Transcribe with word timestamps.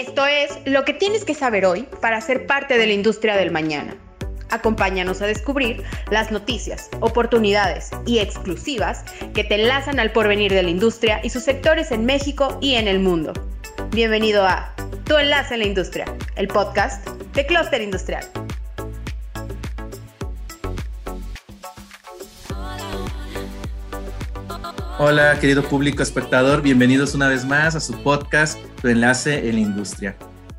Esto 0.00 0.24
es 0.24 0.56
lo 0.64 0.86
que 0.86 0.94
tienes 0.94 1.26
que 1.26 1.34
saber 1.34 1.66
hoy 1.66 1.86
para 2.00 2.22
ser 2.22 2.46
parte 2.46 2.78
de 2.78 2.86
la 2.86 2.94
industria 2.94 3.36
del 3.36 3.50
mañana. 3.50 3.94
Acompáñanos 4.48 5.20
a 5.20 5.26
descubrir 5.26 5.84
las 6.10 6.32
noticias, 6.32 6.88
oportunidades 7.00 7.90
y 8.06 8.20
exclusivas 8.20 9.04
que 9.34 9.44
te 9.44 9.56
enlazan 9.56 10.00
al 10.00 10.10
porvenir 10.10 10.54
de 10.54 10.62
la 10.62 10.70
industria 10.70 11.20
y 11.22 11.28
sus 11.28 11.42
sectores 11.42 11.90
en 11.90 12.06
México 12.06 12.56
y 12.62 12.76
en 12.76 12.88
el 12.88 12.98
mundo. 12.98 13.34
Bienvenido 13.90 14.46
a 14.46 14.74
Tu 15.04 15.18
Enlace 15.18 15.52
en 15.52 15.60
la 15.60 15.66
Industria, 15.66 16.06
el 16.34 16.48
podcast 16.48 17.06
de 17.34 17.44
Cluster 17.44 17.82
Industrial. 17.82 18.26
Hola, 25.02 25.38
querido 25.40 25.62
público 25.62 26.02
espectador, 26.02 26.60
bienvenidos 26.60 27.14
una 27.14 27.26
vez 27.26 27.46
más 27.46 27.74
a 27.74 27.80
su 27.80 27.94
podcast 28.02 28.58
Tu 28.82 28.88
Enlace 28.88 29.48
en 29.48 29.54
la 29.54 29.60
Industria. 29.62 30.14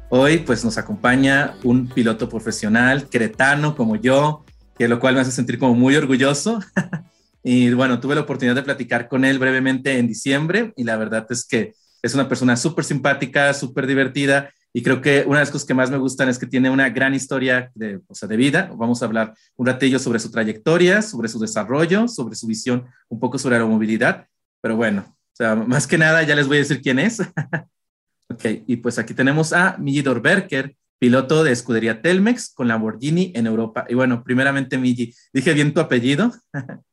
Hoy 0.10 0.40
pues 0.40 0.66
nos 0.66 0.80
acompaña 0.80 1.54
un 1.64 1.88
piloto 1.88 2.28
profesional, 2.28 3.08
cretano 3.08 3.76
como 3.76 3.98
yo, 3.98 4.44
que 4.80 4.88
lo 4.88 5.00
cual 5.00 5.14
me 5.14 5.22
hace 5.22 5.32
sentir 5.32 5.60
como 5.60 5.76
muy 5.76 5.96
orgulloso. 5.96 6.60
y 7.44 7.72
bueno, 7.74 8.00
tuve 8.00 8.16
la 8.16 8.22
oportunidad 8.22 8.56
de 8.56 8.64
platicar 8.64 9.08
con 9.08 9.26
él 9.26 9.38
brevemente 9.38 10.00
en 10.00 10.08
diciembre 10.08 10.74
y 10.76 10.86
la 10.86 10.98
verdad 10.98 11.28
es 11.30 11.46
que 11.46 11.76
es 12.02 12.16
una 12.16 12.28
persona 12.28 12.58
súper 12.58 12.84
simpática, 12.84 13.54
súper 13.54 13.86
divertida 13.86 14.50
y 14.74 14.82
creo 14.82 15.02
que 15.02 15.24
una 15.28 15.38
de 15.38 15.44
las 15.44 15.52
cosas 15.52 15.68
que 15.68 15.76
más 15.76 15.92
me 15.92 15.98
gustan 15.98 16.30
es 16.30 16.40
que 16.40 16.48
tiene 16.48 16.72
una 16.72 16.90
gran 16.90 17.14
historia 17.14 17.72
de, 17.76 18.02
o 18.08 18.16
sea, 18.16 18.28
de 18.28 18.38
vida. 18.38 18.72
Vamos 18.76 19.04
a 19.04 19.06
hablar 19.06 19.36
un 19.56 19.68
ratillo 19.68 20.00
sobre 20.00 20.18
su 20.18 20.32
trayectoria, 20.32 21.04
sobre 21.04 21.28
su 21.28 21.38
desarrollo, 21.38 22.08
sobre 22.08 22.36
su 22.36 22.48
visión, 22.48 22.88
un 23.08 23.20
poco 23.20 23.38
sobre 23.38 23.60
la 23.60 23.66
movilidad 23.66 24.26
pero 24.62 24.76
bueno, 24.76 25.06
o 25.10 25.36
sea, 25.36 25.56
más 25.56 25.88
que 25.88 25.98
nada 25.98 26.24
ya 26.24 26.36
les 26.36 26.48
voy 26.48 26.58
a 26.58 26.60
decir 26.60 26.82
quién 26.82 27.00
es. 27.00 27.20
ok, 28.30 28.46
y 28.68 28.78
pues 28.78 29.00
aquí 29.00 29.14
tenemos 29.14 29.54
a 29.54 29.78
Millidor 29.78 30.22
Berker, 30.22 30.76
piloto 31.00 31.44
de 31.44 31.52
escudería 31.52 32.02
Telmex 32.02 32.54
con 32.54 32.68
Lamborghini 32.68 33.32
en 33.36 33.48
Europa. 33.48 33.86
Y 33.90 33.96
bueno, 33.96 34.24
primeramente, 34.24 34.78
Milli, 34.78 35.14
¿dije 35.34 35.54
bien 35.54 35.74
tu 35.74 35.80
apellido? 35.80 36.32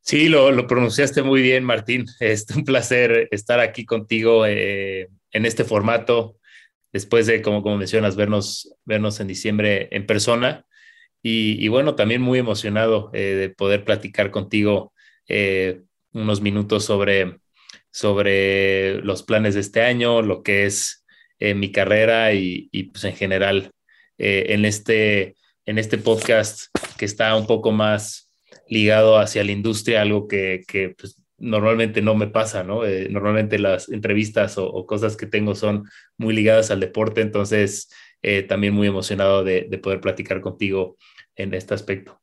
sí, 0.00 0.28
lo, 0.28 0.50
lo, 0.50 0.66
pronunciaste 0.66 1.22
muy 1.22 1.42
bien, 1.42 1.62
Martín. 1.64 2.06
Es 2.20 2.46
un 2.56 2.64
placer 2.64 3.28
estar 3.30 3.60
aquí 3.60 3.84
contigo 3.84 4.46
eh, 4.46 5.08
en 5.32 5.44
este 5.44 5.64
formato, 5.64 6.38
después 6.92 7.26
de, 7.26 7.42
como, 7.42 7.62
como 7.62 7.76
mencionas, 7.76 8.16
vernos, 8.16 8.74
vernos 8.86 9.20
en 9.20 9.26
diciembre 9.26 9.88
en 9.90 10.06
persona. 10.06 10.64
Y, 11.22 11.62
y 11.62 11.68
bueno, 11.68 11.96
también 11.96 12.22
muy 12.22 12.38
emocionado 12.38 13.10
eh, 13.12 13.34
de 13.34 13.50
poder 13.50 13.84
platicar 13.84 14.30
contigo 14.30 14.94
eh, 15.28 15.82
unos 16.12 16.40
minutos 16.40 16.84
sobre, 16.84 17.40
sobre 17.90 19.00
los 19.02 19.22
planes 19.22 19.54
de 19.54 19.60
este 19.60 19.82
año, 19.82 20.22
lo 20.22 20.42
que 20.42 20.66
es 20.66 21.04
eh, 21.38 21.54
mi 21.54 21.72
carrera 21.72 22.32
y, 22.32 22.68
pues 22.92 23.04
en 23.04 23.14
general 23.14 23.70
eh, 24.18 24.46
en, 24.48 24.64
este, 24.64 25.36
en 25.64 25.78
este 25.78 25.98
podcast 25.98 26.66
que 26.98 27.04
está 27.04 27.34
un 27.34 27.46
poco 27.46 27.72
más 27.72 28.30
ligado 28.68 29.18
hacia 29.18 29.44
la 29.44 29.52
industria, 29.52 30.02
algo 30.02 30.28
que, 30.28 30.64
pues, 30.98 31.22
normalmente 31.38 32.02
no 32.02 32.14
me 32.14 32.26
pasa, 32.26 32.62
¿no? 32.62 32.84
Eh, 32.84 33.08
normalmente 33.08 33.58
las 33.58 33.88
entrevistas 33.88 34.58
o, 34.58 34.84
cosas 34.86 35.16
que 35.16 35.26
tengo 35.26 35.54
son 35.54 35.88
muy 36.18 36.34
ligadas 36.34 36.70
al 36.70 36.80
deporte, 36.80 37.22
entonces 37.22 37.88
también 38.48 38.74
muy 38.74 38.86
emocionado 38.86 39.42
de 39.42 39.80
poder 39.82 40.02
platicar 40.02 40.42
contigo 40.42 40.98
en 41.36 41.54
este 41.54 41.72
aspecto. 41.72 42.20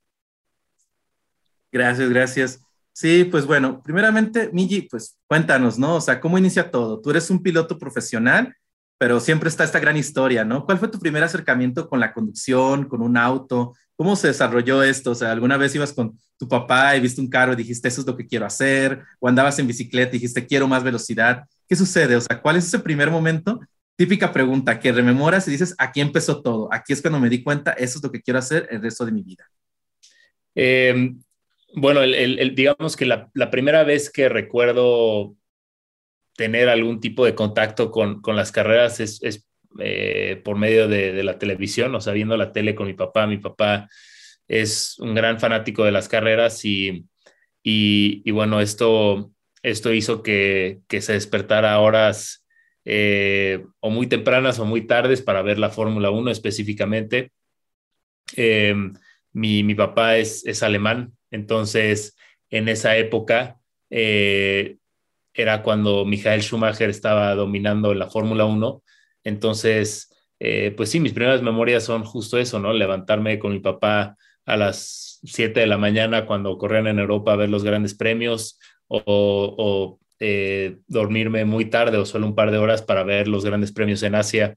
Gracias, 1.71 2.09
gracias. 2.09 2.66
Sí, 2.99 3.25
pues 3.25 3.45
bueno, 3.45 3.79
primeramente, 3.83 4.49
Migi, 4.51 4.81
pues 4.81 5.19
cuéntanos, 5.27 5.77
¿no? 5.77 5.97
O 5.97 6.01
sea, 6.01 6.19
¿cómo 6.19 6.39
inicia 6.39 6.71
todo? 6.71 6.99
Tú 6.99 7.11
eres 7.11 7.29
un 7.29 7.43
piloto 7.43 7.77
profesional, 7.77 8.55
pero 8.97 9.19
siempre 9.19 9.49
está 9.49 9.63
esta 9.63 9.79
gran 9.79 9.95
historia, 9.97 10.43
¿no? 10.43 10.65
¿Cuál 10.65 10.79
fue 10.79 10.87
tu 10.87 10.97
primer 10.97 11.23
acercamiento 11.23 11.87
con 11.87 11.99
la 11.99 12.11
conducción, 12.11 12.85
con 12.85 13.03
un 13.03 13.15
auto? 13.15 13.75
¿Cómo 13.95 14.15
se 14.15 14.29
desarrolló 14.29 14.81
esto? 14.81 15.11
O 15.11 15.15
sea, 15.15 15.31
¿alguna 15.31 15.57
vez 15.57 15.75
ibas 15.75 15.93
con 15.93 16.17
tu 16.39 16.47
papá 16.47 16.95
y 16.95 16.99
viste 16.99 17.21
un 17.21 17.29
carro 17.29 17.53
y 17.53 17.57
dijiste, 17.57 17.87
eso 17.87 18.01
es 18.01 18.07
lo 18.07 18.17
que 18.17 18.25
quiero 18.25 18.47
hacer? 18.47 19.03
¿O 19.19 19.27
andabas 19.27 19.59
en 19.59 19.67
bicicleta 19.67 20.15
y 20.15 20.19
dijiste, 20.19 20.47
quiero 20.47 20.67
más 20.67 20.83
velocidad? 20.83 21.43
¿Qué 21.69 21.75
sucede? 21.75 22.15
O 22.15 22.21
sea, 22.21 22.41
¿cuál 22.41 22.55
es 22.55 22.65
ese 22.65 22.79
primer 22.79 23.11
momento? 23.11 23.59
Típica 23.95 24.33
pregunta 24.33 24.79
que 24.79 24.91
rememoras 24.91 25.47
y 25.47 25.51
dices, 25.51 25.75
aquí 25.77 26.01
empezó 26.01 26.41
todo, 26.41 26.67
aquí 26.73 26.93
es 26.93 27.01
cuando 27.03 27.19
me 27.19 27.29
di 27.29 27.43
cuenta, 27.43 27.73
eso 27.73 27.99
es 27.99 28.03
lo 28.03 28.11
que 28.11 28.23
quiero 28.23 28.39
hacer 28.39 28.67
el 28.71 28.81
resto 28.81 29.05
de 29.05 29.11
mi 29.11 29.21
vida. 29.21 29.45
Eh, 30.55 31.13
bueno, 31.79 32.01
el, 32.01 32.55
digamos 32.55 32.95
que 32.95 33.05
la, 33.05 33.29
primera 33.51 33.83
vez 33.83 34.09
que 34.09 34.29
recuerdo 34.29 35.35
tener 36.35 36.69
algún 36.69 36.99
tipo 36.99 37.23
de 37.23 37.35
contacto 37.35 37.91
con, 37.91 38.19
las 38.25 38.51
carreras 38.51 38.99
es, 38.99 39.47
eh, 39.79 40.41
por 40.43 40.57
medio 40.57 40.87
de, 40.87 41.23
la 41.23 41.37
televisión, 41.37 41.93
o 41.93 42.01
sea, 42.01 42.13
viendo 42.13 42.35
la 42.35 42.51
tele 42.51 42.73
con 42.73 42.87
mi 42.87 42.95
papá. 42.95 43.27
Mi 43.27 43.37
papá 43.37 43.87
es 44.47 44.97
un 44.97 45.13
gran 45.13 45.39
fanático 45.39 45.83
de 45.83 45.91
las 45.91 46.09
carreras 46.09 46.65
y, 46.65 47.05
y, 47.61 48.31
bueno, 48.31 48.59
esto, 48.59 49.31
esto 49.61 49.93
hizo 49.93 50.23
que, 50.23 50.79
se 50.89 51.13
despertara 51.13 51.79
horas 51.79 52.43
eh, 52.85 53.63
o 53.81 53.91
muy 53.91 54.07
tempranas 54.07 54.57
o 54.57 54.65
muy 54.65 54.87
tardes 54.87 55.21
para 55.21 55.43
ver 55.43 55.59
la 55.59 55.69
Fórmula 55.69 56.09
1 56.09 56.31
específicamente. 56.31 57.31
Eh, 58.35 58.73
mi, 59.31 59.61
mi, 59.61 59.75
papá 59.75 60.17
es, 60.17 60.43
es 60.47 60.63
alemán, 60.63 61.16
entonces, 61.31 62.15
en 62.49 62.69
esa 62.69 62.97
época 62.97 63.59
eh, 63.89 64.77
era 65.33 65.61
cuando 65.61 66.05
Michael 66.05 66.41
Schumacher 66.41 66.89
estaba 66.89 67.35
dominando 67.35 67.93
la 67.93 68.09
Fórmula 68.09 68.45
1. 68.45 68.81
Entonces, 69.23 70.13
eh, 70.39 70.73
pues 70.75 70.89
sí, 70.89 70.99
mis 70.99 71.13
primeras 71.13 71.41
memorias 71.41 71.83
son 71.83 72.03
justo 72.03 72.37
eso, 72.37 72.59
¿no? 72.59 72.73
Levantarme 72.73 73.39
con 73.39 73.51
mi 73.51 73.59
papá 73.59 74.17
a 74.45 74.57
las 74.57 75.19
7 75.23 75.59
de 75.59 75.67
la 75.67 75.77
mañana 75.77 76.25
cuando 76.25 76.57
corrían 76.57 76.87
en 76.87 76.99
Europa 76.99 77.33
a 77.33 77.35
ver 77.35 77.49
los 77.49 77.63
grandes 77.63 77.95
premios 77.95 78.59
o, 78.87 79.99
eh, 80.19 80.77
dormirme 80.87 81.45
muy 81.45 81.65
tarde 81.65 81.97
o 81.97 82.05
solo 82.05 82.25
un 82.25 82.33
par 82.35 82.49
de 82.49 82.57
horas 82.57 82.81
para 82.81 83.03
ver 83.03 83.27
los 83.27 83.45
grandes 83.45 83.71
premios 83.71 84.01
en 84.03 84.15
Asia 84.15 84.55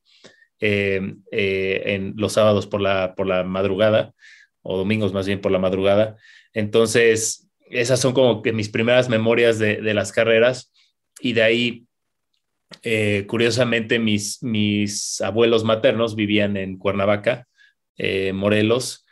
en 0.61 2.15
los 2.17 2.35
sábados 2.35 2.67
por 2.67 2.81
la, 2.81 3.15
por 3.15 3.27
la 3.27 3.45
madrugada 3.45 4.15
o 4.63 4.77
domingos 4.77 5.13
más 5.13 5.27
bien 5.27 5.41
por 5.41 5.53
la 5.53 5.59
madrugada. 5.59 6.17
Entonces, 6.53 7.49
esas 7.71 8.01
son 8.01 8.13
como 8.13 8.43
que 8.43 8.53
mis 8.53 8.69
primeras 8.69 9.09
memorias 9.09 9.59
de, 9.59 9.95
las 9.95 10.13
carreras 10.13 10.73
y 11.21 11.33
de 11.33 11.43
ahí, 11.43 11.87
eh, 12.83 13.25
curiosamente, 13.29 13.99
mis, 13.99 14.43
mis 14.43 15.21
abuelos 15.21 15.65
maternos 15.65 16.17
vivían 16.17 16.57
en 16.57 16.79
Cuernavaca, 16.79 17.47
eh, 17.97 18.33
Morelos, 18.33 19.07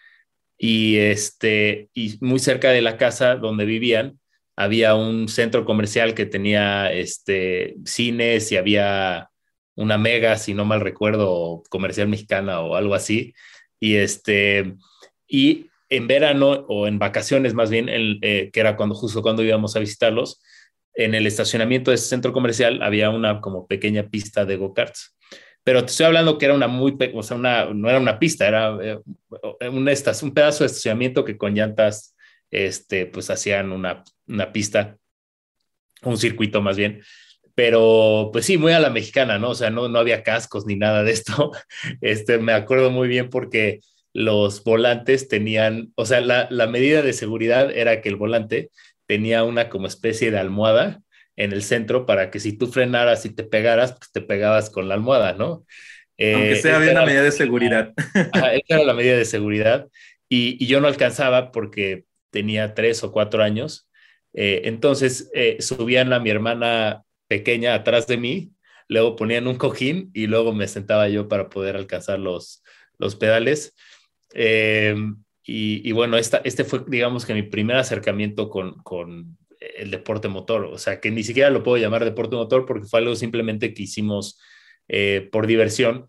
y, 0.56 0.96
este, 0.96 1.88
y 1.94 2.18
muy 2.20 2.40
cerca 2.40 2.70
de 2.70 2.82
la 2.82 2.96
casa 2.96 3.36
donde 3.36 3.64
vivían 3.64 4.18
había 4.60 4.96
un 4.96 5.28
centro 5.28 5.64
comercial 5.64 6.14
que 6.14 6.26
tenía 6.26 6.92
este, 6.92 7.76
cines 7.84 8.50
y 8.50 8.56
había 8.56 9.30
una 9.76 9.98
mega, 9.98 10.36
si 10.36 10.52
no 10.52 10.64
mal 10.64 10.80
recuerdo, 10.80 11.62
comercial 11.70 12.08
mexicana 12.08 12.58
o 12.58 12.74
algo 12.74 12.96
así. 12.96 13.34
Y, 13.78 13.94
este, 13.94 14.74
y 15.28 15.67
en 15.88 16.06
verano 16.06 16.66
o 16.68 16.86
en 16.86 16.98
vacaciones 16.98 17.54
más 17.54 17.70
bien, 17.70 17.88
eh, 17.88 18.50
que 18.52 18.60
era 18.60 18.76
cuando 18.76 18.94
justo 18.94 19.22
cuando 19.22 19.42
íbamos 19.42 19.76
a 19.76 19.80
visitarlos, 19.80 20.42
en 20.94 21.14
el 21.14 21.26
estacionamiento 21.26 21.90
de 21.90 21.96
ese 21.96 22.08
centro 22.08 22.32
comercial 22.32 22.82
había 22.82 23.10
una 23.10 23.40
como 23.40 23.66
pequeña 23.66 24.08
pista 24.08 24.44
de 24.44 24.56
go-karts. 24.56 25.16
Pero 25.62 25.84
te 25.84 25.90
estoy 25.90 26.06
hablando 26.06 26.38
que 26.38 26.46
era 26.46 26.54
una 26.54 26.66
muy, 26.66 26.96
o 27.14 27.22
sea, 27.22 27.36
una, 27.36 27.66
no 27.66 27.88
era 27.88 27.98
una 27.98 28.18
pista, 28.18 28.48
era 28.48 28.76
eh, 28.82 28.98
un, 29.68 29.88
un 29.88 30.34
pedazo 30.34 30.64
de 30.64 30.66
estacionamiento 30.66 31.24
que 31.24 31.36
con 31.36 31.54
llantas, 31.54 32.16
este, 32.50 33.06
pues 33.06 33.30
hacían 33.30 33.72
una, 33.72 34.02
una 34.26 34.50
pista, 34.52 34.96
un 36.02 36.16
circuito 36.16 36.62
más 36.62 36.76
bien 36.76 37.02
pero 37.58 38.30
pues 38.32 38.46
sí, 38.46 38.56
muy 38.56 38.70
a 38.70 38.78
la 38.78 38.88
mexicana, 38.88 39.36
¿no? 39.36 39.50
O 39.50 39.54
sea, 39.56 39.68
no, 39.68 39.88
no 39.88 39.98
había 39.98 40.22
cascos 40.22 40.64
ni 40.64 40.76
nada 40.76 41.02
de 41.02 41.10
esto. 41.10 41.50
Este, 42.00 42.38
me 42.38 42.52
acuerdo 42.52 42.92
muy 42.92 43.08
bien 43.08 43.30
porque 43.30 43.80
los 44.18 44.64
volantes 44.64 45.28
tenían, 45.28 45.92
o 45.94 46.04
sea, 46.04 46.20
la, 46.20 46.66
medida 46.66 47.02
de 47.02 47.12
seguridad 47.12 47.70
era 47.70 48.00
que 48.00 48.08
el 48.08 48.16
volante 48.16 48.70
tenía 49.06 49.44
una 49.44 49.68
como 49.68 49.86
especie 49.86 50.32
de 50.32 50.40
almohada 50.40 51.00
en 51.36 51.52
el 51.52 51.62
centro 51.62 52.04
para 52.04 52.32
que 52.32 52.40
si 52.40 52.52
tú 52.52 52.66
frenaras 52.66 53.24
y 53.24 53.30
te 53.32 53.44
pegaras, 53.44 53.92
pues 53.92 54.10
te 54.10 54.20
pegabas 54.20 54.70
con 54.70 54.88
la 54.88 54.94
almohada, 54.94 55.34
¿no? 55.34 55.64
Eh, 56.16 56.34
Aunque 56.34 56.56
sea 56.56 56.80
bien 56.80 56.94
la 56.94 57.06
medida 57.06 57.22
de 57.22 57.30
seguridad. 57.30 57.92
esa 58.34 58.60
era 58.66 58.82
la 58.82 58.92
medida 58.92 59.16
de 59.16 59.24
seguridad 59.24 59.86
y, 60.28 60.66
yo 60.66 60.80
no 60.80 60.88
alcanzaba 60.88 61.52
porque 61.52 62.04
tenía 62.32 62.74
tres 62.74 63.04
o 63.04 63.12
cuatro 63.12 63.44
años. 63.44 63.88
Eh, 64.32 64.62
entonces 64.64 65.30
eh, 65.32 65.58
subían 65.60 66.12
a 66.12 66.18
mi 66.18 66.30
hermana 66.30 67.04
pequeña 67.28 67.72
atrás 67.72 68.08
de 68.08 68.16
mí, 68.16 68.50
luego 68.88 69.14
ponían 69.14 69.46
un 69.46 69.54
cojín 69.54 70.10
y 70.12 70.26
luego 70.26 70.52
me 70.52 70.66
sentaba 70.66 71.08
yo 71.08 71.28
para 71.28 71.48
poder 71.48 71.76
alcanzar 71.76 72.18
los, 72.18 72.64
los 72.98 73.14
pedales. 73.14 73.76
Eh, 74.34 74.94
y, 75.50 75.92
bueno, 75.92 76.18
esta, 76.18 76.42
este 76.44 76.62
fue, 76.64 76.84
digamos 76.86 77.24
que 77.24 77.32
mi 77.32 77.42
primer 77.42 77.76
acercamiento 77.76 78.50
con, 78.50 78.74
con, 78.82 79.38
el 79.60 79.90
deporte 79.90 80.28
motor. 80.28 80.66
O 80.66 80.78
sea, 80.78 81.00
que 81.00 81.10
ni 81.10 81.24
siquiera 81.24 81.50
lo 81.50 81.62
puedo 81.62 81.78
llamar 81.78 82.04
deporte 82.04 82.36
motor 82.36 82.66
porque 82.66 82.86
fue 82.86 83.00
algo 83.00 83.16
simplemente 83.16 83.74
que 83.74 83.82
hicimos 83.84 84.38
por 85.32 85.46
diversión, 85.46 86.06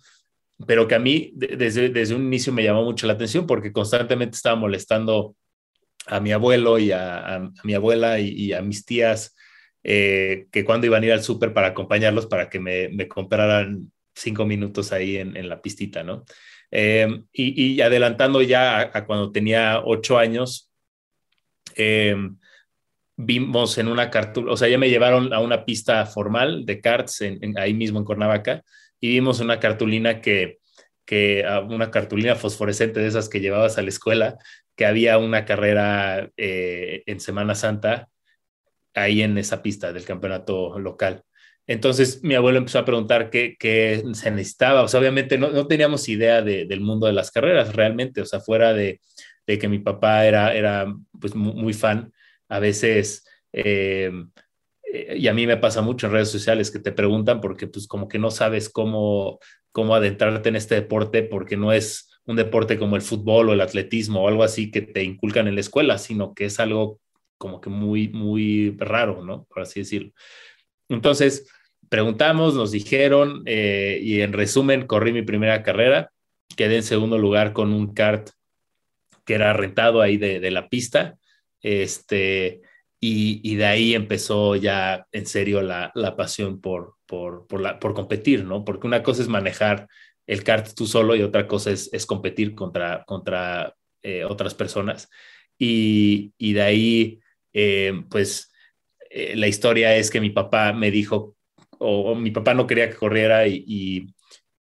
pero 0.67 0.87
que 0.87 0.95
a 0.95 0.99
mí 0.99 1.31
desde, 1.35 1.89
desde 1.89 2.15
un 2.15 2.23
inicio 2.25 2.53
me 2.53 2.63
llamó 2.63 2.83
mucho 2.83 3.07
la 3.07 3.13
atención 3.13 3.47
porque 3.47 3.71
constantemente 3.71 4.35
estaba 4.35 4.55
molestando 4.55 5.35
a 6.09 6.19
mi 6.19 6.31
abuelo 6.31 6.79
y 6.79 6.91
a, 6.91 7.49
mi 7.63 7.73
abuela 7.73 8.19
y, 8.19 8.53
a 8.53 8.61
mis 8.61 8.85
tías 8.85 9.35
eh, 9.83 10.47
que 10.51 10.65
cuando 10.65 10.87
iban 10.87 11.03
a 11.03 11.05
ir 11.05 11.11
al 11.13 11.23
súper 11.23 11.53
para 11.53 11.67
acompañarlos 11.67 12.25
para 12.27 12.49
que 12.49 12.59
me, 12.59 12.89
me 12.89 13.07
compraran 13.07 13.91
cinco 14.13 14.45
minutos 14.45 14.91
ahí 14.91 15.17
en, 15.17 15.47
la 15.47 15.61
pistita, 15.61 16.03
¿no? 16.03 16.25
Em, 16.71 17.25
y, 17.33 17.81
adelantando 17.81 18.41
ya 18.41 18.91
a, 18.93 19.05
cuando 19.05 19.31
tenía 19.31 19.81
ocho 19.83 20.17
años, 20.17 20.69
em, 21.75 22.37
vimos 23.17 23.77
en 23.77 23.87
una 23.87 24.09
cartulina, 24.09 24.53
o 24.53 24.57
sea, 24.57 24.69
ya 24.69 24.77
me 24.77 24.89
llevaron 24.89 25.33
a 25.33 25.39
una 25.39 25.65
pista 25.65 26.05
formal 26.05 26.65
de 26.65 26.79
karts 26.81 27.23
ahí 27.57 27.73
mismo 27.73 27.99
en 27.99 28.05
Cuernavaca 28.05 28.63
y 28.99 29.09
vimos 29.09 29.39
una 29.39 29.59
cartulina 29.59 30.21
que, 30.21 30.59
que, 31.05 31.43
una 31.69 31.91
cartulina 31.91 32.35
fosforescente 32.35 32.99
de 32.99 33.07
esas 33.07 33.29
que 33.29 33.41
llevabas 33.41 33.77
a 33.77 33.81
la 33.81 33.89
escuela, 33.89 34.37
que 34.75 34.85
había 34.85 35.17
una 35.17 35.45
carrera 35.45 36.29
eh, 36.37 37.03
en 37.05 37.19
Semana 37.19 37.55
Santa 37.55 38.09
ahí 38.93 39.21
en 39.21 39.37
esa 39.37 39.61
pista 39.61 39.91
del 39.93 40.05
campeonato 40.05 40.79
local. 40.79 41.23
Entonces 41.69 42.23
mi 42.23 42.33
abuelo 42.33 42.57
empezó 42.57 42.79
a 42.79 42.85
preguntar 42.85 43.29
qué, 43.29 43.55
qué 43.59 44.03
se 44.13 44.31
necesitaba. 44.31 44.81
O 44.81 44.87
sea, 44.87 44.99
obviamente 44.99 45.37
no, 45.37 45.51
no 45.51 45.67
teníamos 45.67 46.09
idea 46.09 46.41
de, 46.41 46.65
del 46.65 46.81
mundo 46.81 47.05
de 47.05 47.13
las 47.13 47.29
carreras 47.29 47.75
realmente, 47.75 48.21
o 48.21 48.25
sea, 48.25 48.39
fuera 48.39 48.73
de, 48.73 48.99
de 49.45 49.59
que 49.59 49.67
mi 49.67 49.77
papá 49.77 50.25
era, 50.25 50.55
era 50.55 50.91
pues 51.21 51.35
muy, 51.35 51.73
fan, 51.73 52.11
a 52.47 52.57
veces, 52.57 53.23
eh, 53.53 54.11
eh, 54.91 55.15
y 55.15 55.27
a 55.27 55.33
mí 55.35 55.45
me 55.45 55.57
pasa 55.57 55.83
mucho 55.83 56.07
en 56.07 56.13
redes 56.13 56.31
sociales 56.31 56.71
que 56.71 56.79
te 56.79 56.91
preguntan 56.91 57.39
porque 57.39 57.67
pues 57.67 57.85
como 57.85 58.07
que 58.07 58.17
no 58.17 58.31
sabes 58.31 58.67
cómo, 58.69 59.37
cómo 59.71 59.93
adentrarte 59.93 60.49
en 60.49 60.55
este 60.55 60.73
deporte 60.73 61.21
porque 61.21 61.55
no 61.55 61.71
es 61.71 62.09
un 62.25 62.35
deporte 62.35 62.79
como 62.79 62.95
el 62.95 63.03
fútbol 63.03 63.49
o 63.49 63.53
el 63.53 63.61
atletismo 63.61 64.23
o 64.23 64.27
algo 64.27 64.41
así 64.41 64.71
que 64.71 64.81
te 64.81 65.03
inculcan 65.03 65.47
en 65.47 65.53
la 65.53 65.61
escuela, 65.61 65.99
sino 65.99 66.33
que 66.33 66.45
es 66.45 66.59
algo 66.59 66.99
como 67.37 67.61
que 67.61 67.69
muy, 67.69 68.07
muy 68.07 68.75
raro, 68.79 69.23
¿no? 69.23 69.45
Por 69.45 69.61
así 69.61 69.81
decirlo. 69.81 70.13
Entonces, 70.89 71.45
preguntamos, 71.89 72.55
nos 72.55 72.71
dijeron 72.71 73.43
eh, 73.45 73.99
y 74.01 74.21
en 74.21 74.33
resumen, 74.33 74.87
corrí 74.87 75.11
mi 75.11 75.23
primera 75.23 75.63
carrera, 75.63 76.11
quedé 76.55 76.77
en 76.77 76.83
segundo 76.83 77.17
lugar 77.17 77.53
con 77.53 77.73
un 77.73 77.93
kart 77.93 78.29
que 79.25 79.35
era 79.35 79.53
rentado 79.53 80.01
ahí 80.01 80.17
de, 80.17 80.39
de 80.39 80.51
la 80.51 80.69
pista, 80.69 81.17
este, 81.61 82.61
y, 82.99 83.41
y, 83.43 83.55
de 83.55 83.65
ahí 83.65 83.93
empezó 83.93 84.55
ya 84.55 85.05
en 85.11 85.25
serio 85.25 85.61
la, 85.61 85.91
la 85.95 86.15
pasión 86.15 86.59
por, 86.59 86.95
por, 87.05 87.47
por, 87.47 87.61
la, 87.61 87.79
por 87.79 87.93
competir, 87.93 88.43
¿no? 88.43 88.65
Porque 88.65 88.87
una 88.87 89.03
cosa 89.03 89.21
es 89.21 89.27
manejar 89.27 89.87
el 90.27 90.43
kart 90.43 90.73
tú 90.75 90.85
solo 90.85 91.15
y 91.15 91.21
otra 91.21 91.47
cosa 91.47 91.71
es, 91.71 91.89
es 91.93 92.05
competir 92.05 92.55
contra, 92.55 93.03
contra 93.05 93.75
eh, 94.03 94.25
otras 94.25 94.53
personas. 94.53 95.09
Y, 95.57 96.33
y, 96.37 96.53
de 96.53 96.61
ahí 96.61 97.19
eh, 97.53 98.03
pues 98.09 98.51
eh, 99.09 99.35
la 99.35 99.47
historia 99.47 99.95
es 99.95 100.09
que 100.11 100.21
mi 100.21 100.29
papá 100.29 100.73
me 100.73 100.91
dijo, 100.91 101.35
o, 101.79 102.15
mi 102.15 102.31
papá 102.31 102.53
no 102.53 102.67
quería 102.67 102.89
que 102.89 102.95
corriera 102.95 103.47
y, 103.47 103.63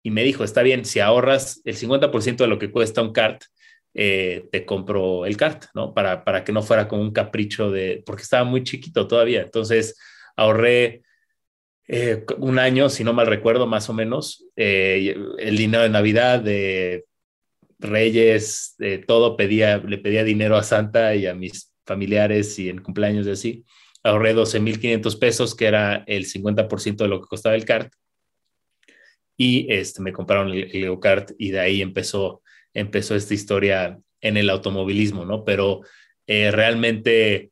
y, 0.02 0.11
me 0.11 0.22
dijo, 0.22 0.44
está 0.44 0.62
bien, 0.62 0.84
si 0.84 1.00
ahorras 1.00 1.62
el 1.64 1.76
50% 1.76 2.37
de 2.37 2.46
lo 2.46 2.58
que 2.58 2.70
cuesta 2.70 3.02
un 3.02 3.12
kart, 3.12 3.43
eh, 3.94 4.49
te 4.52 4.66
compro 4.66 5.25
el 5.25 5.37
kart, 5.37 5.66
¿no? 5.75 5.94
Para, 5.94 6.25
para 6.25 6.44
que 6.44 6.52
no 6.52 6.62
fuera 6.62 6.88
como 6.88 7.02
un 7.02 7.12
capricho 7.12 7.70
de, 7.70 8.02
porque 8.05 8.22
estaba 8.22 8.44
muy 8.44 8.64
chiquito 8.64 9.06
todavía. 9.08 9.43
Entonces 9.43 9.96
ahorré 10.37 11.02
un 12.38 12.58
año, 12.58 12.88
si 12.88 13.05
no 13.05 13.12
mal 13.12 13.26
recuerdo, 13.26 13.67
más 13.67 13.88
o 13.90 13.93
menos, 13.93 14.46
el 14.56 15.56
dinero 15.56 15.82
de 15.82 15.90
Navidad, 15.90 16.40
de 16.40 17.05
Reyes, 17.78 18.75
de 18.78 18.99
todo, 18.99 19.37
pedía, 19.37 19.78
le 19.78 19.99
pedía 19.99 20.25
dinero 20.25 20.56
a 20.56 20.62
Santa 20.62 21.14
y 21.14 21.26
a 21.26 21.34
mis 21.34 21.72
familiares 21.84 22.58
y 22.58 22.70
en 22.70 22.82
cumpleaños 22.82 23.26
y 23.26 23.31
así. 23.31 23.64
Ahorré 24.04 24.34
12.500 24.34 25.18
pesos, 25.18 25.54
que 25.54 25.66
era 25.66 26.04
el 26.06 26.26
50% 26.26 26.96
de 26.96 27.08
lo 27.08 27.20
que 27.20 27.26
costaba 27.26 27.54
el 27.54 27.64
kart. 27.64 27.92
Y 29.36 29.72
este, 29.72 30.02
me 30.02 30.12
compraron 30.12 30.52
el, 30.52 30.70
el 30.70 30.98
y 31.38 31.50
de 31.50 31.60
ahí 31.60 31.82
empezó, 31.82 32.42
empezó 32.72 33.16
esta 33.16 33.34
historia 33.34 33.98
en 34.20 34.36
el 34.36 34.50
automovilismo, 34.50 35.24
¿no? 35.24 35.44
Pero 35.44 35.80
eh, 36.26 36.50
realmente, 36.50 37.50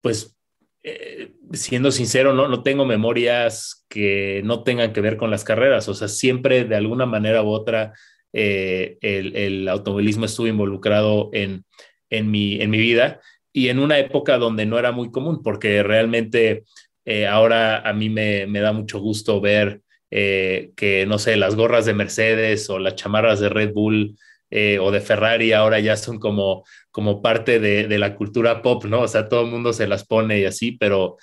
pues, 0.00 0.36
eh, 0.82 1.32
siendo 1.52 1.90
sincero, 1.90 2.32
no, 2.32 2.48
no 2.48 2.62
tengo 2.62 2.84
memorias 2.84 3.84
que 3.88 4.42
no 4.44 4.62
tengan 4.62 4.92
que 4.92 5.00
ver 5.00 5.16
con 5.16 5.30
las 5.30 5.44
carreras. 5.44 5.88
O 5.88 5.94
sea, 5.94 6.08
siempre 6.08 6.64
de 6.64 6.76
alguna 6.76 7.06
manera 7.06 7.42
u 7.42 7.48
otra 7.48 7.92
eh, 8.32 8.98
el, 9.00 9.36
el, 9.36 9.68
automovilismo 9.68 10.26
estuvo 10.26 10.46
involucrado 10.46 11.30
en, 11.32 11.64
en, 12.10 12.30
mi, 12.30 12.60
en 12.60 12.70
mi 12.70 12.78
vida 12.78 13.20
y 13.58 13.70
en 13.70 13.80
una 13.80 13.98
época 13.98 14.38
donde 14.38 14.66
no 14.66 14.78
era 14.78 14.92
muy 14.92 15.10
común, 15.10 15.42
porque 15.42 15.82
realmente 15.82 16.62
eh, 17.04 17.26
ahora 17.26 17.80
a 17.80 17.92
mí 17.92 18.08
me, 18.08 18.46
me, 18.46 18.60
da 18.60 18.72
mucho 18.72 19.00
gusto 19.00 19.40
ver 19.40 19.82
eh, 20.12 20.70
que, 20.76 21.06
no 21.06 21.18
sé, 21.18 21.36
las 21.36 21.56
gorras 21.56 21.84
de 21.84 21.92
Mercedes 21.92 22.70
o 22.70 22.78
las 22.78 22.94
chamarras 22.94 23.40
de 23.40 23.48
Red 23.48 23.72
Bull 23.72 24.16
eh, 24.48 24.78
o 24.78 24.92
de 24.92 25.00
Ferrari 25.00 25.52
ahora 25.52 25.80
ya 25.80 25.96
son 25.96 26.20
como, 26.20 26.64
como 26.92 27.20
parte 27.20 27.58
de, 27.58 27.88
de, 27.88 27.98
la 27.98 28.14
cultura 28.14 28.62
pop, 28.62 28.84
¿no? 28.84 29.00
O 29.00 29.08
sea, 29.08 29.28
todo 29.28 29.40
el 29.44 29.50
mundo 29.50 29.72
se 29.72 29.88
las 29.88 30.06
pone 30.06 30.38
y 30.38 30.44
así, 30.44 30.72
pero 30.72 31.16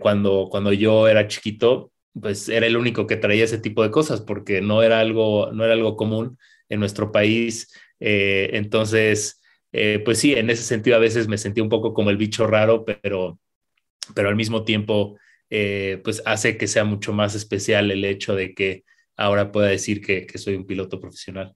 cuando, 0.00 0.48
cuando 0.50 0.74
yo 0.74 1.08
era 1.08 1.26
chiquito, 1.26 1.92
pues 2.20 2.50
era 2.50 2.66
el 2.66 2.76
único 2.76 3.06
que 3.06 3.16
traía 3.16 3.44
ese 3.44 3.58
tipo 3.58 3.82
de 3.82 3.90
cosas 3.90 4.20
porque 4.20 4.60
no 4.60 4.82
era 4.82 5.00
algo, 5.00 5.52
no 5.52 5.64
era 5.64 5.72
algo 5.72 5.96
común 5.96 6.36
en 6.68 6.80
nuestro 6.80 7.12
país. 7.12 7.72
entonces, 7.98 9.37
eh, 9.72 10.00
pues 10.04 10.18
sí, 10.18 10.34
en 10.34 10.50
ese 10.50 10.62
sentido 10.62 10.96
a 10.96 11.00
veces 11.00 11.28
me 11.28 11.38
sentí 11.38 11.60
un 11.60 11.68
poco 11.68 11.92
como 11.92 12.10
el 12.10 12.16
bicho 12.16 12.46
raro, 12.46 12.84
pero, 12.84 13.38
pero 14.14 14.28
al 14.28 14.36
mismo 14.36 14.64
tiempo, 14.64 15.18
eh, 15.50 16.00
pues 16.04 16.22
hace 16.24 16.56
que 16.56 16.66
sea 16.66 16.84
mucho 16.84 17.12
más 17.12 17.34
especial 17.34 17.90
el 17.90 18.04
hecho 18.04 18.34
de 18.34 18.54
que 18.54 18.84
ahora 19.16 19.52
pueda 19.52 19.68
decir 19.68 20.00
que, 20.00 20.26
que 20.26 20.38
soy 20.38 20.54
un 20.54 20.66
piloto 20.66 21.00
profesional. 21.00 21.54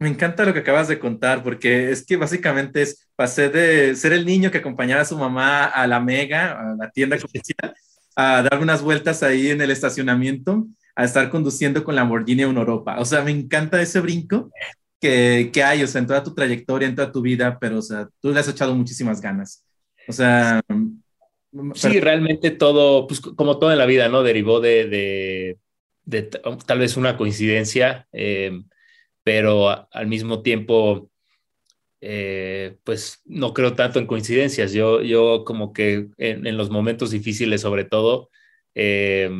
Me 0.00 0.08
encanta 0.08 0.44
lo 0.44 0.52
que 0.52 0.60
acabas 0.60 0.86
de 0.86 1.00
contar, 1.00 1.42
porque 1.42 1.90
es 1.90 2.06
que 2.06 2.16
básicamente 2.16 2.82
es, 2.82 3.08
pasé 3.16 3.48
de 3.48 3.96
ser 3.96 4.12
el 4.12 4.24
niño 4.24 4.50
que 4.52 4.58
acompañaba 4.58 5.02
a 5.02 5.04
su 5.04 5.18
mamá 5.18 5.64
a 5.64 5.88
la 5.88 5.98
Mega, 5.98 6.52
a 6.52 6.76
la 6.76 6.90
tienda 6.90 7.18
comercial, 7.18 7.74
a 8.14 8.42
dar 8.42 8.60
unas 8.60 8.80
vueltas 8.80 9.24
ahí 9.24 9.50
en 9.50 9.60
el 9.60 9.72
estacionamiento, 9.72 10.68
a 10.94 11.04
estar 11.04 11.30
conduciendo 11.30 11.82
con 11.82 11.96
Lamborghini 11.96 12.42
en 12.42 12.56
Europa. 12.56 13.00
O 13.00 13.04
sea, 13.04 13.22
me 13.22 13.32
encanta 13.32 13.82
ese 13.82 13.98
brinco 13.98 14.50
que, 15.00 15.50
que, 15.52 15.62
hay, 15.62 15.82
o 15.82 15.86
sea, 15.86 16.00
en 16.00 16.06
toda 16.06 16.22
tu 16.22 16.34
trayectoria, 16.34 16.88
en 16.88 16.94
toda 16.94 17.12
tu 17.12 17.22
vida, 17.22 17.58
pero, 17.60 17.78
o 17.78 17.82
sea, 17.82 18.08
tú 18.20 18.32
le 18.32 18.40
has 18.40 18.48
echado 18.48 18.74
muchísimas 18.74 19.20
ganas. 19.20 19.64
O 20.06 20.12
sea... 20.12 20.60
Sí, 21.74 21.98
realmente 21.98 22.50
todo, 22.50 23.06
pues 23.06 23.20
como 23.20 23.58
todo 23.58 23.72
en 23.72 23.78
la 23.78 23.86
vida, 23.86 24.10
¿no? 24.10 24.22
Derivó 24.22 24.60
de, 24.60 24.86
de, 24.86 25.58
de 26.04 26.22
tal 26.66 26.78
vez 26.78 26.98
una 26.98 27.16
coincidencia, 27.16 28.06
eh, 28.12 28.52
pero 29.24 29.88
al 29.90 30.06
mismo 30.08 30.42
tiempo, 30.42 31.10
eh, 32.02 32.76
pues 32.84 33.22
no 33.24 33.54
creo 33.54 33.74
tanto 33.74 33.98
en 33.98 34.06
coincidencias. 34.06 34.74
Yo, 34.74 35.00
yo 35.00 35.44
como 35.46 35.72
que 35.72 36.08
en, 36.18 36.46
en 36.46 36.56
los 36.58 36.68
momentos 36.68 37.12
difíciles, 37.12 37.62
sobre 37.62 37.84
todo, 37.84 38.28
eh, 38.74 39.30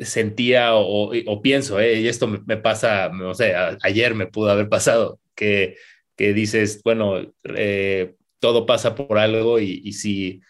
sentía 0.00 0.74
o, 0.74 1.42
pienso, 1.42 1.78
eh, 1.78 2.00
y 2.00 2.08
esto 2.08 2.26
me, 2.26 2.56
pasa, 2.56 3.10
no 3.10 3.34
sé, 3.34 3.54
ayer 3.82 4.14
me 4.14 4.26
pudo 4.26 4.50
haber 4.50 4.68
pasado, 4.68 5.20
que, 5.34 5.76
que 6.16 6.32
dices, 6.32 6.80
bueno, 6.82 7.32
eh, 7.56 8.14
todo 8.38 8.66
pasa 8.66 8.94
por 8.94 9.18
algo 9.18 9.60
y, 9.60 9.92
si 9.92 10.40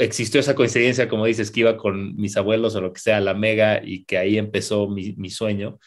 existió 0.00 0.40
esa 0.40 0.54
coincidencia, 0.54 1.08
como 1.08 1.26
dices, 1.26 1.50
que 1.50 1.60
iba 1.60 1.76
con 1.76 2.16
mis 2.16 2.36
abuelos 2.36 2.74
o 2.74 2.80
lo 2.80 2.92
que 2.92 3.00
sea, 3.00 3.20
la 3.20 3.34
mega, 3.34 3.82
y 3.84 4.04
que 4.04 4.16
ahí 4.16 4.38
empezó 4.38 4.88
mi, 4.88 5.30
sueño, 5.30 5.78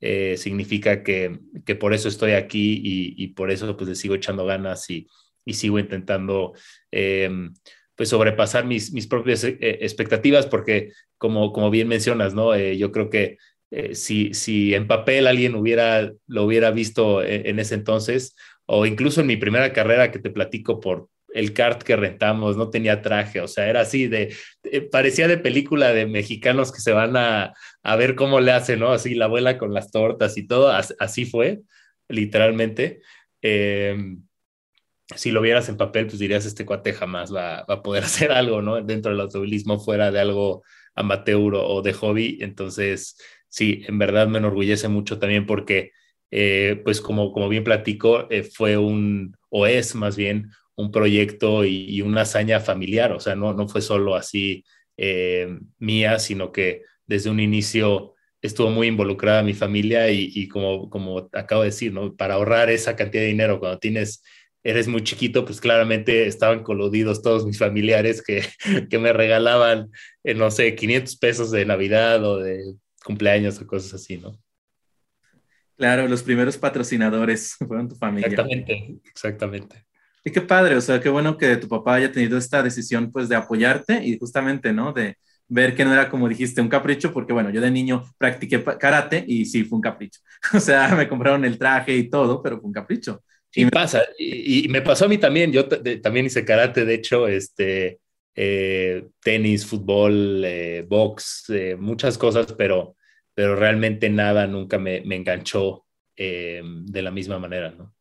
eh, 0.00 0.36
significa 0.36 1.02
que, 1.02 1.38
que, 1.64 1.74
por 1.74 1.94
eso 1.94 2.08
estoy 2.08 2.32
aquí 2.32 2.80
y, 2.84 3.14
y, 3.16 3.28
por 3.28 3.50
eso 3.50 3.76
pues 3.76 3.88
le 3.88 3.96
sigo 3.96 4.14
echando 4.14 4.44
ganas 4.44 4.88
y, 4.90 5.08
y 5.44 5.54
sigo 5.54 5.78
intentando 5.78 6.52
pues 7.98 8.10
sobrepasar 8.10 8.64
mis, 8.64 8.92
mis 8.92 9.08
propias 9.08 9.42
eh, 9.42 9.58
expectativas, 9.60 10.46
porque 10.46 10.92
como, 11.18 11.52
como 11.52 11.68
bien 11.68 11.88
mencionas, 11.88 12.32
¿no? 12.32 12.54
Eh, 12.54 12.78
yo 12.78 12.92
creo 12.92 13.10
que 13.10 13.38
eh, 13.72 13.96
si, 13.96 14.32
si 14.34 14.72
en 14.72 14.86
papel 14.86 15.26
alguien 15.26 15.56
hubiera, 15.56 16.12
lo 16.28 16.44
hubiera 16.44 16.70
visto 16.70 17.24
en, 17.24 17.58
ese 17.58 17.74
entonces, 17.74 18.36
o 18.66 18.86
incluso 18.86 19.20
en 19.20 19.26
mi 19.26 19.36
primera 19.36 19.72
carrera 19.72 20.12
que 20.12 20.20
te 20.20 20.30
platico 20.30 20.78
por 20.78 21.08
el 21.34 21.52
kart 21.52 21.82
que 21.82 21.96
rentamos, 21.96 22.56
no 22.56 22.70
tenía 22.70 23.02
traje, 23.02 23.40
o 23.40 23.48
sea, 23.48 23.68
era 23.68 23.80
así 23.80 24.06
de, 24.06 24.32
parecía 24.92 25.26
de 25.26 25.36
película 25.36 25.92
de 25.92 26.06
mexicanos 26.06 26.70
que 26.70 26.80
se 26.80 26.92
van 26.92 27.16
a, 27.16 27.52
a, 27.82 27.96
ver 27.96 28.14
cómo 28.14 28.38
le 28.38 28.52
hacen, 28.52 28.78
¿no? 28.78 28.92
Así 28.92 29.16
la 29.16 29.24
abuela 29.24 29.58
con 29.58 29.74
las 29.74 29.90
tortas 29.90 30.36
y 30.38 30.46
todo, 30.46 30.70
así, 30.70 31.24
fue, 31.24 31.62
literalmente. 32.08 33.00
Eh, 33.42 33.96
si 35.16 35.30
lo 35.30 35.40
vieras 35.40 35.68
en 35.68 35.76
papel, 35.76 36.06
pues 36.06 36.18
dirías, 36.18 36.44
este 36.44 36.66
cuate 36.66 36.92
jamás 36.92 37.34
va, 37.34 37.64
va, 37.64 37.74
a 37.74 37.82
poder 37.82 38.04
hacer 38.04 38.32
algo, 38.32 38.62
¿no? 38.62 38.80
Dentro 38.82 39.10
del 39.12 39.20
automovilismo 39.20 39.78
fuera 39.80 40.10
de 40.10 40.20
algo, 40.20 40.62
amateur 40.94 41.54
o 41.54 41.82
de 41.82 41.92
hobby. 41.92 42.38
Entonces, 42.40 43.16
sí, 43.48 43.82
en 43.86 43.98
verdad 43.98 44.28
me 44.28 44.38
enorgullece 44.38 44.88
mucho 44.88 45.18
también 45.18 45.46
porque, 45.46 45.92
eh, 46.30 46.80
pues 46.84 47.00
como, 47.00 47.32
como 47.32 47.48
bien 47.48 47.64
platico, 47.64 48.30
eh, 48.30 48.42
fue 48.42 48.76
un, 48.76 49.36
o 49.50 49.66
es 49.66 49.94
más 49.94 50.16
bien, 50.16 50.50
un 50.76 50.92
proyecto 50.92 51.64
y, 51.64 52.00
una 52.02 52.22
hazaña 52.22 52.60
familiar, 52.60 53.12
o 53.12 53.20
sea, 53.20 53.34
no, 53.34 53.52
no 53.52 53.68
fue 53.68 53.80
solo 53.82 54.14
así 54.14 54.64
eh, 54.96 55.58
mía, 55.78 56.18
sino 56.20 56.52
que 56.52 56.82
desde 57.06 57.30
un 57.30 57.40
inicio 57.40 58.14
estuvo 58.40 58.70
muy 58.70 58.86
involucrada 58.86 59.42
mi 59.42 59.54
familia 59.54 60.10
y, 60.10 60.30
y, 60.34 60.46
como, 60.48 60.88
como 60.90 61.28
acabo 61.32 61.62
de 61.62 61.68
decir, 61.70 61.92
¿no? 61.92 62.14
Para 62.14 62.34
ahorrar 62.34 62.70
esa 62.70 62.94
cantidad 62.94 63.22
de 63.22 63.28
dinero 63.28 63.58
cuando 63.58 63.78
tienes 63.80 64.22
eres 64.68 64.88
muy 64.88 65.02
chiquito, 65.02 65.44
pues 65.44 65.60
claramente 65.60 66.26
estaban 66.26 66.62
coludidos 66.62 67.22
todos 67.22 67.46
mis 67.46 67.58
familiares 67.58 68.22
que, 68.22 68.44
que 68.90 68.98
me 68.98 69.12
regalaban, 69.12 69.90
eh, 70.24 70.34
no 70.34 70.50
sé, 70.50 70.74
500 70.74 71.16
pesos 71.16 71.50
de 71.50 71.64
Navidad 71.64 72.22
o 72.24 72.38
de 72.38 72.74
cumpleaños 73.04 73.60
o 73.60 73.66
cosas 73.66 73.94
así, 73.94 74.18
¿no? 74.18 74.38
Claro, 75.76 76.08
los 76.08 76.22
primeros 76.22 76.58
patrocinadores 76.58 77.54
fueron 77.66 77.88
tu 77.88 77.94
familia. 77.94 78.28
Exactamente, 78.28 78.98
exactamente. 79.08 79.84
Y 80.24 80.30
qué 80.30 80.40
padre, 80.40 80.76
o 80.76 80.80
sea, 80.80 81.00
qué 81.00 81.08
bueno 81.08 81.38
que 81.38 81.56
tu 81.56 81.68
papá 81.68 81.94
haya 81.94 82.12
tenido 82.12 82.36
esta 82.36 82.62
decisión, 82.62 83.10
pues, 83.10 83.28
de 83.28 83.36
apoyarte 83.36 84.04
y 84.04 84.18
justamente, 84.18 84.72
¿no? 84.72 84.92
De 84.92 85.16
ver 85.48 85.74
que 85.74 85.84
no 85.84 85.92
era 85.92 86.10
como 86.10 86.28
dijiste, 86.28 86.60
un 86.60 86.68
capricho, 86.68 87.12
porque 87.12 87.32
bueno, 87.32 87.48
yo 87.50 87.60
de 87.60 87.70
niño 87.70 88.04
practiqué 88.18 88.62
karate 88.78 89.24
y 89.26 89.46
sí, 89.46 89.64
fue 89.64 89.76
un 89.76 89.82
capricho. 89.82 90.20
O 90.54 90.60
sea, 90.60 90.94
me 90.94 91.08
compraron 91.08 91.44
el 91.44 91.58
traje 91.58 91.96
y 91.96 92.10
todo, 92.10 92.42
pero 92.42 92.60
fue 92.60 92.66
un 92.66 92.72
capricho. 92.72 93.22
Sí, 93.58 93.64
me... 93.64 93.70
pasa. 93.70 94.02
Y, 94.18 94.68
me 94.68 94.82
pasó 94.82 95.06
a 95.06 95.08
mí 95.08 95.18
también. 95.18 95.52
Yo 95.52 95.66
también 95.66 96.26
hice 96.26 96.44
karate, 96.44 96.84
de 96.84 96.94
hecho, 96.94 97.26
este, 97.26 97.98
eh, 98.36 99.08
tenis, 99.20 99.66
fútbol, 99.66 100.44
eh, 100.44 100.84
box, 100.88 101.46
eh, 101.48 101.76
muchas 101.76 102.16
cosas, 102.16 102.52
pero, 102.52 102.94
pero 103.34 103.56
realmente 103.56 104.08
nada 104.10 104.46
nunca 104.46 104.78
me, 104.78 105.00
me 105.00 105.16
enganchó 105.16 105.84
de 106.16 107.00
la 107.00 107.12
misma 107.12 107.38
manera, 107.38 107.70
¿no? 107.70 107.94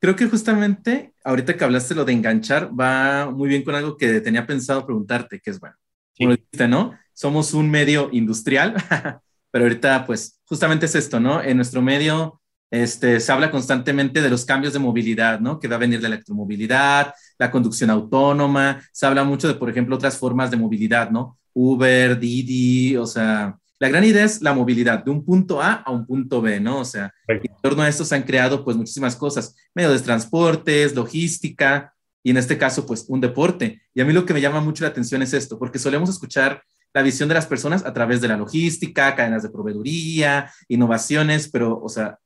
Creo 0.00 0.16
que 0.16 0.26
justamente 0.26 1.14
ahorita 1.22 1.56
que 1.56 1.62
hablaste 1.62 1.94
lo 1.94 2.04
de 2.04 2.12
enganchar 2.12 2.68
va 2.78 3.30
muy 3.30 3.48
bien 3.48 3.62
con 3.62 3.76
algo 3.76 3.96
que 3.96 4.20
tenía 4.20 4.44
pensado 4.44 4.84
preguntarte, 4.84 5.40
que 5.40 5.50
es 5.50 5.60
bueno. 5.60 5.76
Como 6.18 6.32
dijiste, 6.32 6.66
¿no? 6.66 6.98
Somos 7.12 7.54
un 7.54 7.70
medio 7.70 8.08
industrial, 8.10 8.74
pero 9.52 9.64
ahorita 9.64 10.04
pues 10.04 10.40
justamente 10.44 10.86
es 10.86 10.96
esto, 10.96 11.20
¿no? 11.20 11.40
En 11.40 11.56
nuestro 11.56 11.80
medio 11.80 12.42
este, 12.74 13.20
se 13.20 13.30
habla 13.30 13.52
constantemente 13.52 14.20
de 14.20 14.28
los 14.28 14.44
cambios 14.44 14.72
de 14.72 14.80
movilidad, 14.80 15.38
¿no? 15.38 15.60
Que 15.60 15.68
va 15.68 15.76
a 15.76 15.78
venir 15.78 16.02
la 16.02 16.08
electromovilidad, 16.08 17.14
la 17.38 17.50
conducción 17.50 17.88
autónoma, 17.88 18.82
se 18.92 19.06
habla 19.06 19.22
mucho 19.22 19.46
de, 19.46 19.54
por 19.54 19.70
ejemplo, 19.70 19.94
otras 19.94 20.18
formas 20.18 20.50
de 20.50 20.56
movilidad, 20.56 21.10
¿no? 21.10 21.38
Uber, 21.52 22.18
Didi, 22.18 22.96
o 22.96 23.06
sea, 23.06 23.56
la 23.78 23.88
gran 23.88 24.02
idea 24.02 24.24
es 24.24 24.42
la 24.42 24.52
movilidad 24.52 25.04
de 25.04 25.10
un 25.12 25.24
punto 25.24 25.62
A 25.62 25.74
a 25.74 25.92
un 25.92 26.04
punto 26.04 26.42
B, 26.42 26.58
¿no? 26.58 26.80
O 26.80 26.84
sea, 26.84 27.14
en 27.28 27.42
torno 27.62 27.82
a 27.82 27.88
esto 27.88 28.04
se 28.04 28.16
han 28.16 28.24
creado 28.24 28.64
pues 28.64 28.76
muchísimas 28.76 29.14
cosas, 29.14 29.54
medios 29.72 29.92
de 29.92 30.00
transportes, 30.00 30.96
logística 30.96 31.94
y 32.24 32.30
en 32.30 32.38
este 32.38 32.58
caso 32.58 32.86
pues 32.86 33.04
un 33.08 33.20
deporte. 33.20 33.82
Y 33.94 34.00
a 34.00 34.04
mí 34.04 34.12
lo 34.12 34.26
que 34.26 34.34
me 34.34 34.40
llama 34.40 34.60
mucho 34.60 34.82
la 34.82 34.90
atención 34.90 35.22
es 35.22 35.32
esto, 35.32 35.60
porque 35.60 35.78
solemos 35.78 36.10
escuchar 36.10 36.64
la 36.92 37.02
visión 37.02 37.28
de 37.28 37.34
las 37.34 37.46
personas 37.46 37.84
a 37.84 37.92
través 37.92 38.20
de 38.20 38.28
la 38.28 38.36
logística, 38.36 39.14
cadenas 39.14 39.44
de 39.44 39.50
proveeduría, 39.50 40.50
innovaciones, 40.68 41.48
pero, 41.48 41.78
o 41.80 41.88
sea, 41.88 42.18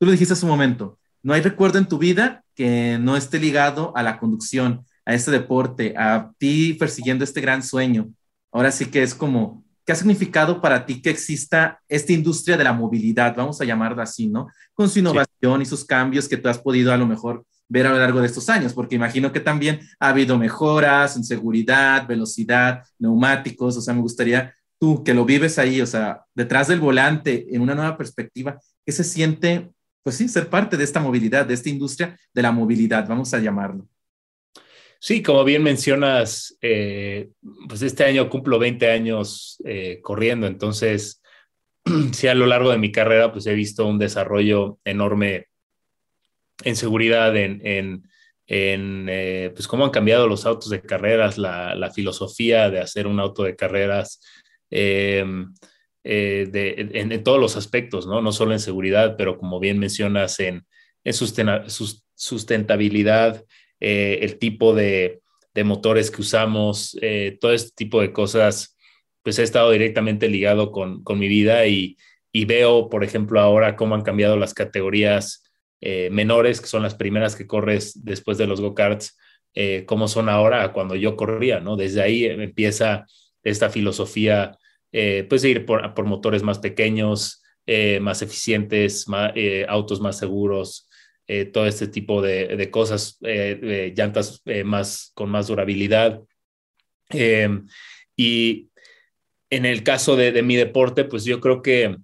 Tú 0.00 0.06
lo 0.06 0.12
dijiste 0.12 0.32
hace 0.32 0.46
un 0.46 0.52
momento, 0.52 0.98
no 1.22 1.34
hay 1.34 1.42
recuerdo 1.42 1.76
en 1.76 1.86
tu 1.86 1.98
vida 1.98 2.42
que 2.54 2.96
no 2.98 3.18
esté 3.18 3.38
ligado 3.38 3.94
a 3.94 4.02
la 4.02 4.18
conducción, 4.18 4.86
a 5.04 5.12
este 5.12 5.30
deporte, 5.30 5.94
a 5.94 6.32
ti 6.38 6.72
persiguiendo 6.72 7.22
este 7.22 7.42
gran 7.42 7.62
sueño. 7.62 8.10
Ahora 8.50 8.72
sí 8.72 8.86
que 8.86 9.02
es 9.02 9.14
como, 9.14 9.62
¿qué 9.84 9.92
ha 9.92 9.96
significado 9.96 10.62
para 10.62 10.86
ti 10.86 11.02
que 11.02 11.10
exista 11.10 11.82
esta 11.86 12.14
industria 12.14 12.56
de 12.56 12.64
la 12.64 12.72
movilidad, 12.72 13.36
vamos 13.36 13.60
a 13.60 13.66
llamarla 13.66 14.04
así, 14.04 14.26
¿no? 14.26 14.48
Con 14.72 14.88
su 14.88 15.00
innovación 15.00 15.60
y 15.60 15.66
sus 15.66 15.84
cambios 15.84 16.26
que 16.30 16.38
tú 16.38 16.48
has 16.48 16.58
podido 16.58 16.94
a 16.94 16.96
lo 16.96 17.06
mejor 17.06 17.44
ver 17.68 17.86
a 17.86 17.90
lo 17.90 17.98
largo 17.98 18.20
de 18.20 18.26
estos 18.26 18.48
años, 18.48 18.72
porque 18.72 18.94
imagino 18.94 19.30
que 19.32 19.40
también 19.40 19.80
ha 19.98 20.08
habido 20.08 20.38
mejoras 20.38 21.14
en 21.14 21.24
seguridad, 21.24 22.08
velocidad, 22.08 22.84
neumáticos, 22.98 23.76
o 23.76 23.82
sea, 23.82 23.92
me 23.92 24.00
gustaría 24.00 24.54
tú 24.78 25.04
que 25.04 25.12
lo 25.12 25.26
vives 25.26 25.58
ahí, 25.58 25.82
o 25.82 25.86
sea, 25.86 26.24
detrás 26.34 26.68
del 26.68 26.80
volante, 26.80 27.54
en 27.54 27.60
una 27.60 27.74
nueva 27.74 27.98
perspectiva, 27.98 28.58
¿qué 28.86 28.92
se 28.92 29.04
siente 29.04 29.70
pues 30.02 30.16
sí, 30.16 30.28
ser 30.28 30.48
parte 30.48 30.76
de 30.76 30.84
esta 30.84 31.00
movilidad, 31.00 31.46
de 31.46 31.54
esta 31.54 31.68
industria 31.68 32.18
de 32.32 32.42
la 32.42 32.52
movilidad, 32.52 33.06
vamos 33.08 33.32
a 33.34 33.38
llamarlo. 33.38 33.86
Sí, 34.98 35.22
como 35.22 35.44
bien 35.44 35.62
mencionas, 35.62 36.58
eh, 36.60 37.30
pues 37.68 37.80
este 37.80 38.04
año 38.04 38.28
cumplo 38.28 38.58
20 38.58 38.90
años 38.90 39.56
eh, 39.64 40.00
corriendo, 40.02 40.46
entonces 40.46 41.22
sí 42.12 42.28
a 42.28 42.34
lo 42.34 42.46
largo 42.46 42.70
de 42.70 42.78
mi 42.78 42.92
carrera 42.92 43.32
pues 43.32 43.46
he 43.46 43.54
visto 43.54 43.86
un 43.86 43.98
desarrollo 43.98 44.78
enorme 44.84 45.46
en 46.64 46.76
seguridad, 46.76 47.34
en, 47.34 47.62
en, 48.46 49.06
eh, 49.08 49.50
pues 49.54 49.66
cómo 49.66 49.86
han 49.86 49.90
cambiado 49.90 50.26
los 50.26 50.44
autos 50.44 50.68
de 50.68 50.82
carreras, 50.82 51.38
la, 51.38 51.74
la 51.74 51.90
filosofía 51.90 52.68
de 52.68 52.80
hacer 52.80 53.06
un 53.06 53.20
auto 53.20 53.44
de 53.44 53.56
carreras. 53.56 54.20
Eh, 56.02 56.48
de, 56.50 56.88
en, 56.94 57.22
todos 57.22 57.38
los 57.38 57.56
aspectos, 57.56 58.06
¿no? 58.06 58.22
No 58.22 58.32
solo 58.32 58.52
en 58.52 58.60
seguridad, 58.60 59.16
pero 59.18 59.36
como 59.38 59.60
bien 59.60 59.78
mencionas, 59.78 60.40
en, 60.40 60.64
en 61.04 61.12
sustentabilidad, 61.12 63.44
eh, 63.80 64.20
el 64.22 64.38
tipo 64.38 64.74
de, 64.74 65.20
de, 65.52 65.64
motores 65.64 66.10
que 66.10 66.22
usamos, 66.22 66.96
eh, 67.02 67.36
todo 67.40 67.52
este 67.52 67.72
tipo 67.76 68.00
de 68.00 68.12
cosas, 68.12 68.78
pues 69.22 69.38
he 69.38 69.42
estado 69.42 69.70
directamente 69.72 70.28
ligado 70.28 70.72
con, 70.72 71.04
con 71.04 71.18
mi 71.18 71.28
vida 71.28 71.66
y, 71.66 71.98
y, 72.32 72.46
veo, 72.46 72.88
por 72.88 73.04
ejemplo, 73.04 73.38
ahora 73.40 73.76
cómo 73.76 73.94
han 73.94 74.02
cambiado 74.02 74.36
las 74.36 74.54
categorías 74.54 75.44
menores, 76.10 76.60
que 76.60 76.66
son 76.66 76.82
las 76.82 76.94
primeras 76.94 77.36
que 77.36 77.46
corres 77.46 78.04
después 78.04 78.36
de 78.36 78.46
los 78.46 78.60
go-karts, 78.60 79.16
cómo 79.86 80.08
son 80.08 80.28
ahora 80.28 80.74
cuando 80.74 80.94
yo 80.94 81.16
corría, 81.16 81.60
¿no? 81.60 81.76
Desde 81.76 82.02
ahí 82.02 82.26
empieza 82.26 83.06
esta 83.42 83.70
filosofía 83.70 84.58
eh, 84.92 85.26
pues 85.28 85.44
ir 85.44 85.66
por, 85.66 86.04
motores 86.04 86.42
más 86.42 86.58
pequeños, 86.58 87.42
eh, 87.66 88.00
más 88.00 88.22
eficientes, 88.22 89.06
eh, 89.34 89.64
autos 89.68 90.00
más 90.00 90.18
seguros, 90.18 90.86
todo 91.52 91.68
este 91.68 91.86
tipo 91.86 92.20
de, 92.22 92.70
cosas, 92.72 93.16
llantas 93.20 94.42
más, 94.64 95.12
con 95.14 95.30
más 95.30 95.46
durabilidad. 95.46 96.20
y 98.16 98.68
en 99.48 99.64
el 99.64 99.84
caso 99.84 100.16
de, 100.16 100.42
mi 100.42 100.56
deporte, 100.56 101.04
pues 101.04 101.24
yo 101.24 101.38
creo 101.40 101.62
que, 101.62 101.96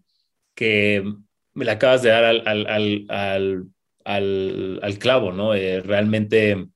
que 0.55 1.03
me 1.55 1.65
la 1.65 1.73
acabas 1.73 2.03
de 2.03 2.11
dar 2.11 2.25
al, 2.25 3.67
al 4.05 4.99
clavo, 5.01 5.33
¿no? 5.33 5.55
realmente 5.55 6.69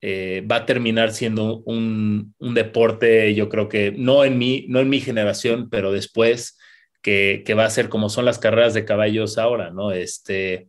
eh, 0.00 0.46
va 0.50 0.56
a 0.56 0.66
terminar 0.66 1.12
siendo 1.12 1.60
un, 1.60 2.34
deporte, 2.38 3.34
yo 3.34 3.48
creo 3.48 3.68
que 3.68 3.92
no 3.92 4.24
en 4.24 4.38
mi, 4.38 4.66
no 4.68 4.80
en 4.80 4.88
mi 4.88 5.00
generación, 5.00 5.68
pero 5.70 5.92
después, 5.92 6.58
que, 7.02 7.42
va 7.56 7.64
a 7.64 7.70
ser 7.70 7.88
como 7.88 8.08
son 8.08 8.24
las 8.24 8.38
carreras 8.38 8.74
de 8.74 8.84
caballos 8.84 9.38
ahora, 9.38 9.70
¿no? 9.70 9.92
Este, 9.92 10.68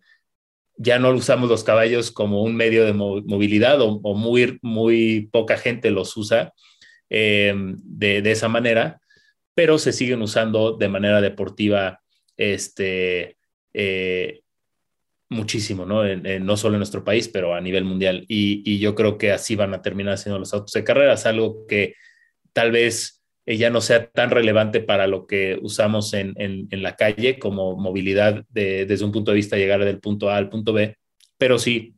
ya 0.78 1.00
no 1.00 1.10
usamos 1.10 1.50
los 1.50 1.64
caballos 1.64 2.12
como 2.12 2.44
un 2.44 2.56
medio 2.56 2.86
de 2.86 2.94
movilidad 2.94 3.82
o, 3.82 4.00
muy, 4.16 4.60
muy 4.62 5.30
poca 5.32 5.58
gente 5.58 5.92
los 5.92 6.16
usa 6.16 6.54
eh, 7.10 7.54
de, 7.56 8.32
esa 8.32 8.48
manera, 8.48 9.02
pero 9.56 9.80
se 9.80 9.94
siguen 9.94 10.22
usando 10.22 10.78
de 10.78 10.90
manera 10.90 11.22
deportiva 11.22 12.02
este, 12.38 13.38
eh, 13.74 14.42
muchísimo, 15.30 15.86
¿no? 15.86 16.04
no 16.06 16.58
solo 16.58 16.76
en 16.76 16.80
nuestro 16.80 17.04
país, 17.04 17.28
pero 17.28 17.54
a 17.54 17.62
nivel 17.62 17.84
mundial. 17.84 18.26
Y, 18.28 18.80
yo 18.80 18.96
creo 18.96 19.18
que 19.18 19.32
así 19.32 19.56
van 19.56 19.74
a 19.74 19.82
terminar 19.82 20.18
siendo 20.18 20.40
los 20.40 20.54
autos 20.54 20.74
de 20.74 20.84
carreras, 20.84 21.26
algo 21.26 21.66
que 21.68 21.96
tal 22.54 22.72
vez 22.72 23.24
ya 23.46 23.70
no 23.70 23.82
sea 23.82 24.10
tan 24.10 24.30
relevante 24.30 24.82
para 24.82 25.08
lo 25.08 25.26
que 25.26 25.58
usamos 25.62 26.14
en, 26.14 26.68
la 26.72 26.96
calle 26.96 27.40
como 27.40 27.78
movilidad 27.78 28.44
desde 28.50 29.06
un 29.06 29.12
punto 29.12 29.32
de 29.32 29.38
vista 29.38 29.58
llegar 29.58 29.84
del 29.84 30.00
punto 30.00 30.30
A 30.30 30.38
al 30.38 30.50
punto 30.50 30.74
B, 30.74 30.98
pero 31.38 31.60
sí 31.60 31.96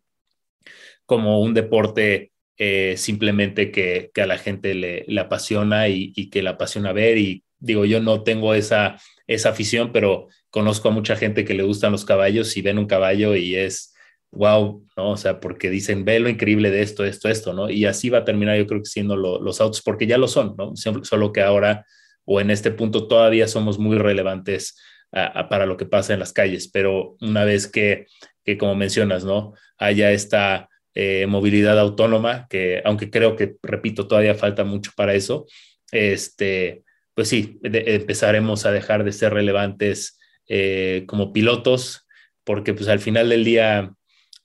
como 1.06 1.42
un 1.42 1.56
deporte 1.56 2.32
eh, 2.58 2.96
simplemente 2.98 3.72
que, 3.72 4.12
a 4.22 4.26
la 4.28 4.38
gente 4.38 4.76
le, 4.76 5.20
apasiona 5.20 5.88
y, 5.88 6.14
y, 6.16 6.30
que 6.30 6.44
le 6.44 6.50
apasiona 6.50 6.94
ver. 6.94 7.18
Y 7.18 7.44
digo, 7.60 7.86
yo 7.86 8.02
no 8.02 8.24
tengo 8.24 8.54
esa, 8.54 9.00
esa 9.28 9.50
afición, 9.50 9.92
pero 9.92 10.28
conozco 10.50 10.90
a 10.90 10.92
mucha 10.92 11.16
gente 11.16 11.46
que 11.46 11.54
le 11.54 11.64
gustan 11.64 11.92
los 11.92 12.06
caballos 12.06 12.56
y 12.58 12.62
ven 12.62 12.80
un 12.80 12.88
caballo 12.88 13.36
y 13.36 13.56
es 13.56 13.94
wow, 14.32 14.86
¿no? 14.96 15.12
O 15.12 15.18
sea, 15.18 15.40
porque 15.40 15.70
dicen, 15.70 16.06
ve 16.06 16.20
lo 16.20 16.30
increíble 16.30 16.70
de 16.72 16.82
esto, 16.82 17.04
esto, 17.04 17.30
esto, 17.30 17.54
¿no? 17.54 17.70
Y 17.70 17.86
así 17.86 18.10
va 18.10 18.20
a 18.20 18.26
terminar, 18.26 18.58
yo 18.58 18.68
creo 18.68 18.82
que 18.82 18.90
siendo 18.90 19.16
los 19.16 19.62
autos, 19.62 19.82
porque 19.82 20.08
ya 20.08 20.18
lo 20.18 20.28
son, 20.28 20.56
¿no? 20.58 20.74
Solo 20.76 21.34
que 21.34 21.42
ahora 21.42 21.86
o 22.26 22.40
en 22.40 22.52
este 22.52 22.70
punto 22.72 23.08
todavía 23.08 23.48
somos 23.48 23.80
muy 23.80 23.98
relevantes 23.98 24.78
para 25.12 25.66
lo 25.66 25.78
que 25.78 25.88
pasa 25.88 26.14
en 26.14 26.20
las 26.20 26.34
calles, 26.34 26.68
pero 26.68 27.18
una 27.22 27.44
vez 27.44 27.68
que, 27.68 28.06
que 28.44 28.58
como 28.58 28.76
mencionas, 28.76 29.26
¿no? 29.26 29.54
Haya 29.80 30.12
esta 30.12 30.70
eh, 30.94 31.26
movilidad 31.28 31.80
autónoma, 31.80 32.46
que 32.48 32.82
aunque 32.86 33.10
creo 33.10 33.36
que, 33.36 33.56
repito, 33.64 34.08
todavía 34.08 34.36
falta 34.36 34.64
mucho 34.64 34.92
para 34.96 35.16
eso, 35.16 35.48
este, 35.92 36.84
pues 37.20 37.28
sí, 37.28 37.60
empezaremos 37.64 38.66
a 38.66 38.72
dejar 38.72 39.04
de 39.04 39.12
ser 39.12 39.34
relevantes 39.34 40.18
eh, 40.48 41.04
como 41.06 41.34
pilotos, 41.34 42.08
porque 42.46 42.74
pues 42.74 42.88
al 42.88 43.00
final 43.00 43.28
del 43.28 43.44
día, 43.44 43.92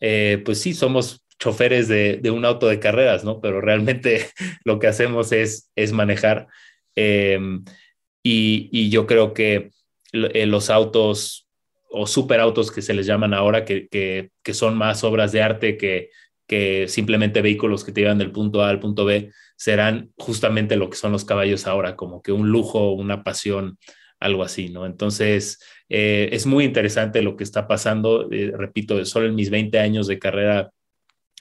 eh, 0.00 0.42
pues 0.44 0.60
sí, 0.60 0.74
somos 0.74 1.24
choferes 1.38 1.86
de, 1.86 2.20
un 2.32 2.44
auto 2.44 2.66
de 2.66 2.80
carreras, 2.80 3.22
¿no? 3.22 3.40
Pero 3.40 3.60
realmente 3.60 4.26
lo 4.64 4.80
que 4.80 4.88
hacemos 4.88 5.30
es, 5.30 5.70
es 5.76 5.92
manejar. 5.92 6.48
Em, 6.96 7.64
y, 8.24 8.90
yo 8.90 9.06
creo 9.06 9.34
que 9.34 9.70
eh, 10.12 10.46
los 10.46 10.68
autos 10.68 11.46
o 11.88 12.08
superautos 12.08 12.72
que 12.72 12.82
se 12.82 12.92
les 12.92 13.06
llaman 13.06 13.34
ahora, 13.34 13.64
que, 13.64 13.86
que, 13.88 14.52
son 14.52 14.76
más 14.76 15.04
obras 15.04 15.30
de 15.30 15.42
arte 15.42 15.76
que, 15.76 16.10
que 16.46 16.88
simplemente 16.88 17.42
vehículos 17.42 17.84
que 17.84 17.92
te 17.92 18.02
llevan 18.02 18.18
del 18.18 18.32
punto 18.32 18.62
A 18.62 18.68
al 18.68 18.80
punto 18.80 19.04
B, 19.04 19.30
serán 19.56 20.12
justamente 20.18 20.76
lo 20.76 20.90
que 20.90 20.96
son 20.96 21.12
los 21.12 21.24
caballos 21.24 21.66
ahora, 21.66 21.96
como 21.96 22.22
que 22.22 22.32
un 22.32 22.50
lujo, 22.50 22.92
una 22.92 23.22
pasión, 23.22 23.78
algo 24.20 24.42
así, 24.42 24.68
¿no? 24.68 24.86
Entonces, 24.86 25.60
eh, 25.88 26.28
es 26.32 26.46
muy 26.46 26.64
interesante 26.64 27.22
lo 27.22 27.36
que 27.36 27.44
está 27.44 27.66
pasando. 27.68 28.28
Eh, 28.30 28.52
repito, 28.56 29.04
solo 29.04 29.26
en 29.26 29.34
mis 29.34 29.50
20 29.50 29.78
años 29.78 30.06
de 30.06 30.18
carrera, 30.18 30.70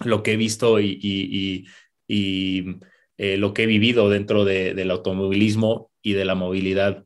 lo 0.06 0.24
que 0.24 0.34
he 0.34 0.38
visto 0.38 0.80
y, 0.80 1.66
eh, 2.08 3.38
lo 3.38 3.54
que 3.54 3.64
he 3.64 3.68
vivido 3.68 4.10
dentro 4.10 4.44
del 4.46 4.92
automovilismo 4.92 5.92
y 6.02 6.14
de 6.14 6.26
la 6.26 6.36
movilidad 6.36 7.04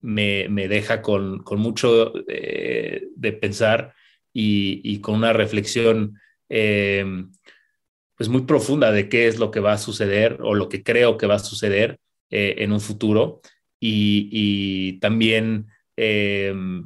me, 0.00 0.68
deja 0.68 1.02
con, 1.02 1.44
mucho 1.56 2.12
de 2.12 3.32
pensar 3.40 3.94
y, 4.32 5.00
con 5.00 5.16
una 5.16 5.32
reflexión 5.32 6.18
pues 6.48 8.28
muy 8.28 8.42
profunda 8.42 8.92
de 8.92 9.08
qué 9.08 9.26
es 9.26 9.38
lo 9.38 9.50
que 9.50 9.60
va 9.60 9.72
a 9.72 9.78
suceder 9.78 10.38
o 10.42 10.54
lo 10.54 10.68
que 10.68 10.82
creo 10.82 11.16
que 11.16 11.26
va 11.26 11.36
a 11.36 11.38
suceder 11.38 11.98
en 12.30 12.72
un 12.72 12.80
futuro 12.80 13.40
y, 13.84 14.98
también 15.00 15.66
em, 15.96 16.84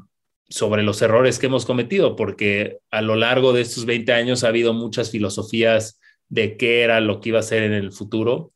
sobre 0.48 0.82
los 0.82 1.02
errores 1.02 1.38
que 1.38 1.46
hemos 1.46 1.66
cometido, 1.66 2.16
porque 2.16 2.78
a 2.90 3.02
lo 3.02 3.16
largo 3.16 3.52
de 3.52 3.62
estos 3.62 3.84
20 3.84 4.12
años 4.12 4.44
ha 4.44 4.48
habido 4.48 4.72
muchas 4.72 5.10
filosofías 5.10 6.00
de 6.28 6.56
qué 6.56 6.82
era 6.82 7.00
lo 7.00 7.20
que 7.20 7.30
iba 7.30 7.38
a 7.38 7.42
ser 7.42 7.62
en 7.62 7.72
el 7.72 7.92
futuro. 7.92 8.52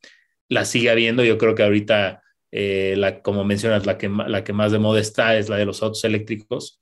La 0.49 0.65
sigue 0.65 0.89
habiendo, 0.89 1.23
yo 1.23 1.37
creo 1.37 1.55
que 1.55 1.63
ahorita, 1.63 2.23
eh, 2.51 2.95
la, 2.97 3.21
como 3.21 3.43
mencionas, 3.43 3.85
la 3.85 3.97
que, 3.97 4.09
la 4.09 4.43
que 4.43 4.53
más 4.53 4.71
de 4.71 4.79
moda 4.79 4.99
está 4.99 5.37
es 5.37 5.47
la 5.47 5.57
de 5.57 5.65
los 5.65 5.83
autos 5.83 6.03
eléctricos, 6.03 6.79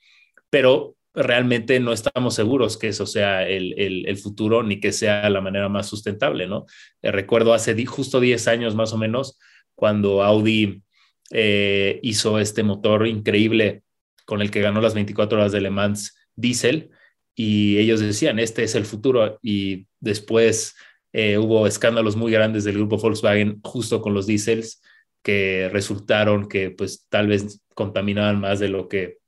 pero 0.49 0.95
realmente 1.13 1.79
no 1.79 1.91
estamos 1.91 2.35
seguros 2.35 2.77
que 2.77 2.89
eso 2.89 3.05
sea 3.05 3.47
el, 3.47 3.73
el, 3.77 4.17
futuro 4.17 4.63
ni 4.63 4.79
que 4.79 4.91
sea 4.91 5.29
la 5.29 5.41
manera 5.41 5.69
más 5.69 5.87
sustentable, 5.87 6.47
¿no? 6.47 6.65
Eh, 7.01 7.11
recuerdo 7.11 7.53
hace 7.53 7.85
justo 7.85 8.19
10 8.19 8.47
años 8.47 8.75
más 8.75 8.93
o 8.93 8.97
menos, 8.97 9.39
cuando 9.75 10.23
Audi 10.23 10.83
eh, 11.31 11.99
hizo 12.03 12.39
este 12.39 12.63
motor 12.63 13.07
increíble 13.07 13.83
con 14.25 14.41
el 14.41 14.51
que 14.51 14.61
ganó 14.61 14.81
las 14.81 14.93
24 14.93 15.39
horas 15.39 15.51
de 15.51 15.61
Le 15.61 15.69
Mans 15.69 16.15
Diesel 16.35 16.89
y 17.35 17.77
ellos 17.77 17.99
decían, 17.99 18.39
este 18.39 18.63
es 18.63 18.75
el 18.75 18.85
futuro 18.85 19.39
y 19.41 19.87
después 19.99 20.75
eh, 21.13 21.37
hubo 21.37 21.65
escándalos 21.65 22.15
muy 22.15 22.31
grandes 22.31 22.63
del 22.63 22.75
grupo 22.75 22.97
Volkswagen 22.97 23.59
justo 23.63 24.01
con 24.01 24.13
los 24.13 24.27
diésels 24.27 24.81
que 25.23 25.69
resultaron 25.71 26.47
que 26.47 26.71
pues 26.71 27.07
tal 27.09 27.27
vez 27.27 27.61
contaminaban 27.73 28.39
más 28.39 28.59
de 28.59 28.69
lo 28.69 28.87
que, 28.87 29.18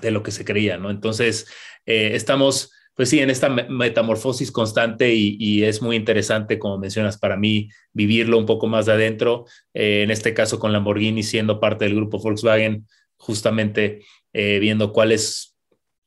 de 0.00 0.10
lo 0.10 0.22
que 0.22 0.30
se 0.30 0.44
creía, 0.44 0.76
¿no? 0.76 0.90
Entonces, 0.90 1.46
eh, 1.86 2.10
estamos 2.14 2.70
pues 2.94 3.08
sí, 3.08 3.18
en 3.18 3.28
esta 3.28 3.48
metamorfosis 3.48 4.52
constante 4.52 5.12
y, 5.12 5.64
es 5.64 5.82
muy 5.82 5.96
interesante, 5.96 6.58
como 6.58 6.78
mencionas, 6.78 7.18
para 7.18 7.36
mí 7.36 7.68
vivirlo 7.92 8.38
un 8.38 8.46
poco 8.46 8.68
más 8.68 8.86
de 8.86 8.92
adentro, 8.92 9.46
eh, 9.74 10.02
en 10.02 10.10
este 10.10 10.32
caso 10.32 10.60
con 10.60 10.72
Lamborghini 10.72 11.24
siendo 11.24 11.58
parte 11.58 11.84
del 11.84 11.96
grupo 11.96 12.18
Volkswagen, 12.18 12.86
justamente 13.16 14.04
eh, 14.32 14.58
viendo 14.60 14.92
cuáles 14.92 15.56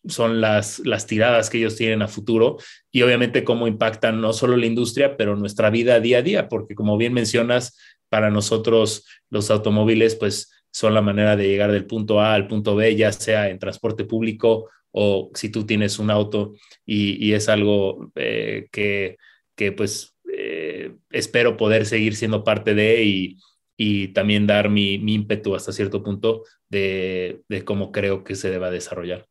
son 0.07 0.39
las, 0.39 0.79
las 0.79 1.05
tiradas 1.07 1.49
que 1.49 1.57
ellos 1.57 1.75
tienen 1.75 2.01
a 2.01 2.07
futuro 2.07 2.57
y 2.89 3.01
obviamente 3.01 3.43
cómo 3.43 3.67
impactan 3.67 4.21
no 4.21 4.31
solo 4.31 4.55
la 4.55 4.65
industria, 4.65 5.17
pero 5.17 5.35
nuestra 5.35 5.69
vida 5.69 5.99
día 5.99 6.19
a 6.19 6.21
día, 6.21 6.47
porque 6.47 6.75
como 6.75 6.95
bien 6.95 7.11
mencionas, 7.11 7.77
para 8.09 8.29
nosotros 8.29 9.05
los 9.29 9.51
automóviles, 9.51 10.15
pues 10.15 10.49
son 10.77 10.93
la 10.93 11.01
manera 11.01 11.35
de 11.35 11.47
llegar 11.47 11.71
del 11.71 11.87
punto 11.87 12.21
A 12.21 12.35
al 12.35 12.47
punto 12.47 12.75
B, 12.75 12.95
ya 12.95 13.11
sea 13.11 13.49
en 13.49 13.57
transporte 13.57 14.05
público 14.05 14.69
o 14.91 15.31
si 15.33 15.49
tú 15.49 15.65
tienes 15.65 15.97
un 15.97 16.11
auto 16.11 16.53
y, 16.85 17.33
es 17.33 17.49
algo 17.49 18.11
eh, 18.13 18.67
que, 18.71 19.17
que, 19.55 19.71
pues 19.71 20.15
eh, 20.31 20.95
espero 21.09 21.57
poder 21.57 21.87
seguir 21.87 22.15
siendo 22.15 22.43
parte 22.43 22.75
de 22.75 23.03
y, 23.03 23.37
y 23.75 24.09
también 24.09 24.45
dar 24.45 24.69
mi, 24.69 24.99
mi, 24.99 25.15
ímpetu 25.15 25.55
hasta 25.55 25.71
cierto 25.71 26.03
punto 26.03 26.43
de, 26.69 27.41
de 27.49 27.65
cómo 27.65 27.91
creo 27.91 28.23
que 28.23 28.35
se 28.35 28.51
deba 28.51 28.69
desarrollar. 28.69 29.25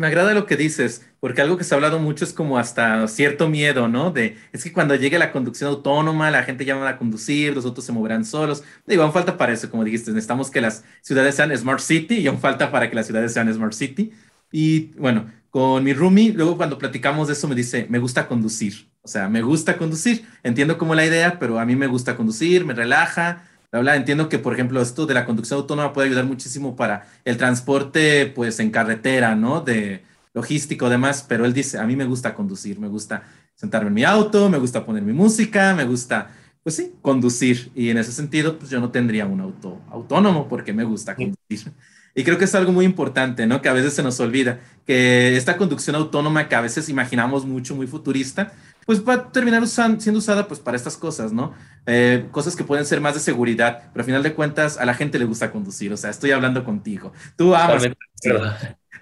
Me 0.00 0.06
agrada 0.06 0.32
lo 0.32 0.46
que 0.46 0.56
dices, 0.56 1.04
porque 1.18 1.40
algo 1.42 1.56
que 1.56 1.64
se 1.64 1.74
ha 1.74 1.76
hablado 1.76 1.98
mucho 1.98 2.24
es 2.24 2.32
como 2.32 2.56
hasta 2.56 3.08
cierto 3.08 3.48
miedo, 3.48 3.88
¿no? 3.88 4.12
De, 4.12 4.36
es 4.52 4.62
que 4.62 4.72
cuando 4.72 4.94
llegue 4.94 5.18
la 5.18 5.32
conducción 5.32 5.70
autónoma, 5.70 6.30
la 6.30 6.44
gente 6.44 6.64
ya 6.64 6.76
va 6.76 6.90
a 6.90 6.98
conducir, 6.98 7.52
los 7.52 7.64
autos 7.64 7.84
se 7.84 7.90
moverán 7.90 8.24
solos. 8.24 8.62
Digo, 8.86 9.02
aún 9.02 9.12
falta 9.12 9.36
para 9.36 9.52
eso, 9.52 9.68
como 9.68 9.82
dijiste, 9.82 10.12
necesitamos 10.12 10.52
que 10.52 10.60
las 10.60 10.84
ciudades 11.02 11.34
sean 11.34 11.56
Smart 11.56 11.80
City 11.80 12.14
y 12.18 12.28
aún 12.28 12.38
falta 12.38 12.70
para 12.70 12.88
que 12.88 12.94
las 12.94 13.06
ciudades 13.06 13.32
sean 13.32 13.52
Smart 13.52 13.72
City. 13.72 14.12
Y 14.52 14.92
bueno, 14.98 15.26
con 15.50 15.82
mi 15.82 15.92
roomie, 15.94 16.32
luego 16.32 16.56
cuando 16.56 16.78
platicamos 16.78 17.26
de 17.26 17.32
eso 17.32 17.48
me 17.48 17.56
dice, 17.56 17.86
me 17.90 17.98
gusta 17.98 18.28
conducir. 18.28 18.88
O 19.02 19.08
sea, 19.08 19.28
me 19.28 19.42
gusta 19.42 19.78
conducir. 19.78 20.24
Entiendo 20.44 20.78
como 20.78 20.94
la 20.94 21.06
idea, 21.06 21.40
pero 21.40 21.58
a 21.58 21.64
mí 21.66 21.74
me 21.74 21.88
gusta 21.88 22.14
conducir, 22.14 22.64
me 22.64 22.74
relaja, 22.74 23.47
Entiendo 23.70 24.28
que, 24.28 24.38
por 24.38 24.54
ejemplo, 24.54 24.80
esto 24.80 25.04
de 25.04 25.14
la 25.14 25.26
conducción 25.26 25.60
autónoma 25.60 25.92
puede 25.92 26.08
ayudar 26.08 26.24
muchísimo 26.24 26.74
para 26.74 27.06
el 27.24 27.36
transporte, 27.36 28.26
pues, 28.26 28.60
en 28.60 28.70
carretera, 28.70 29.34
¿no? 29.36 29.60
De 29.60 30.04
logístico, 30.32 30.88
demás, 30.88 31.24
pero 31.28 31.44
él 31.44 31.52
dice, 31.52 31.78
a 31.78 31.84
mí 31.84 31.96
me 31.96 32.04
gusta 32.04 32.34
conducir, 32.34 32.78
me 32.78 32.88
gusta 32.88 33.24
sentarme 33.54 33.88
en 33.88 33.94
mi 33.94 34.04
auto, 34.04 34.48
me 34.48 34.58
gusta 34.58 34.86
poner 34.86 35.02
mi 35.02 35.12
música, 35.12 35.74
me 35.74 35.84
gusta, 35.84 36.30
pues 36.62 36.76
sí, 36.76 36.94
conducir. 37.02 37.70
Y 37.74 37.90
en 37.90 37.98
ese 37.98 38.12
sentido, 38.12 38.58
pues 38.58 38.70
yo 38.70 38.80
no 38.80 38.90
tendría 38.90 39.26
un 39.26 39.40
auto 39.40 39.80
autónomo 39.90 40.48
porque 40.48 40.72
me 40.72 40.84
gusta 40.84 41.14
conducir. 41.14 41.72
Y 42.14 42.24
creo 42.24 42.38
que 42.38 42.44
es 42.44 42.54
algo 42.54 42.72
muy 42.72 42.84
importante, 42.84 43.46
¿no? 43.46 43.60
Que 43.62 43.68
a 43.68 43.72
veces 43.72 43.94
se 43.94 44.02
nos 44.02 44.18
olvida 44.20 44.60
que 44.86 45.36
esta 45.36 45.56
conducción 45.56 45.94
autónoma 45.94 46.48
que 46.48 46.54
a 46.54 46.60
veces 46.60 46.88
imaginamos 46.88 47.44
mucho, 47.44 47.76
muy 47.76 47.86
futurista, 47.86 48.52
pues 48.86 49.06
va 49.06 49.14
a 49.14 49.32
terminar 49.32 49.66
siendo 49.66 50.18
usada 50.18 50.48
pues 50.48 50.60
para 50.60 50.76
estas 50.76 50.96
cosas, 50.96 51.32
¿no? 51.32 51.52
Eh, 51.90 52.26
cosas 52.30 52.54
que 52.54 52.64
pueden 52.64 52.84
ser 52.84 53.00
más 53.00 53.14
de 53.14 53.20
seguridad, 53.20 53.84
pero 53.94 54.02
al 54.02 54.04
final 54.04 54.22
de 54.22 54.34
cuentas 54.34 54.76
a 54.76 54.84
la 54.84 54.92
gente 54.92 55.18
le 55.18 55.24
gusta 55.24 55.50
conducir, 55.50 55.90
o 55.90 55.96
sea, 55.96 56.10
estoy 56.10 56.32
hablando 56.32 56.62
contigo. 56.62 57.14
Tú 57.34 57.54
amas, 57.54 57.88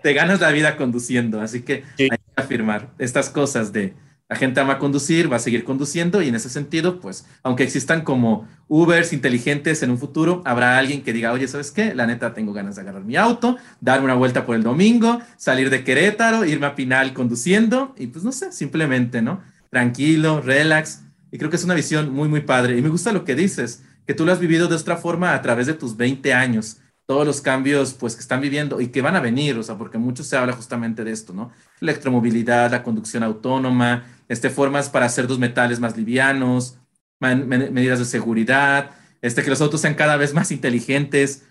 te 0.05 0.13
ganas 0.13 0.41
la 0.41 0.53
vida 0.53 0.77
conduciendo, 0.77 1.41
así 1.41 1.63
que 1.63 1.83
hay 1.99 2.11
que 2.11 2.21
afirmar 2.37 2.91
estas 2.99 3.29
cosas 3.29 3.73
de 3.73 3.95
la 4.29 4.37
gente 4.37 4.61
ama 4.61 4.79
conducir, 4.79 5.33
va 5.33 5.37
a 5.37 5.41
seguir 5.41 5.65
conduciendo 5.65 6.23
y 6.23 6.29
en 6.29 6.37
ese 6.37 6.49
sentido, 6.49 7.01
pues, 7.01 7.27
aunque 7.43 7.65
existan 7.65 8.03
como 8.03 8.47
Ubers 8.69 9.13
inteligentes 9.13 9.83
en 9.83 9.91
un 9.91 9.99
futuro, 9.99 10.43
habrá 10.45 10.79
alguien 10.79 11.03
que 11.03 11.13
diga, 11.13 11.33
oye, 11.33 11.49
¿sabes 11.49 11.73
qué? 11.73 11.93
La 11.93 12.07
neta, 12.07 12.35
tengo 12.35 12.53
ganas 12.53 12.77
de 12.77 12.83
agarrar 12.83 13.03
mi 13.03 13.17
auto, 13.17 13.57
darme 13.81 14.05
una 14.05 14.15
vuelta 14.15 14.47
por 14.47 14.55
el 14.55 14.63
domingo, 14.63 15.21
salir 15.37 15.71
de 15.71 15.83
Querétaro, 15.83 16.45
irme 16.45 16.67
a 16.67 16.77
Pinal 16.77 17.15
conduciendo 17.15 17.97
y 17.99 18.07
pues 18.07 18.25
no 18.25 18.31
sé, 18.31 18.53
simplemente, 18.53 19.23
¿no? 19.23 19.41
tranquilo, 19.71 20.41
relax. 20.41 21.03
Y 21.31 21.39
creo 21.39 21.51
que 21.51 21.57
es 21.57 21.65
una 21.65 21.75
visión 21.75 22.13
muy, 22.13 22.29
muy 22.29 22.41
padre. 22.41 22.79
Y 22.79 22.83
me 22.83 22.89
gusta 22.89 23.13
lo 23.13 23.25
que 23.25 23.35
dices, 23.35 23.83
que 24.07 24.15
tú 24.15 24.25
lo 24.25 24.33
has 24.33 24.41
vivido 24.41 24.69
de 24.69 24.77
otra 24.77 24.97
forma 24.97 25.35
a 25.35 25.43
través 25.43 25.67
de 25.67 25.75
tus 25.75 25.97
20 25.97 26.33
años, 26.33 26.79
todos 27.07 27.27
los 27.27 27.41
cambios 27.41 27.95
pues 27.95 28.15
que 28.15 28.21
están 28.21 28.41
viviendo 28.41 28.81
y 28.81 28.89
que 28.89 29.03
van 29.03 29.17
a 29.17 29.21
venir, 29.21 29.57
o 29.59 29.63
sea, 29.63 29.77
porque 29.77 29.99
mucho 29.99 30.25
se 30.25 30.37
habla 30.37 30.53
justamente 30.53 31.05
de 31.05 31.13
esto, 31.13 31.33
¿no? 31.33 31.53
Electromovilidad, 31.81 32.71
la 32.71 32.83
conducción 32.83 33.23
autónoma, 33.23 34.05
este, 34.29 34.51
formas 34.51 34.89
para 34.89 35.07
hacer 35.07 35.29
los 35.29 35.39
metales 35.39 35.81
más 35.81 35.97
livianos, 35.97 36.79
medidas 37.21 37.99
de 37.99 38.05
seguridad, 38.05 38.91
este, 39.23 39.43
que 39.43 39.51
los 39.51 39.61
autos 39.61 39.81
sean 39.81 39.95
cada 39.95 40.17
vez 40.17 40.35
más 40.35 40.51
inteligentes. 40.51 41.45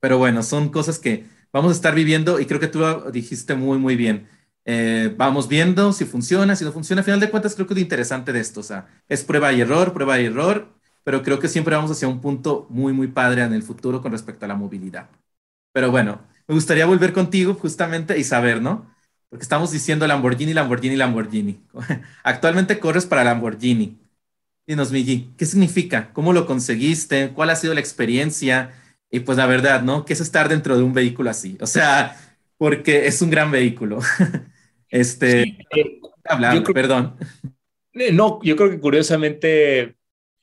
Pero 0.00 0.18
bueno, 0.18 0.42
son 0.42 0.68
cosas 0.70 0.98
que 0.98 1.26
vamos 1.52 1.72
a 1.72 1.74
estar 1.74 1.94
viviendo 1.94 2.40
y 2.40 2.46
creo 2.46 2.60
que 2.60 2.68
tú 2.68 2.84
dijiste 3.12 3.54
muy, 3.54 3.78
muy 3.78 3.96
bien. 3.96 4.28
Eh, 4.68 5.14
vamos 5.16 5.48
viendo 5.48 5.92
si 5.92 6.04
funciona, 6.04 6.56
si 6.56 6.64
no 6.64 6.72
funciona. 6.72 7.00
Al 7.00 7.04
final 7.04 7.20
de 7.20 7.30
cuentas, 7.30 7.54
creo 7.54 7.66
que 7.68 7.74
lo 7.74 7.80
interesante 7.80 8.32
de 8.32 8.40
esto. 8.40 8.60
O 8.60 8.62
sea, 8.64 8.88
es 9.08 9.24
prueba 9.24 9.52
y 9.52 9.60
error, 9.60 9.92
prueba 9.94 10.20
y 10.20 10.26
error, 10.26 10.68
pero 11.04 11.22
creo 11.22 11.38
que 11.38 11.48
siempre 11.48 11.76
vamos 11.76 11.90
hacia 11.92 12.08
un 12.08 12.20
punto 12.20 12.66
muy, 12.70 12.92
muy 12.92 13.06
padre 13.08 13.42
en 13.42 13.52
el 13.54 13.62
futuro 13.62 14.02
con 14.02 14.12
respecto 14.12 14.44
a 14.44 14.48
la 14.48 14.56
movilidad. 14.56 15.08
Pero 15.72 15.90
bueno, 15.90 16.20
me 16.48 16.54
gustaría 16.54 16.86
volver 16.86 17.12
contigo 17.12 17.54
justamente 17.54 18.18
y 18.18 18.24
saber, 18.24 18.62
¿no? 18.62 18.90
Porque 19.28 19.42
estamos 19.44 19.72
diciendo 19.72 20.06
Lamborghini, 20.06 20.54
Lamborghini, 20.54 20.96
Lamborghini. 20.96 21.60
Actualmente 22.24 22.78
corres 22.80 23.06
para 23.06 23.24
Lamborghini. 23.24 23.98
Dinos, 24.66 24.92
Migi, 24.92 25.32
¿qué 25.38 25.46
significa? 25.46 26.12
¿Cómo 26.12 26.32
lo 26.32 26.46
conseguiste? 26.46 27.32
¿Cuál 27.32 27.50
ha 27.50 27.56
sido 27.56 27.74
la 27.74 27.80
experiencia? 27.80 28.72
Y 29.10 29.20
pues 29.20 29.38
la 29.38 29.46
verdad, 29.46 29.82
¿no? 29.82 30.04
¿Qué 30.04 30.12
es 30.14 30.20
estar 30.20 30.48
dentro 30.48 30.76
de 30.76 30.82
un 30.82 30.92
vehículo 30.94 31.30
así? 31.30 31.56
O 31.60 31.66
sea, 31.66 32.16
porque 32.58 33.06
es 33.06 33.22
un 33.22 33.30
gran 33.30 33.50
vehículo. 33.50 34.00
Este, 34.90 35.58
hablar, 36.24 36.62
perdón. 36.62 37.16
Eh, 37.92 38.12
no, 38.12 38.40
yo 38.42 38.56
creo 38.56 38.70
que 38.70 38.80
curiosamente 38.80 39.96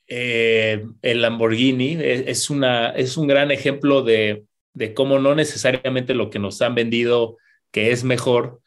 eh, 0.06 0.84
el 1.02 1.22
Lamborghini 1.22 1.96
es, 2.00 2.50
una, 2.50 2.90
es 2.90 3.16
un 3.16 3.26
gran 3.26 3.50
ejemplo 3.50 4.02
de, 4.02 4.44
de, 4.72 4.92
cómo 4.92 5.18
no 5.18 5.34
necesariamente 5.34 6.14
lo 6.14 6.30
que 6.30 6.38
nos 6.38 6.60
han 6.62 6.74
vendido 6.74 7.38
que 7.70 7.92
es 7.92 8.04
mejor 8.04 8.60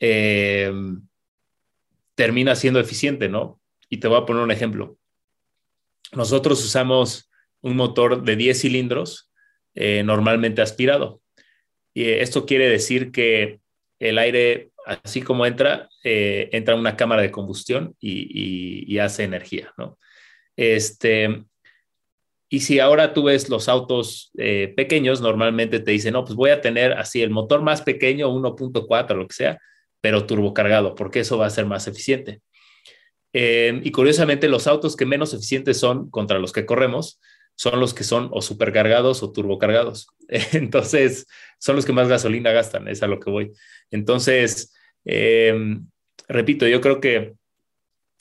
eh, 0.00 0.72
termina 2.14 2.54
siendo 2.54 2.80
eficiente, 2.80 3.28
¿no? 3.28 3.60
Y 3.88 3.98
te 3.98 4.08
voy 4.08 4.18
a 4.18 4.26
poner 4.26 4.42
un 4.42 4.50
ejemplo. 4.50 4.98
Nosotros 6.12 6.62
usamos 6.64 7.30
un 7.60 7.76
motor 7.76 8.22
de 8.22 8.36
10 8.36 8.60
cilindros 8.60 9.30
normalmente 9.74 10.60
aspirado. 10.60 11.22
Y 11.94 12.04
esto 12.04 12.46
quiere 12.46 12.68
decir 12.68 13.12
que 13.12 13.60
el 13.98 14.18
aire, 14.18 14.67
así 14.88 15.22
como 15.22 15.46
entra, 15.46 15.88
eh, 16.02 16.48
entra 16.52 16.74
una 16.74 16.96
cámara 16.96 17.22
de 17.22 17.30
combustión 17.30 17.94
y, 18.00 18.98
hace 18.98 19.24
energía, 19.24 19.72
¿no? 19.76 19.98
Este, 20.56 21.44
y 22.48 22.60
si 22.60 22.80
ahora 22.80 23.12
tú 23.12 23.24
ves 23.24 23.48
los 23.48 23.68
autos 23.68 24.30
eh, 24.38 24.72
pequeños, 24.76 25.20
normalmente 25.20 25.80
te 25.80 25.90
dicen, 25.90 26.14
no, 26.14 26.24
pues 26.24 26.34
voy 26.34 26.50
a 26.50 26.60
tener 26.60 26.94
así 26.94 27.22
el 27.22 27.30
motor 27.30 27.62
más 27.62 27.82
pequeño, 27.82 28.30
1.4, 28.30 29.14
lo 29.14 29.28
que 29.28 29.34
sea, 29.34 29.60
pero 30.00 30.26
turbocargado, 30.26 30.94
porque 30.94 31.20
eso 31.20 31.38
va 31.38 31.46
a 31.46 31.50
ser 31.50 31.66
más 31.66 31.86
eficiente. 31.86 32.40
Eh, 33.34 33.80
y 33.84 33.92
curiosamente, 33.92 34.48
los 34.48 34.66
autos 34.66 34.96
que 34.96 35.04
menos 35.04 35.34
eficientes 35.34 35.78
son 35.78 36.10
contra 36.10 36.38
los 36.38 36.52
que 36.52 36.66
corremos 36.66 37.20
son 37.58 37.80
los 37.80 37.92
que 37.92 38.04
son 38.04 38.30
o 38.32 38.40
supercargados 38.40 39.22
o 39.22 39.32
turbocargados. 39.32 40.06
Entonces, 40.52 41.26
son 41.58 41.76
los 41.76 41.84
que 41.84 41.92
más 41.92 42.08
gasolina 42.08 42.52
gastan, 42.52 42.88
es 42.88 43.02
a 43.02 43.08
lo 43.08 43.18
que 43.20 43.30
voy. 43.30 43.52
Entonces, 43.90 44.72
eh, 45.08 45.78
repito, 46.28 46.68
yo 46.68 46.80
creo 46.80 47.00
que 47.00 47.34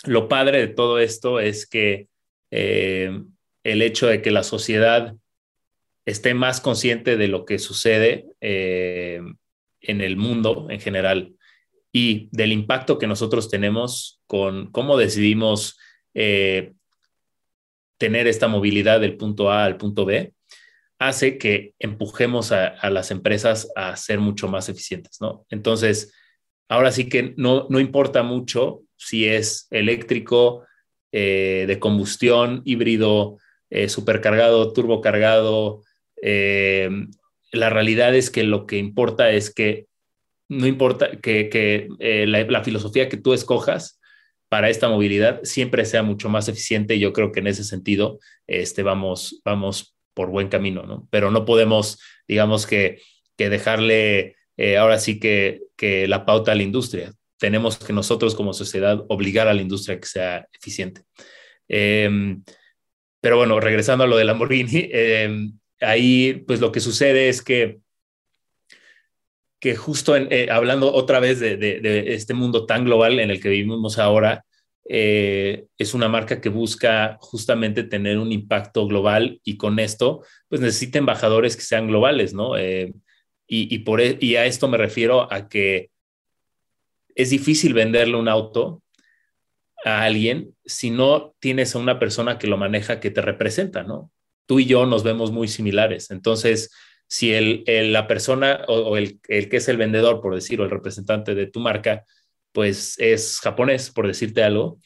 lo 0.06 0.28
padre 0.28 0.60
de 0.60 0.67
todo 0.67 1.00
esto 1.00 1.39
es 1.39 1.67
que 1.67 2.08
eh, 2.50 3.21
el 3.63 3.82
hecho 3.82 4.08
de 4.08 4.21
que 4.21 4.32
la 4.32 4.43
sociedad 4.43 5.13
esté 6.06 6.34
más 6.34 6.62
consciente 6.62 7.17
de 7.17 7.28
lo 7.28 7.43
que 7.43 7.60
sucede 7.60 8.26
eh, 8.39 9.21
en 9.82 10.02
el 10.02 10.15
mundo 10.15 10.67
en 10.69 10.80
general 10.80 11.36
y 11.91 12.30
del 12.32 12.54
impacto 12.54 12.97
que 12.97 13.08
nosotros 13.08 13.50
tenemos 13.50 14.21
con 14.26 14.71
cómo 14.71 14.97
decidimos 14.97 15.78
tener 17.97 18.28
esta 18.28 18.47
movilidad 18.47 19.00
del 19.02 19.17
punto 19.17 19.52
A 19.52 19.65
al 19.65 19.78
punto 19.78 20.04
B, 20.06 20.34
hace 21.00 21.38
que 21.38 21.73
empujemos 21.78 22.52
a, 22.52 22.89
las 22.89 23.12
empresas 23.12 23.71
a 23.76 23.95
ser 23.95 24.19
mucho 24.19 24.47
más 24.47 24.67
eficientes, 24.67 25.21
¿no? 25.21 25.45
Entonces, 25.50 26.13
ahora 26.69 26.91
sí 26.91 27.10
que 27.10 27.34
no, 27.38 27.67
no 27.69 27.80
importa 27.80 28.23
mucho 28.23 28.82
si 28.95 29.25
es 29.25 29.67
eléctrico, 29.71 30.67
eh, 31.19 31.65
de 31.67 31.80
combustión, 31.80 32.62
híbrido, 32.63 33.39
eh, 33.71 33.89
supercargado, 33.89 34.71
turbocargado. 34.71 35.82
Eh, 36.21 36.89
la 37.51 37.69
realidad 37.69 38.13
es 38.13 38.30
que 38.30 38.43
lo 38.43 38.67
que 38.67 38.77
importa 38.77 39.32
es 39.32 39.53
que 39.53 39.88
no 40.49 40.67
importa 40.67 41.17
que, 41.17 41.89
la, 41.99 42.63
filosofía 42.63 43.10
que 43.10 43.17
tú 43.17 43.34
escojas 43.34 43.99
para 44.47 44.69
esta 44.69 44.89
movilidad 44.89 45.39
siempre 45.43 45.86
sea 45.86 46.03
mucho 46.03 46.30
más 46.30 46.49
eficiente. 46.49 46.99
Yo 46.99 47.13
creo 47.13 47.32
que 47.32 47.39
en 47.39 47.47
ese 47.47 47.63
sentido 47.63 48.19
este, 48.45 48.84
vamos, 48.84 49.41
vamos 49.43 49.95
por 50.13 50.30
buen 50.30 50.49
camino, 50.49 50.84
¿no? 50.84 51.08
Pero 51.10 51.32
no 51.32 51.45
podemos, 51.45 51.99
digamos 52.27 52.67
que, 52.67 53.01
que 53.38 53.49
dejarle 53.49 54.37
eh, 54.58 54.78
ahora 54.78 55.00
sí 55.00 55.20
que, 55.20 55.62
que 55.76 56.08
la 56.08 56.26
pauta 56.26 56.52
a 56.52 56.56
la 56.56 56.63
industria. 56.63 57.13
Tenemos 57.38 57.78
que 57.78 57.93
nosotros 57.93 58.36
como 58.36 58.54
sociedad 58.54 59.06
obligar 59.10 59.48
a 59.48 59.54
la 59.54 59.62
industria 59.62 59.98
a 59.98 60.00
que 60.00 60.08
sea 60.08 60.48
eficiente. 60.52 61.04
Em, 61.67 62.43
pero 63.22 63.38
bueno, 63.38 63.60
regresando 63.60 64.04
a 64.04 64.08
lo 64.08 64.17
de 64.17 64.26
Lamborghini, 64.26 64.70
eh, 64.91 65.50
ahí 65.82 66.43
pues 66.48 66.60
lo 66.60 66.72
que 66.72 66.80
sucede 66.80 67.30
es 67.30 67.41
que 67.41 67.80
que 69.60 69.76
justo 69.76 70.15
eh, 70.15 70.50
hablando 70.52 70.93
otra 70.93 71.20
vez 71.20 71.39
de, 71.39 72.13
este 72.13 72.34
mundo 72.34 72.65
tan 72.65 72.86
global 72.86 73.20
en 73.20 73.32
el 73.32 73.41
que 73.41 73.50
vivimos 73.50 73.98
ahora, 73.98 74.46
eh, 74.89 75.65
es 75.78 75.93
una 75.93 76.08
marca 76.08 76.39
que 76.39 76.50
busca 76.50 77.17
justamente 77.20 77.84
tener 77.84 78.20
un 78.20 78.32
impacto 78.32 78.88
global 78.88 79.41
y 79.43 79.58
con 79.58 79.80
esto, 79.80 80.24
pues 80.48 80.62
necesita 80.62 81.00
embajadores 81.00 81.56
que 81.56 81.63
sean 81.63 81.88
globales, 81.88 82.34
¿no? 82.34 82.54
E, 83.47 84.17
y 84.19 84.36
a 84.36 84.45
esto 84.45 84.67
me 84.67 84.77
refiero 84.77 85.31
a 85.31 85.47
que 85.47 85.89
es 87.15 87.29
difícil 87.29 87.73
venderle 87.73 88.15
un 88.15 88.27
auto 88.27 88.83
a 89.83 90.03
alguien 90.03 90.55
si 90.65 90.91
no 90.91 91.33
tienes 91.39 91.75
a 91.75 91.79
una 91.79 91.99
persona 91.99 92.38
que 92.38 92.47
lo 92.47 92.57
maneja 92.57 92.99
que 92.99 93.12
te 93.12 93.21
representa, 93.21 93.83
¿no? 93.83 94.12
Tú 94.45 94.60
y 94.60 94.65
yo 94.65 94.86
nos 94.86 95.03
vemos 95.03 95.31
muy 95.31 95.47
similares. 95.47 96.12
Entonces, 96.12 96.71
si 97.07 97.33
la 97.65 98.07
persona 98.07 98.62
o, 98.67 98.97
el, 98.97 99.19
el, 99.27 99.49
que 99.49 99.57
es 99.57 99.67
el 99.67 99.77
vendedor, 99.77 100.21
por 100.21 100.36
decirlo, 100.36 100.65
el 100.65 100.71
representante 100.71 101.36
de 101.36 101.47
tu 101.47 101.60
marca, 101.60 102.05
pues 102.51 102.95
es 102.97 103.39
japonés, 103.39 103.91
por 103.91 104.07
decirte 104.07 104.43
algo, 104.43 104.79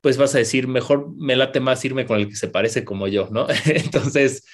pues 0.00 0.16
vas 0.16 0.34
a 0.34 0.38
decir, 0.38 0.68
mejor 0.68 1.14
me 1.16 1.36
late 1.36 1.60
más 1.60 1.84
irme 1.84 2.06
con 2.06 2.18
el 2.18 2.28
que 2.28 2.36
se 2.36 2.48
parece 2.48 2.84
como 2.84 3.08
yo, 3.08 3.28
¿no? 3.30 3.46
Entonces, 3.66 4.44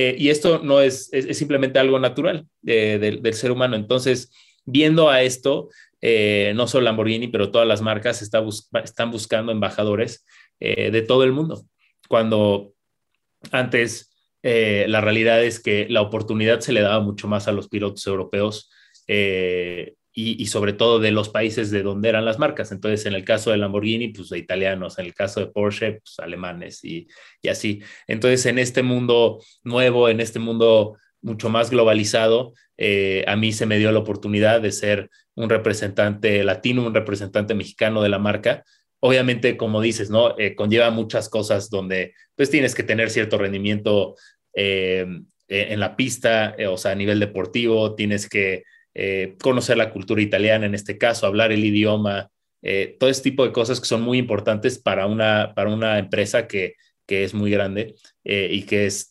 eh, 0.00 0.14
y 0.16 0.28
esto 0.28 0.60
no 0.62 0.80
es, 0.80 1.12
es, 1.12 1.36
simplemente 1.36 1.80
algo 1.80 1.98
natural 1.98 2.46
eh, 2.64 3.18
del, 3.20 3.34
ser 3.34 3.50
humano. 3.50 3.74
Entonces, 3.74 4.30
viendo 4.64 5.10
a 5.10 5.22
esto, 5.22 5.70
eh, 6.00 6.52
no 6.54 6.68
solo 6.68 6.84
Lamborghini, 6.84 7.26
pero 7.26 7.50
todas 7.50 7.66
las 7.66 7.82
marcas 7.82 8.22
está 8.22 8.40
están 8.84 9.10
buscando 9.10 9.50
embajadores 9.50 10.24
de 10.60 11.02
todo 11.02 11.24
el 11.24 11.32
mundo. 11.32 11.64
Cuando 12.08 12.74
antes 13.50 14.12
la 14.42 15.00
realidad 15.00 15.42
es 15.42 15.60
que 15.60 15.86
la 15.88 16.00
oportunidad 16.00 16.60
se 16.60 16.72
le 16.72 16.80
daba 16.80 17.00
mucho 17.00 17.26
más 17.26 17.48
a 17.48 17.52
los 17.52 17.68
pilotos 17.68 18.06
europeos 18.06 18.70
y, 20.20 20.46
sobre 20.46 20.72
todo 20.72 20.98
de 20.98 21.12
los 21.12 21.28
países 21.28 21.70
de 21.70 21.84
donde 21.84 22.08
eran 22.08 22.24
las 22.24 22.40
marcas. 22.40 22.72
Entonces, 22.72 23.06
en 23.06 23.14
el 23.14 23.24
caso 23.24 23.52
de 23.52 23.56
Lamborghini, 23.56 24.08
pues 24.08 24.30
de 24.30 24.38
italianos, 24.38 24.98
en 24.98 25.06
el 25.06 25.14
caso 25.14 25.38
de 25.38 25.46
Porsche, 25.46 26.00
pues 26.00 26.18
alemanes 26.18 26.84
y, 26.84 27.06
así. 27.48 27.82
Entonces, 28.08 28.44
en 28.46 28.58
este 28.58 28.82
mundo 28.82 29.38
nuevo, 29.62 30.08
en 30.08 30.18
este 30.18 30.40
mundo 30.40 30.96
mucho 31.22 31.50
más 31.50 31.70
globalizado, 31.70 32.52
eh, 32.76 33.24
a 33.28 33.36
mí 33.36 33.52
se 33.52 33.66
me 33.66 33.78
dio 33.78 33.92
la 33.92 34.00
oportunidad 34.00 34.60
de 34.60 34.72
ser 34.72 35.08
un 35.36 35.48
representante 35.48 36.42
latino, 36.42 36.84
un 36.84 36.94
representante 36.94 37.54
mexicano 37.54 38.02
de 38.02 38.08
la 38.08 38.18
marca, 38.18 38.64
obviamente, 38.98 39.56
como 39.56 39.80
dices, 39.80 40.10
¿no? 40.10 40.36
Eh, 40.36 40.56
conlleva 40.56 40.90
muchas 40.90 41.28
cosas 41.28 41.70
donde 41.70 42.14
pues 42.34 42.50
tienes 42.50 42.74
que 42.74 42.82
tener 42.82 43.10
cierto 43.10 43.38
rendimiento 43.38 44.16
eh, 44.52 45.06
e, 45.46 45.72
en 45.72 45.78
la 45.78 45.94
pista, 45.94 46.56
o 46.68 46.76
sea, 46.76 46.90
a 46.90 46.96
nivel 46.96 47.20
deportivo, 47.20 47.94
tienes 47.94 48.28
que 48.28 48.64
conocer 49.40 49.76
la 49.76 49.90
cultura 49.90 50.22
italiana 50.22 50.66
en 50.66 50.74
este 50.74 50.98
caso, 50.98 51.26
hablar 51.26 51.52
el 51.52 51.64
idioma, 51.64 52.30
todo 52.98 53.10
este 53.10 53.30
tipo 53.30 53.44
de 53.44 53.52
cosas 53.52 53.80
que 53.80 53.86
son 53.86 54.02
muy 54.02 54.18
importantes 54.18 54.78
para 54.78 55.06
una, 55.06 55.52
para 55.54 55.70
una 55.70 55.98
empresa 55.98 56.48
que, 56.48 56.74
que 57.06 57.24
es 57.24 57.32
muy 57.32 57.50
grande 57.50 57.94
y 58.24 58.62
que 58.62 58.86
es 58.86 59.10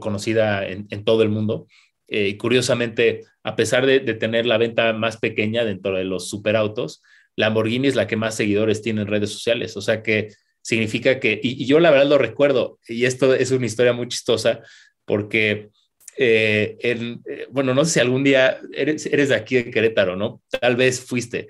conocida 0.00 0.66
en, 0.66 1.04
todo 1.04 1.22
el 1.22 1.28
mundo. 1.28 1.66
y 2.08 2.36
curiosamente, 2.36 3.22
a 3.42 3.56
pesar 3.56 3.86
de, 3.86 4.00
tener 4.00 4.46
la 4.46 4.58
venta 4.58 4.92
más 4.92 5.16
pequeña 5.16 5.64
dentro 5.64 5.96
de 5.96 6.04
los 6.04 6.28
superautos, 6.28 7.02
Lamborghini 7.36 7.88
es 7.88 7.94
la 7.94 8.06
que 8.06 8.16
más 8.16 8.34
seguidores 8.34 8.82
tiene 8.82 9.02
en 9.02 9.08
redes 9.08 9.30
sociales. 9.30 9.76
O 9.76 9.80
sea 9.80 10.02
que 10.02 10.28
significa 10.60 11.18
que, 11.18 11.40
y, 11.42 11.64
yo 11.66 11.80
la 11.80 11.90
verdad 11.90 12.06
lo 12.06 12.18
recuerdo, 12.18 12.78
y 12.86 13.04
esto 13.04 13.34
es 13.34 13.50
una 13.50 13.66
historia 13.66 13.92
muy 13.92 14.08
chistosa, 14.08 14.60
porque, 15.04 15.70
eh, 16.16 16.76
eh, 16.82 17.46
bueno, 17.50 17.74
no 17.74 17.84
sé 17.84 17.94
si 17.94 18.00
algún 18.00 18.24
día 18.24 18.60
eres, 18.72 19.06
eres, 19.06 19.28
de 19.30 19.34
aquí 19.34 19.56
de 19.56 19.70
Querétaro, 19.70 20.16
¿no? 20.16 20.42
Tal 20.60 20.76
vez 20.76 21.00
fuiste. 21.00 21.48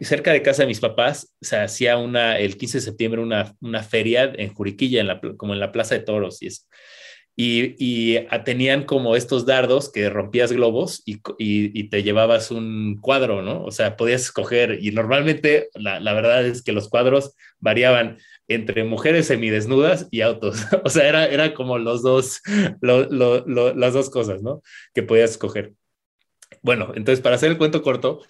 cerca 0.00 0.32
de 0.32 0.42
casa 0.42 0.62
de 0.62 0.68
mis 0.68 0.80
papás 0.80 1.32
se 1.40 1.56
hacía 1.56 1.96
una, 1.98 2.38
el 2.38 2.56
15 2.56 2.78
de 2.78 2.82
septiembre 2.82 3.20
una, 3.20 3.54
una 3.60 3.82
feria 3.82 4.32
en 4.34 4.52
Juriquilla, 4.52 5.00
en 5.00 5.06
la, 5.06 5.20
como 5.36 5.52
en 5.52 5.60
la 5.60 5.72
Plaza 5.72 5.94
de 5.94 6.02
Toros 6.02 6.42
y 6.42 6.46
eso 6.46 6.62
y, 7.36 8.20
tenían 8.44 8.84
como 8.84 9.16
estos 9.16 9.46
dardos 9.46 9.90
que 9.90 10.10
rompías 10.10 10.52
globos 10.52 11.02
y, 11.06 11.84
te 11.88 12.02
llevabas 12.02 12.50
un 12.50 12.98
cuadro, 13.00 13.42
¿no? 13.42 13.64
O 13.64 13.70
sea, 13.70 13.96
podías 13.96 14.22
escoger 14.22 14.78
y 14.82 14.90
normalmente 14.90 15.68
la, 15.74 16.12
verdad 16.12 16.46
es 16.46 16.62
que 16.62 16.72
los 16.72 16.88
cuadros 16.88 17.34
variaban 17.58 18.18
entre 18.52 18.84
mujeres 18.84 19.26
semidesnudas 19.26 20.08
y 20.10 20.20
autos. 20.20 20.64
O 20.84 20.88
sea, 20.88 21.08
era, 21.08 21.26
era 21.26 21.54
como 21.54 21.78
los 21.78 22.02
dos, 22.02 22.40
las 22.80 23.92
dos 23.92 24.10
cosas, 24.10 24.42
¿no? 24.42 24.62
Que 24.94 25.02
podías 25.02 25.32
escoger. 25.32 25.72
Bueno, 26.62 26.92
entonces 26.94 27.22
para 27.22 27.36
hacer 27.36 27.50
el 27.50 27.58
cuento 27.58 27.82
corto, 27.82 28.20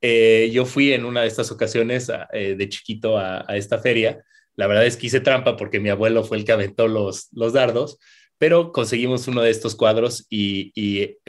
eh, 0.00 0.50
yo 0.52 0.64
fui 0.64 0.92
en 0.92 1.04
una 1.04 1.22
de 1.22 1.28
estas 1.28 1.50
ocasiones 1.50 2.10
eh, 2.32 2.54
de 2.56 2.68
chiquito 2.68 3.18
a, 3.18 3.44
esta 3.50 3.78
feria. 3.78 4.24
La 4.56 4.66
verdad 4.66 4.86
es 4.86 4.96
que 4.96 5.06
hice 5.06 5.20
trampa 5.20 5.56
porque 5.56 5.80
mi 5.80 5.88
abuelo 5.88 6.24
fue 6.24 6.36
el 6.36 6.44
que 6.44 6.52
aventó 6.52 6.88
los, 6.88 7.28
los 7.32 7.52
dardos 7.52 7.98
pero 8.42 8.72
conseguimos 8.72 9.28
uno 9.28 9.40
de 9.40 9.50
estos 9.50 9.76
cuadros 9.76 10.26
y, 10.28 10.72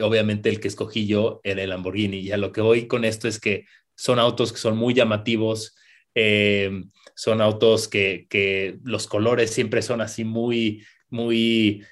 obviamente 0.00 0.48
el 0.48 0.58
que 0.58 0.66
escogí 0.66 1.06
yo 1.06 1.40
era 1.44 1.62
el 1.62 1.70
Lamborghini. 1.70 2.18
Y 2.18 2.32
a 2.32 2.36
lo 2.36 2.50
que 2.50 2.60
voy 2.60 2.88
con 2.88 3.04
esto 3.04 3.28
es 3.28 3.38
que 3.38 3.66
son 3.94 4.18
autos 4.18 4.52
que 4.52 4.58
son 4.58 4.76
muy 4.76 4.94
llamativos, 4.94 5.76
Eh, 6.14 6.84
son 7.14 7.40
autos 7.40 7.88
que, 7.88 8.26
que, 8.28 8.78
los 8.84 9.06
colores 9.06 9.50
siempre 9.50 9.82
son 9.82 10.00
así 10.00 10.24
muy, 10.24 10.84
muy 11.08 11.84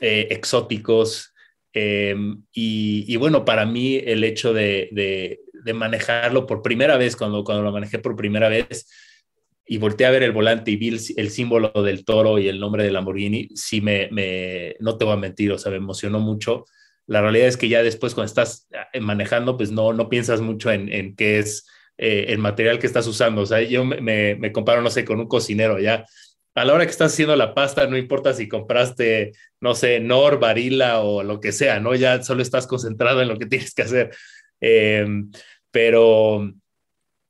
eh, 0.00 0.28
exóticos. 0.30 1.32
Eh, 1.74 2.14
y, 2.52 3.04
y, 3.06 3.16
bueno, 3.16 3.44
para 3.44 3.66
mí 3.66 3.96
el 3.96 4.24
hecho 4.24 4.52
de, 4.52 4.88
de, 4.92 5.38
manejarlo 5.74 6.46
por 6.46 6.60
primera 6.60 6.96
vez, 6.96 7.16
cuando, 7.16 7.44
cuando 7.44 7.62
lo 7.62 7.72
manejé 7.72 7.98
por 7.98 8.16
primera 8.16 8.48
vez, 8.48 8.90
y 9.64 9.78
volteé 9.78 10.06
a 10.06 10.10
ver 10.10 10.22
el 10.22 10.32
volante 10.32 10.70
y 10.70 10.76
vi 10.76 10.88
el, 10.88 11.00
el, 11.16 11.30
símbolo 11.30 11.70
del 11.82 12.04
toro 12.04 12.38
y 12.38 12.48
el 12.48 12.58
nombre 12.58 12.84
de 12.84 12.90
Lamborghini, 12.90 13.48
sí 13.54 13.80
me, 13.80 14.08
me, 14.10 14.74
no 14.80 14.98
te 14.98 15.04
voy 15.04 15.14
a 15.14 15.18
mentir, 15.18 15.52
o 15.52 15.58
sea, 15.58 15.70
me 15.70 15.78
emocionó 15.78 16.18
mucho. 16.18 16.66
La 17.06 17.20
realidad 17.20 17.48
es 17.48 17.56
que 17.56 17.68
ya 17.68 17.82
después 17.82 18.14
cuando 18.14 18.26
estás 18.26 18.68
eh, 18.92 19.00
manejando, 19.00 19.56
pues 19.56 19.70
no, 19.70 19.92
no 19.92 20.08
piensas 20.08 20.40
mucho 20.40 20.70
en, 20.70 20.92
en 20.92 21.14
qué 21.16 21.38
es 21.38 21.66
eh, 22.02 22.32
el 22.32 22.38
material 22.38 22.80
que 22.80 22.88
estás 22.88 23.06
usando. 23.06 23.42
O 23.42 23.46
sea, 23.46 23.62
yo 23.62 23.84
me, 23.84 24.00
me, 24.00 24.34
me, 24.34 24.50
comparo, 24.50 24.82
no 24.82 24.90
sé, 24.90 25.04
con 25.04 25.20
un 25.20 25.28
cocinero, 25.28 25.78
ya. 25.78 26.04
A 26.56 26.64
la 26.64 26.74
hora 26.74 26.84
que 26.84 26.90
estás 26.90 27.12
haciendo 27.12 27.36
la 27.36 27.54
pasta, 27.54 27.86
no 27.86 27.96
importa 27.96 28.34
si 28.34 28.48
compraste, 28.48 29.30
no 29.60 29.76
sé, 29.76 30.00
Nor, 30.00 30.40
Barilla 30.40 31.00
o 31.00 31.22
lo 31.22 31.38
que 31.38 31.52
sea, 31.52 31.78
¿no? 31.78 31.94
Ya 31.94 32.20
solo 32.24 32.42
estás 32.42 32.66
concentrado 32.66 33.22
en 33.22 33.28
lo 33.28 33.38
que 33.38 33.46
tienes 33.52 33.72
que 33.72 33.82
hacer. 33.82 34.10
Eh, 34.60 35.06
pero 35.70 36.52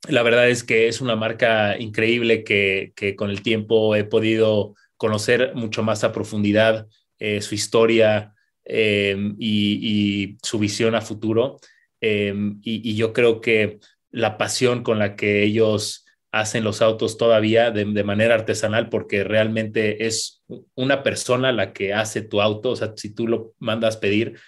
la 0.08 0.22
verdad 0.22 0.48
es 0.48 0.64
que 0.64 0.88
es 0.88 1.02
una 1.02 1.16
marca 1.16 1.78
increíble 1.78 2.42
que, 2.42 2.94
que 2.96 3.14
con 3.14 3.28
el 3.28 3.42
tiempo 3.42 3.94
he 3.94 4.04
podido 4.04 4.74
conocer 4.96 5.52
mucho 5.54 5.82
más 5.82 6.02
a 6.04 6.12
profundidad 6.12 6.88
eh, 7.18 7.42
su 7.42 7.54
historia 7.54 8.34
eh, 8.64 9.16
y, 9.38 10.32
y, 10.32 10.38
su 10.42 10.58
visión 10.58 10.94
a 10.94 11.02
futuro. 11.02 11.58
Eh, 12.00 12.34
y, 12.62 12.90
y, 12.90 12.96
yo 12.96 13.12
creo 13.12 13.40
que 13.40 13.78
la 14.12 14.38
pasión 14.38 14.82
con 14.84 14.98
la 14.98 15.16
que 15.16 15.42
ellos 15.42 16.06
hacen 16.30 16.64
los 16.64 16.80
autos 16.80 17.18
todavía 17.18 17.70
de, 17.70 17.84
de, 17.84 18.04
manera 18.04 18.34
artesanal, 18.34 18.88
porque 18.88 19.24
realmente 19.24 20.06
es 20.06 20.42
una 20.74 21.02
persona 21.02 21.52
la 21.52 21.72
que 21.72 21.92
hace 21.92 22.22
tu 22.22 22.40
auto. 22.40 22.70
O 22.70 22.76
sea, 22.76 22.92
si 22.96 23.14
tú 23.14 23.26
lo 23.26 23.54
mandas 23.58 23.96
pedir, 23.96 24.38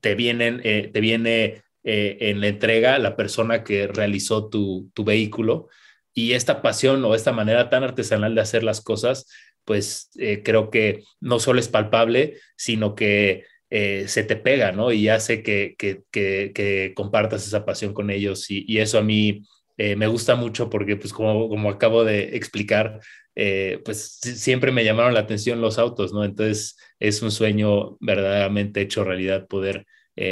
te, 0.00 0.14
vienen, 0.14 0.60
eh, 0.64 0.90
te 0.92 1.00
viene 1.00 1.62
eh, 1.84 2.18
en 2.20 2.40
la 2.40 2.48
entrega 2.48 2.98
la 2.98 3.16
persona 3.16 3.64
que 3.64 3.86
realizó 3.86 4.48
tu, 4.48 4.90
tu, 4.94 5.04
vehículo. 5.04 5.68
Y 6.12 6.32
esta 6.32 6.60
pasión 6.60 7.02
o 7.04 7.14
esta 7.14 7.32
manera 7.32 7.70
tan 7.70 7.84
artesanal 7.84 8.34
de 8.34 8.40
hacer 8.42 8.64
las 8.64 8.80
cosas, 8.80 9.26
pues 9.64 10.10
eh, 10.18 10.42
creo 10.42 10.70
que 10.70 11.04
no 11.20 11.38
solo 11.38 11.60
es 11.60 11.68
palpable, 11.68 12.38
sino 12.56 12.94
que 12.94 13.44
eh, 13.74 14.06
se 14.06 14.22
te 14.22 14.36
pega, 14.36 14.70
¿no? 14.70 14.92
Y 14.92 15.08
hace 15.08 15.42
que, 15.42 15.76
que, 15.78 16.02
que, 16.10 16.92
compartas 16.94 17.46
esa 17.46 17.64
pasión 17.64 17.94
con 17.94 18.10
ellos. 18.10 18.50
Y, 18.50 18.78
eso 18.78 18.98
a 18.98 19.02
mí 19.02 19.44
eh, 19.78 19.96
me 19.96 20.08
gusta 20.08 20.34
mucho 20.34 20.68
porque, 20.68 20.96
pues 20.96 21.14
como, 21.14 21.48
como 21.48 21.70
acabo 21.70 22.04
de 22.04 22.36
explicar, 22.36 23.00
eh, 23.34 23.80
pues 23.82 24.18
siempre 24.20 24.72
me 24.72 24.84
llamaron 24.84 25.14
la 25.14 25.20
atención 25.20 25.62
los 25.62 25.78
autos, 25.78 26.12
¿no? 26.12 26.22
Entonces 26.22 26.76
es 27.00 27.22
un 27.22 27.30
sueño 27.30 27.96
verdaderamente 28.00 28.82
hecho 28.82 29.04
realidad 29.04 29.46
poder 29.48 29.86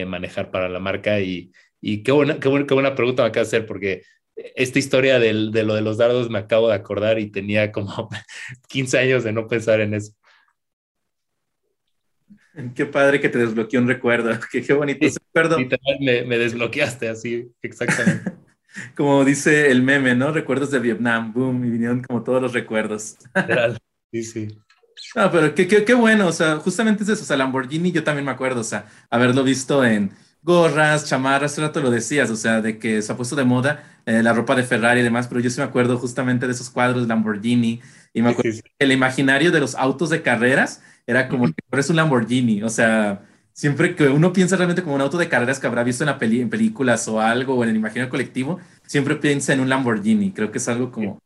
manejar 0.07 0.51
para 0.51 0.69
la 0.69 0.79
marca 0.79 1.21
y, 1.21 1.51
y 1.81 2.03
qué, 2.03 2.13
buena, 2.13 2.39
qué, 2.39 2.49
buena, 2.49 2.67
qué 2.67 2.75
buena 2.75 2.95
pregunta 2.95 3.23
me 3.23 3.31
acaba 3.31 3.45
de 3.45 3.49
hacer 3.49 3.67
porque 3.67 4.03
esta 4.37 4.79
historia 4.79 5.19
del, 5.19 5.51
de 5.51 5.63
lo 5.65 5.75
de 5.75 5.81
los 5.81 5.97
dardos 5.97 6.29
me 6.29 6.39
acabo 6.39 6.69
de 6.69 6.75
acordar 6.75 7.19
y 7.19 7.31
tenía 7.31 7.73
como 7.73 8.11
15 8.69 8.99
años 8.99 9.25
de 9.25 9.33
no 9.33 9.49
pensar 9.49 9.81
en 9.81 9.95
eso. 9.95 10.13
Qué 12.75 12.87
padre 12.87 13.21
que 13.21 13.29
te 13.29 13.39
desbloqueó 13.39 13.81
un 13.81 13.89
recuerdo. 13.89 14.31
Qué, 14.53 14.63
qué 14.63 14.73
bonito 14.73 15.07
ese 15.07 15.21
recuerdo. 15.27 15.59
Me, 16.01 16.25
me, 16.25 16.39
desbloqueaste 16.39 17.09
así, 17.09 17.53
exactamente. 17.63 18.33
como 18.97 19.25
dice 19.25 19.71
el 19.71 19.83
meme, 19.83 20.15
¿no? 20.15 20.33
Recuerdos 20.33 20.71
de 20.71 20.79
Vietnam, 20.79 21.33
boom, 21.33 21.65
y 21.65 21.71
vinieron 21.71 22.03
como 22.03 22.23
todos 22.23 22.41
los 22.41 22.53
recuerdos. 22.53 23.17
sí, 24.13 24.23
sí. 24.23 24.49
No, 25.15 25.31
pero 25.31 25.55
qué, 25.55 25.67
qué, 25.67 25.85
qué, 25.85 25.95
bueno, 25.95 26.29
o 26.29 26.33
sea, 26.33 26.57
justamente 26.57 27.03
es 27.03 27.09
eso, 27.09 27.23
o 27.23 27.27
sea, 27.27 27.37
Lamborghini 27.37 27.91
yo 27.91 28.05
también 28.05 28.25
me 28.25 28.33
acuerdo, 28.33 28.61
o 28.61 28.65
sea, 28.65 28.87
haberlo 29.09 29.43
visto 29.43 29.85
en 29.85 30.13
gorras, 30.43 31.07
chamarras, 31.07 31.53
hace 31.53 31.63
rato 31.63 31.81
lo 31.81 31.91
decías, 31.91 32.31
o 32.31 32.37
sea, 32.37 32.61
de 32.61 32.79
que 32.79 33.01
se 33.01 33.11
ha 33.11 33.17
puesto 33.17 33.35
de 33.35 33.45
moda 33.45 33.83
eh, 34.07 34.23
la 34.23 34.33
ropa 34.33 34.55
de 34.55 34.63
Ferrari 34.63 35.01
y 35.01 35.03
demás, 35.03 35.27
pero 35.27 35.41
yo 35.41 35.51
sí 35.51 35.59
me 35.59 35.67
acuerdo 35.67 35.97
justamente 35.99 36.47
de 36.47 36.53
esos 36.53 36.71
cuadros 36.71 37.09
Lamborghini, 37.09 37.81
y 38.13 38.23
me 38.23 38.31
acuerdo 38.31 38.53
sí, 38.53 38.59
sí, 38.59 38.63
sí. 38.65 38.75
el 38.79 38.93
imaginario 38.93 39.51
de 39.51 39.61
los 39.61 39.75
autos 39.75 40.11
de 40.11 40.23
carreras 40.23 40.83
era 41.07 41.29
como 41.29 41.47
que 41.47 41.55
es 41.73 41.91
un 41.91 41.97
Lamborghini, 41.97 42.63
o 42.63 42.69
sea, 42.69 43.27
siempre 43.53 43.95
que 43.97 44.09
uno 44.09 44.33
piensa 44.33 44.57
realmente 44.57 44.83
como 44.83 44.95
un 44.95 45.01
auto 45.01 45.19
de 45.19 45.29
carreras 45.29 45.59
que 45.59 45.67
habrá 45.67 45.85
visto 45.85 46.05
en, 46.05 46.09
la 46.11 46.19
peli 46.19 46.41
en 46.41 46.51
películas 46.51 47.07
o 47.09 47.21
algo, 47.21 47.55
o 47.55 47.65
en 47.65 47.71
el 47.71 47.77
imaginario 47.77 48.11
colectivo, 48.11 48.61
siempre 48.87 49.17
piensa 49.17 49.53
en 49.53 49.61
un 49.61 49.69
Lamborghini, 49.69 50.33
creo 50.33 50.51
que 50.51 50.59
es 50.59 50.69
algo 50.69 50.91
como, 50.91 51.19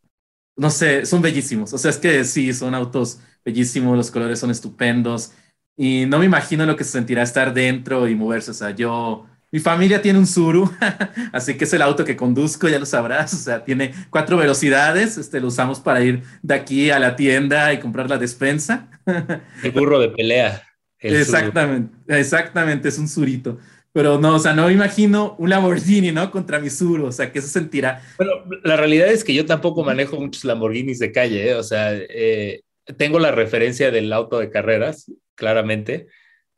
no 0.57 0.71
sé, 0.71 1.07
son 1.07 1.23
bellísimos, 1.23 1.73
o 1.73 1.79
sea, 1.79 1.91
es 1.91 1.99
que 1.99 2.25
sí, 2.25 2.53
son 2.55 2.75
autos 2.75 3.21
bellísimos, 3.45 3.97
los 3.97 4.11
colores 4.11 4.39
son 4.39 4.51
estupendos, 4.51 5.33
y 5.77 6.07
no 6.07 6.19
me 6.19 6.27
imagino 6.27 6.67
lo 6.67 6.77
que 6.77 6.85
se 6.85 6.93
sentirá 6.93 7.23
estar 7.23 7.53
dentro 7.55 8.09
y 8.09 8.15
moverse, 8.15 8.51
o 8.53 8.55
sea, 8.55 8.71
yo... 8.71 9.27
Mi 9.55 9.61
familia 9.61 10.03
tiene 10.03 10.19
un 10.19 10.27
Suru, 10.27 10.69
así 11.33 11.57
que 11.57 11.62
es 11.62 11.73
el 11.73 11.83
auto 11.83 12.05
que 12.05 12.17
conduzco, 12.17 12.69
ya 12.69 12.81
lo 12.81 12.87
sabrás. 12.87 13.33
O 13.35 13.37
sea, 13.37 13.64
tiene 13.64 13.95
cuatro 14.11 14.37
velocidades. 14.37 15.17
Este 15.17 15.38
lo 15.38 15.47
usamos 15.47 15.79
para 15.79 16.03
ir 16.03 16.25
de 16.43 16.55
aquí 16.55 16.90
a 16.90 16.99
la 16.99 17.14
tienda 17.14 17.73
y 17.73 17.79
comprar 17.79 18.11
la 18.11 18.19
despensa. 18.19 18.88
El 19.62 19.71
burro 19.71 20.01
de 20.01 20.09
pelea. 20.09 20.61
exactamente, 20.99 21.95
exactamente, 22.09 22.88
es 22.88 22.99
un 22.99 23.07
Surito. 23.07 23.59
Pero 23.93 24.19
no, 24.19 24.35
o 24.35 24.38
sea, 24.40 24.55
no 24.55 24.67
me 24.67 24.73
imagino 24.73 25.37
un 25.38 25.51
Lamborghini, 25.51 26.11
¿no? 26.11 26.33
Contra 26.33 26.59
mi 26.59 26.69
Suru, 26.69 27.07
o 27.07 27.12
sea, 27.12 27.31
¿qué 27.31 27.40
se 27.40 27.47
sentirá? 27.47 28.03
Bueno, 28.17 28.33
la 28.64 28.77
realidad 28.77 29.07
es 29.07 29.23
que 29.23 29.35
yo 29.35 29.47
tampoco 29.47 29.85
manejo 29.85 30.19
muchos 30.19 30.43
Lamborghinis 30.43 30.99
de 30.99 31.12
calle, 31.12 31.51
¿eh? 31.51 31.55
O 31.55 31.62
sea, 31.62 31.93
eh, 31.95 32.62
tengo 32.97 33.21
la 33.21 33.31
referencia 33.31 33.93
del 33.93 34.12
auto 34.12 34.40
de 34.40 34.51
carreras, 34.51 35.12
claramente 35.37 36.09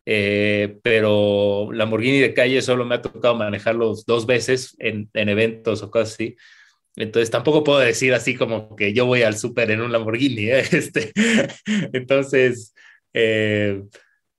eh, 0.06 0.78
pero 0.82 1.70
Lamborghini 1.72 2.20
de 2.20 2.34
calle 2.34 2.62
solo 2.62 2.84
me 2.84 2.94
ha 2.94 3.02
tocado 3.02 3.34
manejarlos 3.34 4.06
dos 4.06 4.24
veces 4.26 4.76
en, 4.78 5.10
en, 5.14 5.28
eventos 5.28 5.82
o 5.82 5.90
cosas 5.90 6.14
así. 6.14 6.36
Entonces 6.96 7.30
tampoco 7.30 7.64
puedo 7.64 7.80
decir 7.80 8.14
así 8.14 8.36
como 8.36 8.74
que 8.76 8.94
yo 8.94 9.04
voy 9.04 9.22
al 9.22 9.36
súper 9.36 9.70
en 9.72 9.82
un 9.82 9.92
Lamborghini. 9.92 10.50
¿eh? 10.50 10.64
Este, 10.72 11.12
entonces, 11.92 12.74
eh, 13.12 13.82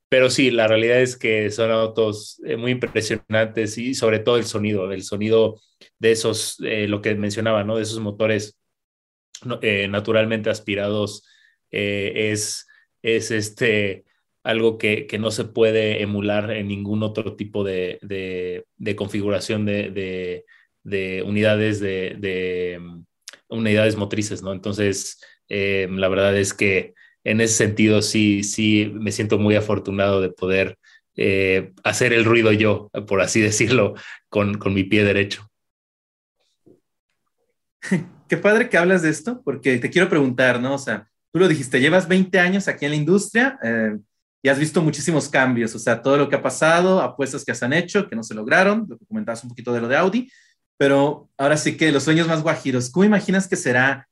pero 0.10 0.30
sí, 0.30 0.52
la 0.52 0.68
realidad 0.68 1.02
es 1.02 1.18
que 1.18 1.52
son 1.52 1.72
autos 1.72 2.42
eh, 2.46 2.56
muy 2.56 2.72
impresionantes 2.72 3.78
y 3.78 3.94
sobre 3.94 4.20
todo 4.20 4.38
el 4.38 4.46
sonido, 4.46 4.92
el 4.92 5.04
sonido 5.04 5.62
de 6.00 6.12
esos, 6.12 6.58
eh, 6.64 6.88
lo 6.88 7.02
que 7.02 7.14
mencionaba, 7.16 7.64
¿no? 7.64 7.76
De 7.76 7.84
esos 7.84 8.00
motores 8.00 8.58
eh, 9.62 9.88
naturalmente 9.90 10.50
aspirados 10.50 11.24
es, 11.70 12.66
es 13.02 13.32
este 13.32 14.06
algo 14.48 14.78
que, 14.78 15.08
que, 15.08 15.20
no 15.20 15.30
se 15.30 15.44
puede 15.44 16.02
emular 16.02 16.52
en 16.52 16.70
ningún 16.70 17.04
otro 17.04 17.36
tipo 17.36 17.66
de, 17.66 18.00
de, 18.02 18.96
configuración 18.96 19.66
de, 19.66 20.46
de 20.84 21.22
unidades 21.24 21.82
de, 21.82 22.80
unidades 23.50 23.98
motrices, 23.98 24.42
¿no? 24.42 24.54
Entonces, 24.54 25.20
eh, 25.50 25.90
la 25.92 26.08
verdad 26.08 26.38
es 26.38 26.54
que 26.54 26.94
en 27.26 27.42
ese 27.42 27.56
sentido 27.56 28.02
sí, 28.02 28.42
sí 28.44 28.90
me 28.94 29.12
siento 29.12 29.38
muy 29.38 29.56
afortunado 29.56 30.22
de 30.22 30.30
poder 30.30 30.78
eh, 31.18 31.74
hacer 31.84 32.14
el 32.14 32.24
ruido 32.24 32.54
yo, 32.54 32.90
por 33.06 33.20
así 33.20 33.42
decirlo, 33.52 33.96
con, 34.30 34.58
con 34.58 34.74
mi 34.74 34.86
pie 34.86 35.04
derecho. 35.04 35.46
Qué 38.30 38.38
padre 38.38 38.70
que 38.70 38.78
hablas 38.78 39.02
de 39.02 39.10
esto, 39.10 39.42
porque 39.44 39.78
te 39.78 39.90
quiero 39.90 40.08
preguntar, 40.08 40.62
¿no? 40.62 40.76
O 40.76 40.80
sea, 40.80 41.10
tú 41.34 41.40
lo 41.40 41.50
dijiste, 41.50 41.82
llevas 41.82 42.08
20 42.08 42.40
años 42.40 42.70
aquí 42.70 42.86
en 42.86 42.92
la 42.92 42.98
industria, 42.98 43.60
eh, 43.62 43.98
y 44.42 44.50
has 44.50 44.60
visto 44.60 44.82
muchísimos 44.82 45.30
cambios, 45.30 45.74
o 45.76 45.80
sea, 45.80 46.02
todo 46.02 46.18
lo 46.18 46.30
que 46.30 46.36
ha 46.36 46.42
pasado, 46.42 47.02
apuestas 47.02 47.44
que 47.44 47.56
se 47.56 47.66
han 47.66 47.74
hecho, 47.74 48.08
que 48.08 48.16
no 48.16 48.24
se 48.24 48.36
lograron, 48.36 48.86
lo 48.88 48.98
que 48.98 49.06
comentabas 49.06 49.44
un 49.44 49.50
poquito 49.50 49.74
de 49.74 49.82
lo 49.82 49.88
de 49.88 49.98
Audi, 49.98 50.32
pero 50.78 51.30
ahora 51.38 51.58
sí 51.58 51.76
que 51.76 51.92
los 51.92 52.04
sueños 52.04 52.28
más 52.28 52.44
guajiros, 52.44 52.90
¿cómo 52.90 53.04
imaginas 53.04 53.48
que 53.48 53.56
será 53.56 54.08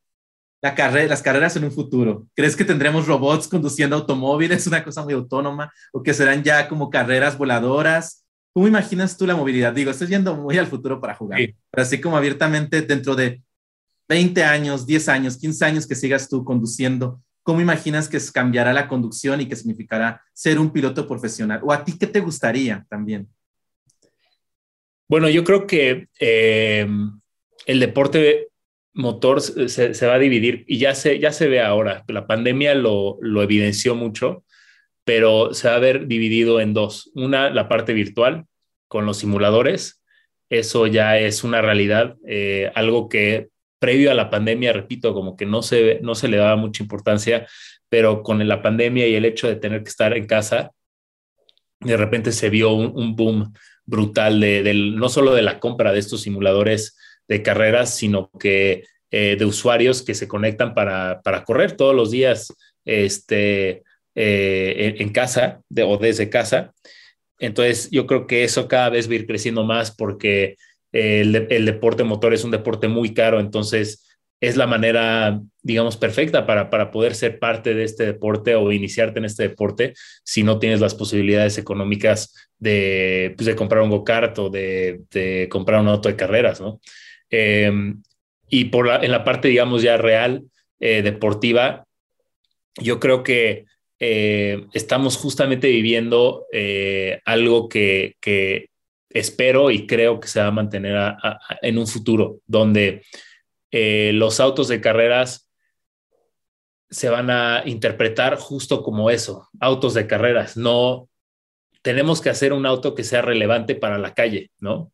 la 0.62 0.74
carrera, 0.74 1.08
las 1.08 1.22
carreras 1.22 1.56
en 1.56 1.66
un 1.66 1.72
futuro? 1.72 2.28
¿Crees 2.34 2.56
que 2.56 2.66
tendremos 2.66 3.06
robots 3.06 3.48
conduciendo 3.48 3.96
automóviles, 3.96 4.66
una 4.66 4.84
cosa 4.84 5.04
muy 5.04 5.14
autónoma, 5.14 5.72
o 5.94 6.02
que 6.02 6.14
serán 6.14 6.44
ya 6.44 6.68
como 6.68 6.90
carreras 6.90 7.38
voladoras? 7.38 8.26
¿Cómo 8.52 8.68
imaginas 8.68 9.18
tú 9.18 9.28
la 9.28 9.36
movilidad? 9.36 9.74
Digo, 9.74 9.92
estoy 9.92 10.08
yendo 10.08 10.36
muy 10.36 10.58
al 10.58 10.68
futuro 10.68 11.00
para 11.00 11.14
jugar, 11.14 11.40
sí. 11.40 11.56
pero 11.70 11.84
así 11.84 12.02
como 12.02 12.18
abiertamente 12.18 12.82
dentro 12.82 13.16
de 13.16 13.44
20 14.10 14.44
años, 14.44 14.86
10 14.88 15.10
años, 15.10 15.38
15 15.38 15.66
años 15.66 15.88
que 15.88 15.96
sigas 15.96 16.30
tú 16.30 16.44
conduciendo, 16.44 17.22
¿cómo 17.46 17.62
imaginas 17.62 18.10
que 18.10 18.18
cambiará 18.34 18.74
la 18.74 18.88
conducción 18.88 19.40
y 19.40 19.48
qué 19.48 19.56
significará 19.56 20.20
ser 20.34 20.58
un 20.58 20.74
piloto 20.74 21.08
profesional? 21.08 21.60
¿O 21.64 21.72
a 21.72 21.86
ti 21.86 21.96
qué 21.98 22.08
te 22.08 22.20
gustaría 22.20 22.84
también? 22.90 23.28
Bueno, 25.08 25.30
yo 25.30 25.44
creo 25.44 25.68
que 25.68 26.08
eh, 26.20 26.88
el 27.68 27.80
deporte 27.80 28.48
motor 28.96 29.42
se, 29.42 30.08
va 30.08 30.16
a 30.16 30.20
dividir 30.20 30.66
y 30.68 30.80
ya 30.80 30.96
se, 30.96 31.20
ya 31.20 31.32
se 31.32 31.48
ve 31.48 31.62
ahora. 31.62 32.04
La 32.08 32.26
pandemia 32.26 32.74
lo, 32.74 33.20
lo, 33.22 33.44
evidenció 33.44 33.94
mucho, 33.94 34.44
pero 35.04 35.54
se 35.54 35.68
va 35.68 35.76
a 35.76 35.80
ver 35.80 36.08
dividido 36.08 36.60
en 36.60 36.74
dos. 36.74 37.12
Una, 37.14 37.52
la 37.52 37.70
parte 37.70 37.94
virtual 37.94 38.48
con 38.88 39.06
los 39.06 39.18
simuladores. 39.18 40.02
Eso 40.50 40.88
ya 40.88 41.20
es 41.20 41.44
una 41.44 41.62
realidad, 41.62 42.16
eh, 42.28 42.72
algo 42.74 43.08
que 43.08 43.50
previo 43.80 44.12
a 44.12 44.16
la 44.16 44.30
pandemia, 44.30 44.74
repito, 44.74 45.14
como 45.14 45.36
que 45.36 45.46
no 45.46 45.62
se, 45.62 46.00
no 46.02 46.16
se 46.16 46.28
le 46.28 46.38
daba 46.38 46.56
mucha 46.56 46.84
importancia, 46.84 47.48
pero 47.90 48.24
con 48.24 48.46
la 48.48 48.62
pandemia 48.62 49.08
y 49.08 49.16
el 49.16 49.26
hecho 49.26 49.48
de 49.48 49.56
tener 49.56 49.84
que 49.84 49.90
estar 49.90 50.16
en 50.16 50.26
casa, 50.26 50.72
de 51.80 51.98
repente 51.98 52.32
se 52.32 52.50
vio 52.50 52.74
un, 52.74 53.16
boom 53.16 53.54
brutal 53.86 54.40
de, 54.40 54.74
no 54.74 55.10
solo 55.10 55.34
de 55.34 55.42
la 55.42 55.60
compra 55.60 55.94
de 55.94 56.00
estos 56.00 56.22
simuladores 56.22 56.98
de 57.28 57.44
carreras, 57.44 57.96
sino 57.96 58.32
que 58.40 58.84
eh, 59.12 59.36
de 59.38 59.46
usuarios 59.46 60.02
que 60.02 60.16
se 60.16 60.28
conectan 60.28 60.74
para, 60.74 61.22
para 61.22 61.44
correr 61.44 61.74
todos 61.74 61.96
los 61.96 62.12
días 62.12 62.54
este, 62.86 63.84
eh, 64.16 64.96
en, 64.98 65.10
casa 65.10 65.62
o 65.86 65.98
desde 65.98 66.30
casa. 66.30 66.74
Entonces, 67.38 67.90
yo 67.92 68.08
creo 68.08 68.28
que 68.28 68.44
eso 68.44 68.68
cada 68.68 68.90
vez 68.90 69.10
va 69.10 69.14
a 69.14 69.16
ir 69.16 69.28
creciendo 69.28 69.64
más 69.64 69.96
porque 69.96 70.56
el, 70.96 71.66
deporte 71.66 72.04
motor 72.04 72.34
es 72.34 72.44
un 72.44 72.52
deporte 72.52 72.88
muy 72.88 73.14
caro, 73.14 73.40
entonces 73.40 74.08
es 74.40 74.56
la 74.56 74.68
manera, 74.68 75.42
digamos, 75.62 75.98
perfecta 75.98 76.46
para, 76.46 76.70
para 76.70 76.92
poder 76.92 77.16
ser 77.16 77.40
parte 77.40 77.74
de 77.74 77.84
este 77.84 78.06
deporte 78.06 78.56
o 78.56 78.72
iniciarte 78.72 79.20
en 79.20 79.26
este 79.26 79.44
deporte 79.44 79.94
si 80.24 80.44
no 80.44 80.60
tienes 80.60 80.80
las 80.80 80.96
posibilidades 80.96 81.58
económicas 81.58 82.34
de, 82.60 83.34
pues, 83.36 83.46
de 83.46 83.56
comprar 83.56 83.84
un 83.84 83.90
go-kart 83.90 84.38
o 84.40 84.50
de, 84.50 85.02
de, 85.12 85.50
comprar 85.50 85.82
un 85.82 85.88
auto 85.90 86.08
de 86.08 86.16
carreras, 86.16 86.62
¿no? 86.62 86.80
Em, 87.30 88.02
y 88.50 88.66
por 88.66 88.88
la, 88.88 89.04
en 89.04 89.12
la 89.12 89.24
parte, 89.24 89.50
digamos, 89.50 89.82
ya 89.82 89.98
real, 89.98 90.44
eh, 90.80 91.02
deportiva, 91.02 91.86
yo 92.78 93.00
creo 93.00 93.24
que 93.24 93.66
eh, 94.00 94.66
estamos 94.74 95.18
justamente 95.18 95.68
viviendo 95.68 96.46
eh, 96.54 97.20
algo 97.26 97.68
que, 97.68 98.16
que, 98.22 98.70
espero 99.16 99.72
y 99.72 99.88
creo 99.88 100.20
que 100.20 100.28
se 100.28 100.42
va 100.42 100.48
a 100.48 100.52
mantener 100.52 101.16
en 101.62 101.78
un 101.78 101.88
futuro, 101.88 102.42
donde 102.46 103.02
eh, 103.72 104.12
los 104.14 104.40
autos 104.42 104.68
de 104.68 104.82
carreras 104.82 105.50
se 106.90 107.10
van 107.10 107.30
a 107.30 107.64
interpretar 107.66 108.36
justo 108.36 108.84
como 108.84 109.10
eso, 109.10 109.50
autos 109.60 109.94
de 109.94 110.06
carreras. 110.06 110.58
No 110.58 111.10
tenemos 111.82 112.20
que 112.20 112.30
hacer 112.30 112.52
un 112.52 112.66
auto 112.66 112.94
que 112.94 113.06
sea 113.06 113.22
relevante 113.22 113.76
para 113.76 113.98
la 113.98 114.14
calle, 114.14 114.52
¿no? 114.60 114.92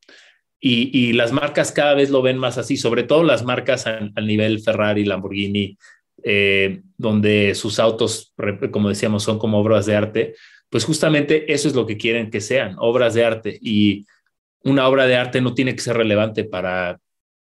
Y, 0.64 1.14
las 1.14 1.32
marcas 1.32 1.72
cada 1.72 1.96
vez 1.96 2.12
lo 2.12 2.22
ven 2.22 2.38
más 2.38 2.60
así, 2.60 2.78
sobre 2.78 3.02
todo 3.02 3.24
las 3.24 3.44
marcas 3.44 3.88
a, 3.88 4.00
nivel 4.22 4.62
Ferrari, 4.62 5.04
Lamborghini, 5.04 5.76
eh, 6.24 6.82
donde 6.98 7.56
sus 7.56 7.80
autos, 7.80 8.36
como 8.70 8.90
decíamos, 8.90 9.24
son 9.24 9.40
como 9.40 9.58
obras 9.58 9.88
de 9.88 9.96
arte, 9.96 10.36
pues 10.70 10.86
justamente 10.86 11.52
eso 11.52 11.68
es 11.68 11.74
lo 11.74 11.88
que 11.88 11.98
quieren 11.98 12.30
que 12.30 12.42
sean, 12.42 12.76
obras 12.78 13.16
de 13.16 13.26
arte. 13.26 13.58
Y 13.60 14.06
una 14.64 14.88
obra 14.88 15.08
de 15.08 15.16
arte 15.16 15.42
no 15.42 15.54
tiene 15.54 15.76
que 15.76 15.82
ser 15.82 15.98
relevante 15.98 16.44
para, 16.44 17.00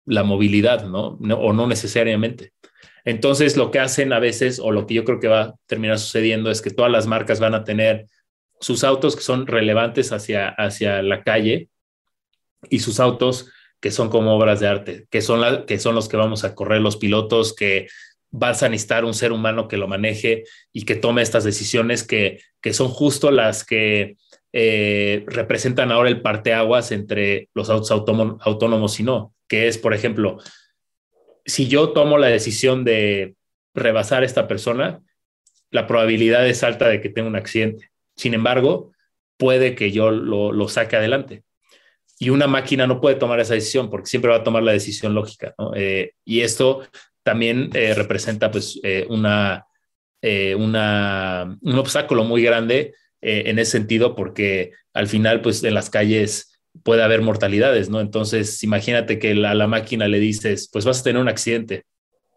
la 0.07 0.23
movilidad, 0.23 0.87
¿no? 0.87 1.19
O 1.37 1.53
no 1.53 1.67
necesariamente. 1.67 2.53
Entonces, 3.05 3.57
lo 3.57 3.71
que 3.71 3.81
hacen 3.81 4.13
a 4.13 4.21
veces, 4.21 4.59
o 4.59 4.71
lo 4.71 4.87
que 4.87 4.95
yo 4.95 5.05
creo 5.05 5.21
que 5.21 5.29
va 5.29 5.43
a 5.43 5.55
terminar 5.67 5.99
sucediendo, 5.99 6.51
es 6.51 6.63
que 6.63 6.71
todas 6.71 6.91
las 6.91 7.07
marcas 7.07 7.41
van 7.41 7.55
a 7.55 7.65
tener 7.65 8.07
sus 8.61 8.85
autos 8.85 9.15
que 9.17 9.23
son 9.23 9.47
relevantes 9.47 10.13
hacia, 10.13 10.49
hacia 10.49 11.03
la 11.03 11.23
calle 11.23 11.69
y 12.71 12.79
sus 12.79 13.01
autos 13.01 13.51
que 13.81 13.91
son 13.91 14.09
como 14.09 14.35
obras 14.35 14.61
de 14.61 14.69
arte, 14.69 15.07
que 15.11 15.21
son, 15.21 15.41
la, 15.41 15.67
que 15.67 15.79
son 15.79 15.95
los 15.95 16.09
que 16.09 16.17
vamos 16.17 16.45
a 16.45 16.55
correr 16.55 16.81
los 16.81 16.97
pilotos, 16.97 17.55
que 17.55 17.89
vas 18.31 18.63
a 18.63 18.69
necesitar 18.69 19.05
un 19.05 19.15
ser 19.15 19.33
humano 19.33 19.69
que 19.69 19.77
lo 19.77 19.87
maneje 19.87 20.45
y 20.73 20.85
que 20.85 20.95
tome 20.95 21.23
estas 21.23 21.45
decisiones 21.45 22.03
que, 22.03 22.41
que 22.61 22.73
son 22.73 22.89
justo 22.89 23.31
las 23.31 23.65
que 23.65 24.17
eh, 24.59 25.25
representan 25.27 25.93
ahora 25.93 26.09
el 26.09 26.23
parteaguas 26.23 26.91
entre 26.91 27.51
los 27.53 27.69
autos 27.69 27.91
autónomos 27.91 28.99
y 29.01 29.03
no 29.03 29.35
que 29.49 29.69
es, 29.69 29.79
por 29.79 29.95
ejemplo, 29.95 30.39
si 31.45 31.69
yo 31.69 31.91
tomo 31.91 32.19
la 32.19 32.29
decisión 32.29 32.85
de 32.85 33.37
rebasar 33.75 34.23
a 34.23 34.27
esta 34.27 34.49
persona, 34.49 35.03
la 35.71 35.87
probabilidad 35.87 36.47
es 36.47 36.63
alta 36.65 36.89
de 36.89 37.01
que 37.01 37.09
tenga 37.09 37.29
un 37.29 37.37
accidente. 37.37 37.91
Sin 38.17 38.35
embargo, 38.35 38.93
puede 39.37 39.75
que 39.75 39.93
yo 39.93 40.11
lo, 40.11 40.69
saque 40.69 40.97
adelante. 40.97 41.45
Y 42.19 42.31
una 42.31 42.47
máquina 42.47 42.87
no 42.87 43.01
puede 43.01 43.17
tomar 43.17 43.41
esa 43.41 43.55
decisión 43.55 43.91
porque 43.91 44.07
siempre 44.07 44.31
va 44.31 44.39
a 44.39 44.45
tomar 44.45 44.63
la 44.63 44.73
decisión 44.73 45.15
lógica. 45.15 45.55
Eh, 45.75 46.13
y 46.25 46.41
esto 46.41 46.83
también 47.23 47.71
eh, 47.75 47.93
representa 47.95 48.51
pues, 48.51 48.81
una, 49.09 49.67
un 50.23 51.79
obstáculo 51.79 52.25
muy 52.25 52.43
grande 52.43 52.95
en 53.27 53.59
ese 53.59 53.73
sentido 53.73 54.15
porque 54.15 54.73
al 54.95 55.09
final 55.09 55.41
pues 55.41 55.65
en 55.65 55.75
las 55.75 55.91
calles 55.91 56.57
puede 56.83 57.03
haber 57.03 57.23
mortalidades, 57.23 57.89
¿no? 57.91 58.01
Entonces, 58.01 58.63
imagínate 58.63 59.19
que 59.19 59.33
a 59.33 59.55
la, 59.55 59.67
máquina 59.67 60.09
le 60.09 60.19
dices, 60.19 60.69
pues 60.73 60.85
vas 60.85 61.01
a 61.01 61.05
tener 61.05 61.21
un 61.21 61.29
accidente, 61.29 61.85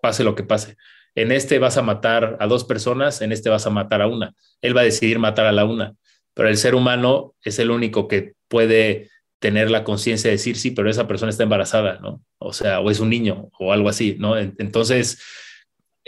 pase 0.02 0.24
lo 0.24 0.36
que 0.36 0.44
pase. 0.44 0.76
En 1.16 1.32
este 1.32 1.60
vas 1.60 1.78
a 1.78 1.82
matar 1.82 2.38
a 2.40 2.48
dos 2.48 2.64
personas, 2.64 3.22
en 3.22 3.32
este 3.32 3.50
vas 3.50 3.66
a 3.66 3.70
matar 3.70 4.02
a 4.02 4.08
una. 4.08 4.34
Él 4.62 4.76
va 4.76 4.82
a 4.82 4.86
decidir 4.86 5.20
matar 5.20 5.46
a 5.46 5.52
la 5.52 5.66
una, 5.66 5.96
pero 6.34 6.50
el 6.50 6.58
ser 6.58 6.76
humano 6.76 7.36
es 7.44 7.60
el 7.60 7.72
único 7.72 8.08
que 8.08 8.34
puede 8.48 9.10
tener 9.40 9.72
la 9.72 9.84
conciencia 9.84 10.30
de 10.30 10.38
decir, 10.38 10.58
sí, 10.58 10.72
pero 10.72 10.90
esa 10.90 11.08
persona 11.08 11.30
está 11.30 11.44
embarazada, 11.44 12.00
¿no? 12.00 12.24
O 12.40 12.54
sea, 12.54 12.80
o 12.80 12.90
es 12.90 13.00
un 13.00 13.10
niño 13.10 13.50
o 13.60 13.72
algo 13.72 13.90
así, 13.90 14.16
¿no? 14.20 14.38
Entonces, 14.38 15.22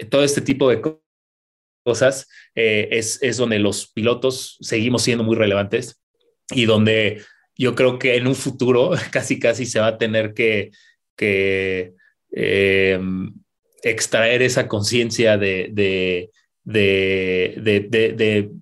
todo 0.10 0.24
este 0.24 0.42
tipo 0.42 0.70
de 0.70 0.82
cosas 1.84 2.28
eh, 2.56 2.90
es, 2.92 3.20
es 3.22 3.38
donde 3.38 3.60
los 3.60 3.92
pilotos 3.92 4.58
seguimos 4.62 5.04
siendo 5.04 5.24
muy 5.24 5.36
relevantes 5.36 6.02
y 6.52 6.66
donde 6.66 7.22
yo 7.56 7.76
creo 7.76 8.00
que 8.00 8.16
en 8.16 8.28
un 8.28 8.36
futuro 8.36 8.92
casi 9.12 9.40
casi 9.40 9.66
se 9.66 9.80
va 9.80 9.88
a 9.88 9.98
tener 9.98 10.34
que, 10.34 10.72
em, 12.32 13.34
extraer 13.84 14.42
esa 14.42 14.68
conciencia 14.68 15.38
de, 15.38 15.70
de, 15.72 16.30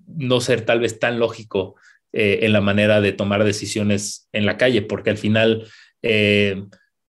no 0.06 0.40
ser 0.40 0.62
tal 0.62 0.80
vez 0.80 0.98
tan 0.98 1.18
lógico 1.18 1.76
eh, 2.12 2.40
en 2.42 2.52
la 2.52 2.60
manera 2.60 3.00
de 3.00 3.12
tomar 3.12 3.44
decisiones 3.44 4.28
en 4.32 4.44
la 4.46 4.56
calle, 4.56 4.82
porque 4.82 5.10
al 5.10 5.18
final, 5.18 5.66
eh, 6.02 6.64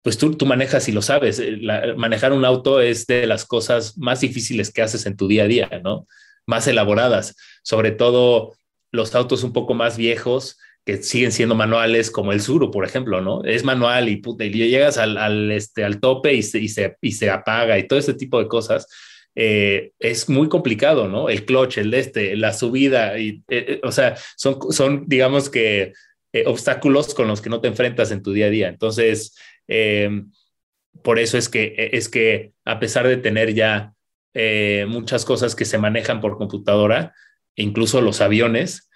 pues 0.04 0.18
tú, 0.18 0.36
tú, 0.36 0.44
manejas 0.44 0.86
y 0.88 0.92
lo 0.92 1.00
sabes, 1.00 1.40
eh, 1.40 1.58
manejar 1.96 2.34
un 2.34 2.44
auto 2.44 2.80
es 2.82 3.06
de 3.06 3.26
las 3.26 3.46
cosas 3.46 3.96
más 3.96 4.20
difíciles 4.20 4.70
que 4.70 4.82
haces 4.82 5.06
en 5.06 5.16
tu 5.16 5.26
día 5.28 5.44
a 5.44 5.48
día, 5.48 5.80
¿no? 5.82 6.06
Más 6.46 6.68
elaboradas, 6.68 7.34
sobre 7.62 7.90
todo 7.90 8.52
los 8.92 9.14
autos 9.14 9.42
un 9.44 9.54
poco 9.54 9.72
más 9.72 9.96
viejos 9.96 10.58
que 10.84 11.02
siguen 11.02 11.32
siendo 11.32 11.54
manuales 11.54 12.10
como 12.10 12.32
el 12.32 12.42
Suru, 12.42 12.70
por 12.70 12.84
ejemplo, 12.84 13.22
¿no? 13.22 13.42
Es 13.44 13.64
manual 13.64 14.10
y, 14.10 14.16
puta, 14.16 14.44
y 14.44 14.50
llegas 14.50 14.98
al, 14.98 15.16
al, 15.16 15.50
este, 15.50 15.84
al 15.84 16.00
tope 16.00 16.34
y 16.34 16.42
se, 16.42 16.58
y, 16.58 16.68
se, 16.68 16.98
y 17.00 17.12
se 17.12 17.30
apaga 17.30 17.78
y 17.78 17.88
todo 17.88 17.98
ese 17.98 18.12
tipo 18.12 18.38
de 18.38 18.46
cosas. 18.46 18.86
Eh, 19.34 19.92
es 19.98 20.28
muy 20.28 20.50
complicado, 20.50 21.08
¿no? 21.08 21.30
El 21.30 21.46
clutch, 21.46 21.78
el 21.78 21.94
este, 21.94 22.36
la 22.36 22.52
subida, 22.52 23.18
y, 23.18 23.42
eh, 23.48 23.64
eh, 23.68 23.80
o 23.82 23.90
sea, 23.90 24.16
son, 24.36 24.58
son 24.70 25.04
digamos 25.06 25.48
que 25.48 25.94
obstáculos 26.46 27.14
con 27.14 27.28
los 27.28 27.40
que 27.40 27.48
no 27.48 27.60
te 27.60 27.68
enfrentas 27.68 28.10
en 28.10 28.20
tu 28.20 28.32
día 28.32 28.46
a 28.46 28.50
día. 28.50 28.68
Entonces, 28.68 29.36
por 31.02 31.18
eso 31.18 31.38
es 31.38 31.48
que, 31.48 31.90
es 31.92 32.08
que 32.08 32.52
a 32.64 32.78
pesar 32.78 33.06
de 33.06 33.16
tener 33.16 33.54
ya 33.54 33.94
muchas 34.86 35.24
cosas 35.24 35.54
que 35.54 35.64
se 35.64 35.78
manejan 35.78 36.20
por 36.20 36.36
computadora, 36.36 37.14
incluso 37.56 38.00
los 38.00 38.20
aviones, 38.20 38.90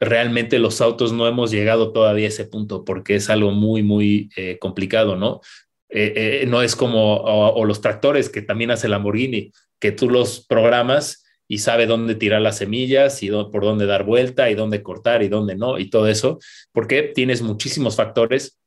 realmente 0.00 0.58
los 0.58 0.80
autos 0.80 1.12
no 1.12 1.26
hemos 1.26 1.50
llegado 1.50 1.92
todavía 1.92 2.26
a 2.26 2.28
ese 2.28 2.44
punto 2.44 2.84
porque 2.84 3.16
es 3.16 3.30
algo 3.30 3.50
muy, 3.50 3.82
muy 3.82 4.30
eh, 4.36 4.58
complicado, 4.58 5.16
¿no? 5.16 5.40
Eh, 5.88 6.42
eh, 6.42 6.46
no 6.46 6.62
es 6.62 6.76
como, 6.76 7.16
o, 7.16 7.64
los 7.64 7.80
tractores 7.80 8.28
que 8.28 8.42
también 8.42 8.70
hace 8.70 8.88
Lamborghini, 8.88 9.52
que 9.78 9.92
tú 9.92 10.10
los 10.10 10.44
programas 10.46 11.24
y 11.48 11.58
sabe 11.58 11.86
dónde 11.86 12.16
tirar 12.16 12.42
las 12.42 12.58
semillas 12.58 13.22
y 13.22 13.30
por 13.30 13.62
dónde 13.62 13.86
dar 13.86 14.04
vuelta 14.04 14.50
y 14.50 14.54
dónde 14.54 14.82
cortar 14.82 15.22
y 15.22 15.28
dónde 15.28 15.54
no 15.54 15.78
y 15.78 15.88
todo 15.88 16.08
eso, 16.08 16.38
porque 16.72 17.02
tienes 17.02 17.40
muchísimos 17.40 17.96
factores 17.96 18.58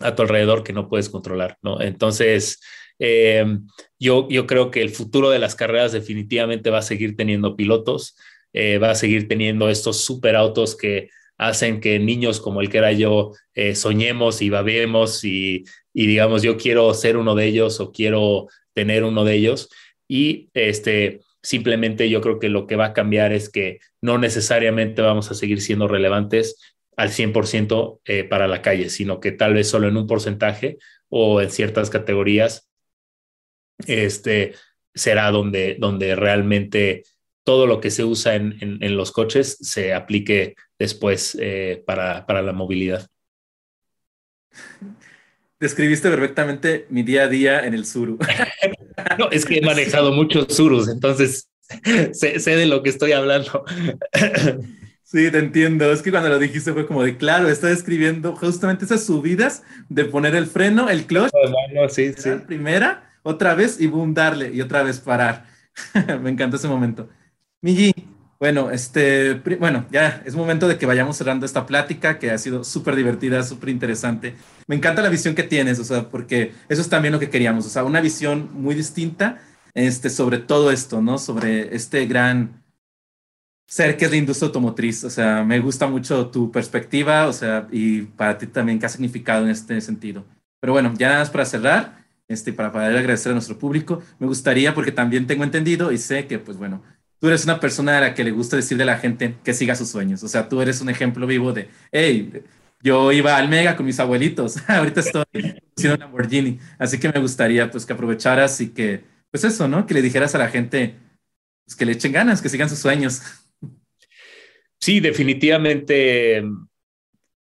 a 0.00 0.14
tu 0.14 0.22
alrededor 0.22 0.62
que 0.64 0.72
no 0.72 0.88
puedes 0.88 1.08
controlar, 1.08 1.58
¿no? 1.62 1.80
Entonces, 1.80 2.60
yo, 3.98 4.28
yo 4.28 4.46
creo 4.46 4.70
que 4.70 4.82
el 4.82 4.90
futuro 4.90 5.30
de 5.30 5.38
las 5.38 5.54
carreras 5.54 5.92
definitivamente 5.92 6.68
va 6.68 6.78
a 6.78 6.82
seguir 6.82 7.16
teniendo 7.16 7.56
pilotos 7.56 8.14
eh, 8.52 8.78
va 8.78 8.90
a 8.90 8.94
seguir 8.94 9.28
teniendo 9.28 9.68
estos 9.68 9.98
superautos 10.04 10.76
que 10.76 11.08
hacen 11.38 11.80
que 11.80 11.98
niños 11.98 12.40
como 12.40 12.60
el 12.60 12.68
que 12.68 12.78
era 12.78 12.92
yo 12.92 13.32
eh, 13.54 13.74
soñemos 13.74 14.42
y 14.42 14.50
babemos 14.50 15.24
y, 15.24 15.64
y, 15.94 16.06
digamos, 16.06 16.42
yo 16.42 16.56
quiero 16.56 16.92
ser 16.94 17.16
uno 17.16 17.34
de 17.34 17.46
ellos 17.46 17.80
o 17.80 17.92
quiero 17.92 18.48
tener 18.74 19.04
uno 19.04 19.24
de 19.24 19.34
ellos. 19.34 19.70
Y 20.08 20.50
este, 20.54 21.20
simplemente 21.42 22.10
yo 22.10 22.20
creo 22.20 22.38
que 22.40 22.48
lo 22.48 22.66
que 22.66 22.76
va 22.76 22.86
a 22.86 22.92
cambiar 22.92 23.32
es 23.32 23.48
que 23.48 23.78
no 24.02 24.18
necesariamente 24.18 25.00
vamos 25.02 25.30
a 25.30 25.34
seguir 25.34 25.60
siendo 25.60 25.86
relevantes 25.88 26.56
al 27.00 27.08
100% 27.08 28.00
eh, 28.04 28.24
para 28.24 28.46
la 28.46 28.60
calle, 28.60 28.90
sino 28.90 29.20
que 29.20 29.32
tal 29.32 29.54
vez 29.54 29.70
solo 29.70 29.88
en 29.88 29.96
un 29.96 30.06
porcentaje 30.06 30.76
o 31.08 31.40
en 31.40 31.50
ciertas 31.50 31.88
categorías 31.88 32.68
este, 33.86 34.54
será 34.94 35.30
donde, 35.30 35.76
donde 35.78 36.14
realmente 36.14 37.04
todo 37.42 37.66
lo 37.66 37.80
que 37.80 37.90
se 37.90 38.04
usa 38.04 38.34
en, 38.34 38.96
los 38.96 39.12
coches 39.12 39.56
se 39.62 39.94
aplique 39.94 40.56
después 40.78 41.38
eh, 41.40 41.82
para, 41.86 42.42
la 42.42 42.52
movilidad. 42.52 43.08
describiste 45.58 46.10
perfectamente 46.10 46.86
mi 46.90 47.02
día 47.02 47.22
a 47.22 47.28
día 47.28 47.66
en 47.66 47.72
el 47.72 47.86
suru. 47.86 48.18
no, 49.18 49.30
es 49.30 49.46
que 49.46 49.56
he 49.56 49.62
manejado 49.62 50.12
muchos 50.12 50.54
surus, 50.54 50.90
entonces 50.90 51.48
sé, 52.12 52.40
sé 52.40 52.56
de 52.56 52.66
lo 52.66 52.82
que 52.82 52.90
estoy 52.90 53.12
hablando. 53.12 53.64
Sí, 55.10 55.28
te 55.32 55.38
entiendo. 55.38 55.90
Es 55.90 56.02
que 56.02 56.12
cuando 56.12 56.28
lo 56.28 56.38
dijiste 56.38 56.72
fue 56.72 56.86
como 56.86 57.02
de, 57.02 57.16
claro, 57.16 57.48
está 57.48 57.66
describiendo 57.66 58.36
justamente 58.36 58.84
esas 58.84 59.02
subidas 59.04 59.64
de 59.88 60.04
poner 60.04 60.36
el 60.36 60.46
freno, 60.46 60.88
el 60.88 61.06
clutch. 61.06 61.32
Oh, 61.32 61.88
sí, 61.88 62.12
sí. 62.16 62.30
Primera, 62.46 63.10
otra 63.24 63.56
vez 63.56 63.80
y 63.80 63.88
boom, 63.88 64.14
darle 64.14 64.52
y 64.54 64.60
otra 64.60 64.84
vez 64.84 65.00
parar. 65.00 65.46
Me 66.22 66.30
encantó 66.30 66.58
ese 66.58 66.68
momento. 66.68 67.08
Migi, 67.60 67.92
bueno, 68.38 68.70
este, 68.70 69.34
bueno, 69.58 69.84
ya 69.90 70.22
es 70.24 70.36
momento 70.36 70.68
de 70.68 70.78
que 70.78 70.86
vayamos 70.86 71.16
cerrando 71.16 71.44
esta 71.44 71.66
plática 71.66 72.20
que 72.20 72.30
ha 72.30 72.38
sido 72.38 72.62
súper 72.62 72.94
divertida, 72.94 73.42
súper 73.42 73.70
interesante. 73.70 74.36
Me 74.68 74.76
encanta 74.76 75.02
la 75.02 75.08
visión 75.08 75.34
que 75.34 75.42
tienes, 75.42 75.80
o 75.80 75.84
sea, 75.84 76.08
porque 76.08 76.52
eso 76.68 76.80
es 76.82 76.88
también 76.88 77.10
lo 77.10 77.18
que 77.18 77.30
queríamos, 77.30 77.66
o 77.66 77.68
sea, 77.68 77.82
una 77.82 78.00
visión 78.00 78.48
muy 78.52 78.76
distinta 78.76 79.40
este, 79.74 80.10
sobre 80.10 80.38
todo 80.38 80.70
esto, 80.70 81.00
¿no? 81.00 81.18
Sobre 81.18 81.74
este 81.74 82.06
gran 82.06 82.59
ser 83.70 83.96
que 83.96 84.04
es 84.04 84.10
la 84.10 84.16
industria 84.16 84.48
automotriz. 84.48 85.04
O 85.04 85.10
sea, 85.10 85.44
me 85.44 85.60
gusta 85.60 85.86
mucho 85.86 86.26
tu 86.28 86.50
perspectiva, 86.50 87.28
o 87.28 87.32
sea, 87.32 87.68
y 87.70 88.02
para 88.02 88.36
ti 88.36 88.46
también 88.48 88.78
qué 88.78 88.86
ha 88.86 88.88
significado 88.88 89.44
en 89.44 89.50
este 89.50 89.80
sentido. 89.80 90.24
Pero 90.60 90.72
bueno, 90.72 90.92
ya 90.98 91.08
nada 91.08 91.20
más 91.20 91.30
para 91.30 91.44
cerrar, 91.46 92.04
este, 92.28 92.52
para 92.52 92.72
poder 92.72 92.96
agradecer 92.96 93.30
a 93.30 93.34
nuestro 93.34 93.58
público, 93.58 94.02
me 94.18 94.26
gustaría, 94.26 94.74
porque 94.74 94.92
también 94.92 95.26
tengo 95.26 95.44
entendido 95.44 95.92
y 95.92 95.98
sé 95.98 96.26
que, 96.26 96.38
pues 96.40 96.58
bueno, 96.58 96.82
tú 97.20 97.28
eres 97.28 97.44
una 97.44 97.60
persona 97.60 97.98
a 97.98 98.00
la 98.00 98.14
que 98.14 98.24
le 98.24 98.32
gusta 98.32 98.56
decirle 98.56 98.82
a 98.82 98.86
la 98.86 98.98
gente 98.98 99.36
que 99.44 99.54
siga 99.54 99.76
sus 99.76 99.88
sueños. 99.88 100.22
O 100.24 100.28
sea, 100.28 100.48
tú 100.48 100.60
eres 100.60 100.80
un 100.80 100.90
ejemplo 100.90 101.26
vivo 101.26 101.52
de, 101.52 101.70
hey, 101.92 102.42
yo 102.82 103.12
iba 103.12 103.36
al 103.36 103.48
Mega 103.48 103.76
con 103.76 103.86
mis 103.86 104.00
abuelitos, 104.00 104.56
ahorita 104.68 105.00
estoy 105.00 105.24
haciendo 105.76 105.96
Lamborghini. 105.98 106.58
Así 106.78 106.98
que 106.98 107.08
me 107.08 107.20
gustaría, 107.20 107.70
pues, 107.70 107.86
que 107.86 107.92
aprovecharas 107.92 108.60
y 108.60 108.70
que, 108.70 109.04
pues 109.30 109.44
eso, 109.44 109.68
¿no? 109.68 109.86
Que 109.86 109.94
le 109.94 110.02
dijeras 110.02 110.34
a 110.34 110.38
la 110.38 110.48
gente, 110.48 110.96
pues, 111.64 111.76
que 111.76 111.86
le 111.86 111.92
echen 111.92 112.12
ganas, 112.12 112.42
que 112.42 112.48
sigan 112.48 112.68
sus 112.68 112.80
sueños. 112.80 113.22
Sí, 114.80 115.00
definitivamente 115.00 116.42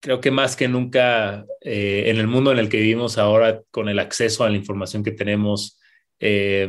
creo 0.01 0.19
que 0.19 0.32
más 0.32 0.55
que 0.55 0.67
nunca 0.67 1.45
eh, 1.61 2.05
en 2.07 2.17
el 2.17 2.27
mundo 2.27 2.51
en 2.51 2.57
el 2.57 2.67
que 2.67 2.77
vivimos 2.77 3.17
ahora, 3.17 3.61
con 3.71 3.88
el 3.88 3.99
acceso 3.99 4.43
a 4.43 4.49
la 4.49 4.57
información 4.57 5.03
que 5.03 5.11
tenemos, 5.11 5.79
eh, 6.19 6.67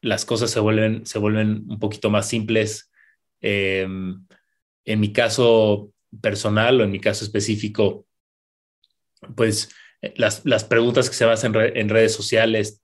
las 0.00 0.24
cosas 0.24 0.50
se 0.50 0.60
vuelven, 0.60 1.04
se 1.04 1.18
vuelven 1.18 1.64
un 1.68 1.78
poquito 1.78 2.08
más 2.08 2.28
simples. 2.28 2.90
Eh, 3.42 3.86
en 4.84 5.00
mi 5.00 5.12
caso 5.12 5.92
personal 6.22 6.80
o 6.80 6.84
en 6.84 6.92
mi 6.92 7.00
caso 7.00 7.24
específico, 7.24 8.06
pues 9.36 9.68
las, 10.14 10.46
las 10.46 10.64
preguntas 10.64 11.10
que 11.10 11.16
se 11.16 11.24
basan 11.24 11.54
en, 11.54 11.88
redes 11.88 12.14
sociales 12.14 12.82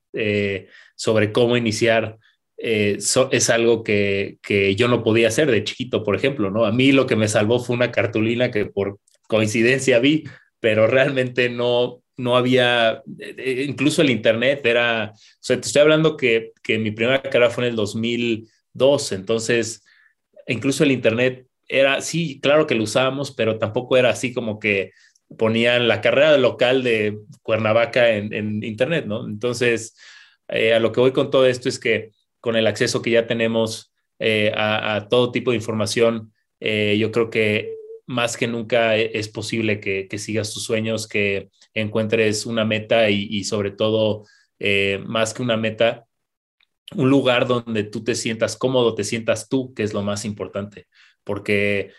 sobre 0.95 1.31
cómo 1.31 1.57
iniciar 1.57 2.19
eh, 2.57 2.97
es 3.31 3.49
algo 3.49 3.83
que, 3.83 4.37
que, 4.41 4.75
yo 4.75 4.87
no 4.87 5.03
podía 5.03 5.27
hacer 5.27 5.51
de 5.51 5.63
chiquito, 5.63 6.03
por 6.03 6.15
ejemplo, 6.15 6.49
¿no? 6.51 6.65
A 6.65 6.71
mí 6.71 6.91
lo 6.91 7.05
que 7.05 7.15
me 7.15 7.27
salvó 7.27 7.59
fue 7.59 7.75
una 7.75 7.91
cartulina 7.91 8.51
que 8.51 8.65
por 8.65 8.99
coincidencia 9.27 9.99
vi, 9.99 10.23
pero 10.59 10.87
realmente 10.87 11.49
no, 11.49 12.01
no 12.17 12.37
había, 12.37 13.03
eh, 13.19 13.35
eh, 13.37 13.65
incluso 13.67 14.01
el 14.01 14.09
Internet 14.09 14.65
era, 14.65 15.11
o 15.13 15.17
sea, 15.41 15.59
te 15.59 15.67
estoy 15.67 15.81
hablando 15.81 16.15
que, 16.15 16.53
que 16.63 16.77
mi 16.79 16.91
primera 16.91 17.21
carrera 17.21 17.49
fue 17.49 17.65
en 17.65 17.71
el 17.71 17.75
2002, 17.75 19.11
entonces, 19.11 19.83
incluso 20.47 20.83
el 20.85 20.91
Internet 20.91 21.47
era, 21.67 21.99
sí, 22.01 22.39
claro 22.41 22.67
que 22.67 22.75
lo 22.75 22.83
usábamos, 22.83 23.31
pero 23.31 23.57
tampoco 23.57 23.97
era 23.97 24.11
así 24.11 24.33
como 24.33 24.59
que 24.59 24.91
ponían 25.37 25.87
la 25.87 25.99
carrera 26.01 26.37
local 26.37 26.83
de 26.83 27.17
Cuernavaca 27.41 28.11
en, 28.11 28.31
en 28.33 28.63
Internet, 28.63 29.05
¿no? 29.07 29.27
Entonces, 29.27 29.95
a 30.47 30.79
lo 30.79 30.91
que 30.91 30.99
voy 30.99 31.11
con 31.11 31.31
todo 31.31 31.47
esto 31.47 31.67
es 31.67 31.79
que 31.79 32.11
con 32.45 32.55
el 32.55 32.67
acceso 32.67 33.01
que 33.01 33.09
ya 33.09 33.25
tenemos 33.25 33.91
eh, 34.19 34.51
a, 34.55 35.07
todo 35.09 35.31
tipo 35.31 35.49
de 35.49 35.57
información, 35.57 36.31
eh, 36.59 36.95
yo 36.99 37.11
creo 37.11 37.31
que 37.31 37.73
más 38.05 38.37
que 38.37 38.45
nunca 38.45 38.95
e, 38.95 39.17
es 39.17 39.29
posible 39.29 39.79
que, 39.79 40.07
sigas 40.19 40.53
tus 40.53 40.63
sueños, 40.63 41.07
que 41.07 41.49
encuentres 41.73 42.45
una 42.45 42.63
meta 42.63 43.09
y, 43.09 43.43
sobre 43.45 43.71
todo, 43.71 44.25
eh, 44.59 45.01
más 45.07 45.33
que 45.33 45.41
una 45.41 45.57
meta, 45.57 46.05
un 46.95 47.09
lugar 47.09 47.47
donde 47.47 47.83
tú 47.83 48.03
te 48.03 48.13
sientas 48.13 48.55
cómodo, 48.55 48.93
te 48.93 49.03
sientas 49.03 49.49
tú, 49.49 49.73
que 49.73 49.81
es 49.81 49.95
lo 49.95 50.03
más 50.03 50.23
importante. 50.23 50.85
Porque 51.23 51.93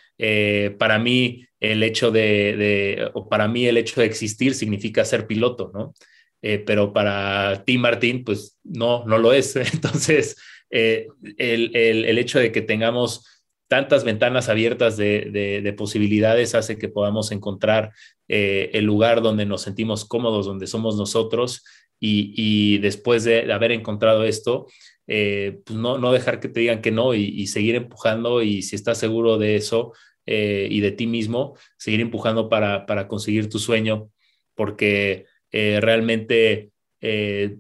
para 0.78 1.01
mí 1.01 1.44
el 1.59 1.82
hecho 1.82 2.12
de, 2.12 3.11
o 3.14 3.28
para 3.28 3.49
mí 3.49 3.66
el 3.66 3.78
hecho 3.78 4.01
de 4.01 4.07
existir 4.07 4.55
significa 4.55 5.05
ser 5.05 5.26
piloto, 5.26 5.72
¿no? 5.74 5.92
Eh, 6.49 6.61
pero 6.61 6.92
para 6.92 7.64
ti, 7.64 7.76
Martín, 7.76 8.22
pues 8.22 8.61
no, 8.62 9.05
no 9.05 9.18
lo 9.18 9.32
es. 9.32 9.57
Entonces, 9.74 10.36
eh, 10.70 11.09
el, 11.38 11.74
el, 11.74 12.18
hecho 12.18 12.38
de 12.38 12.53
que 12.53 12.62
tengamos 12.62 13.26
tantas 13.66 14.05
ventanas 14.05 14.49
abiertas 14.49 14.97
de, 14.97 15.61
de, 15.61 15.72
posibilidades 15.72 16.55
hace 16.55 16.78
que 16.78 16.88
podamos 16.88 17.32
encontrar 17.32 17.90
eh, 18.28 18.70
el 18.74 18.84
lugar 18.84 19.22
donde 19.22 19.44
nos 19.44 19.62
sentimos 19.62 20.05
cómodos, 20.05 20.47
donde 20.47 20.68
somos 20.68 20.97
nosotros 20.97 21.64
y, 21.99 22.32
y 22.36 22.78
después 22.78 23.24
de 23.24 23.53
haber 23.53 23.72
encontrado 23.72 24.22
esto, 24.22 24.68
pues 25.05 25.70
no, 25.70 25.99
no, 25.99 26.12
dejar 26.12 26.38
que 26.38 26.49
te 26.49 26.61
digan 26.61 26.80
que 26.80 26.92
no 26.92 27.12
y, 27.12 27.24
y 27.24 27.49
seguir 27.49 27.74
empujando 27.74 28.40
y 28.40 28.62
si 28.62 28.76
estás 28.76 28.99
seguro 28.99 29.36
de 29.36 29.57
eso 29.57 29.94
y 30.24 30.78
de 30.78 30.92
ti 30.92 31.09
mismo, 31.09 31.57
seguir 31.76 32.01
empujando 32.01 32.49
para, 32.49 32.86
para 32.86 33.09
conseguir 33.09 33.49
tu 33.49 33.59
sueño, 33.59 34.11
porque 34.55 35.26
eh, 35.53 35.78
realmente 35.80 36.70
eh, 37.01 37.57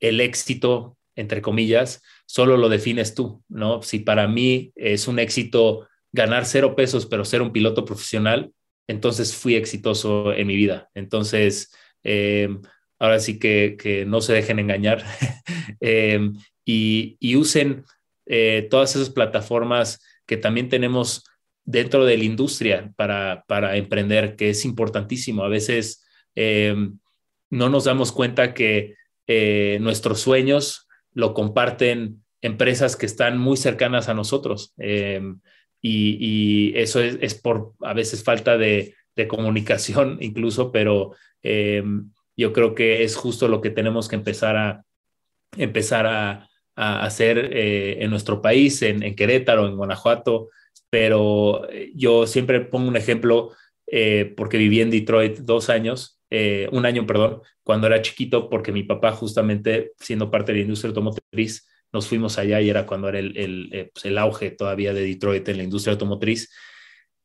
el 0.00 0.20
éxito, 0.20 0.96
entre 1.16 1.42
comillas, 1.42 2.02
solo 2.26 2.56
lo 2.56 2.68
defines 2.68 3.14
tú, 3.14 3.42
¿no? 3.48 3.82
Si 3.82 4.00
para 4.00 4.26
mí 4.28 4.72
es 4.74 5.06
un 5.08 5.18
éxito 5.18 5.88
ganar 6.12 6.46
cero 6.46 6.74
pesos, 6.76 7.06
pero 7.06 7.24
ser 7.24 7.42
un 7.42 7.52
piloto 7.52 7.84
profesional, 7.84 8.52
entonces 8.86 9.34
fui 9.34 9.54
exitoso 9.54 10.32
en 10.32 10.46
mi 10.46 10.56
vida. 10.56 10.90
Entonces, 10.94 11.72
eh, 12.02 12.48
ahora 12.98 13.18
sí 13.18 13.38
que, 13.38 14.04
no 14.06 14.20
se 14.20 14.32
dejen 14.32 14.58
engañar 14.58 15.04
y, 16.64 17.36
usen 17.36 17.84
todas 18.70 18.96
esas 18.96 19.10
plataformas 19.10 20.00
que 20.26 20.36
también 20.36 20.68
tenemos 20.68 21.24
dentro 21.64 22.04
de 22.04 22.16
la 22.16 22.24
industria 22.24 22.92
para, 22.96 23.44
para 23.46 23.76
emprender, 23.76 24.36
que 24.36 24.50
es 24.50 24.64
importantísimo. 24.64 25.44
A 25.44 25.48
veces 25.48 26.03
eh, 26.34 26.74
no 27.50 27.68
nos 27.68 27.84
damos 27.84 28.12
cuenta 28.12 28.54
que 28.54 28.96
eh, 29.26 29.78
nuestros 29.80 30.20
sueños 30.20 30.88
lo 31.12 31.34
comparten 31.34 32.22
empresas 32.40 32.96
que 32.96 33.06
están 33.06 33.38
muy 33.38 33.56
cercanas 33.56 34.08
a 34.08 34.14
nosotros. 34.14 34.74
Eh, 34.78 35.22
y, 35.80 36.72
eso 36.76 37.00
es, 37.00 37.34
por 37.34 37.74
a 37.80 37.92
veces 37.92 38.24
falta 38.24 38.56
de, 38.56 38.94
comunicación 39.28 40.18
incluso, 40.20 40.72
pero 40.72 41.12
yo 42.36 42.52
creo 42.52 42.74
que 42.74 43.04
es 43.04 43.14
justo 43.14 43.46
lo 43.46 43.60
que 43.60 43.70
tenemos 43.70 44.08
que 44.08 44.16
empezar 44.16 44.56
a, 44.56 44.84
empezar 45.56 46.06
a, 46.06 46.48
hacer 46.74 47.50
en 47.54 48.10
nuestro 48.10 48.42
país, 48.42 48.82
en, 48.82 49.04
en, 49.04 49.14
Querétaro, 49.14 49.68
en 49.68 49.76
Guanajuato. 49.76 50.48
Pero 50.90 51.68
yo 51.94 52.26
siempre 52.26 52.60
pongo 52.62 52.88
un 52.88 52.96
ejemplo 52.96 53.52
porque 54.36 54.58
viví 54.58 54.80
en 54.80 54.90
Detroit 54.90 55.38
dos 55.40 55.70
años 55.70 56.14
eh, 56.36 56.68
un 56.72 56.84
año, 56.84 57.06
perdón, 57.06 57.42
cuando 57.62 57.86
era 57.86 58.02
chiquito, 58.02 58.50
porque 58.50 58.72
mi 58.72 58.82
papá 58.82 59.12
justamente 59.12 59.92
siendo 60.00 60.32
parte 60.32 60.50
de 60.50 60.58
la 60.58 60.62
industria 60.62 60.88
automotriz, 60.88 61.68
nos 61.92 62.08
fuimos 62.08 62.38
allá 62.38 62.60
y 62.60 62.68
era 62.68 62.86
cuando 62.86 63.08
era 63.08 63.20
el, 63.20 63.36
el, 63.36 63.68
eh, 63.72 63.90
pues, 63.94 64.04
el 64.06 64.18
auge 64.18 64.50
todavía 64.50 64.92
de 64.92 65.04
Detroit 65.04 65.48
en 65.48 65.58
la 65.58 65.62
industria 65.62 65.92
automotriz. 65.92 66.52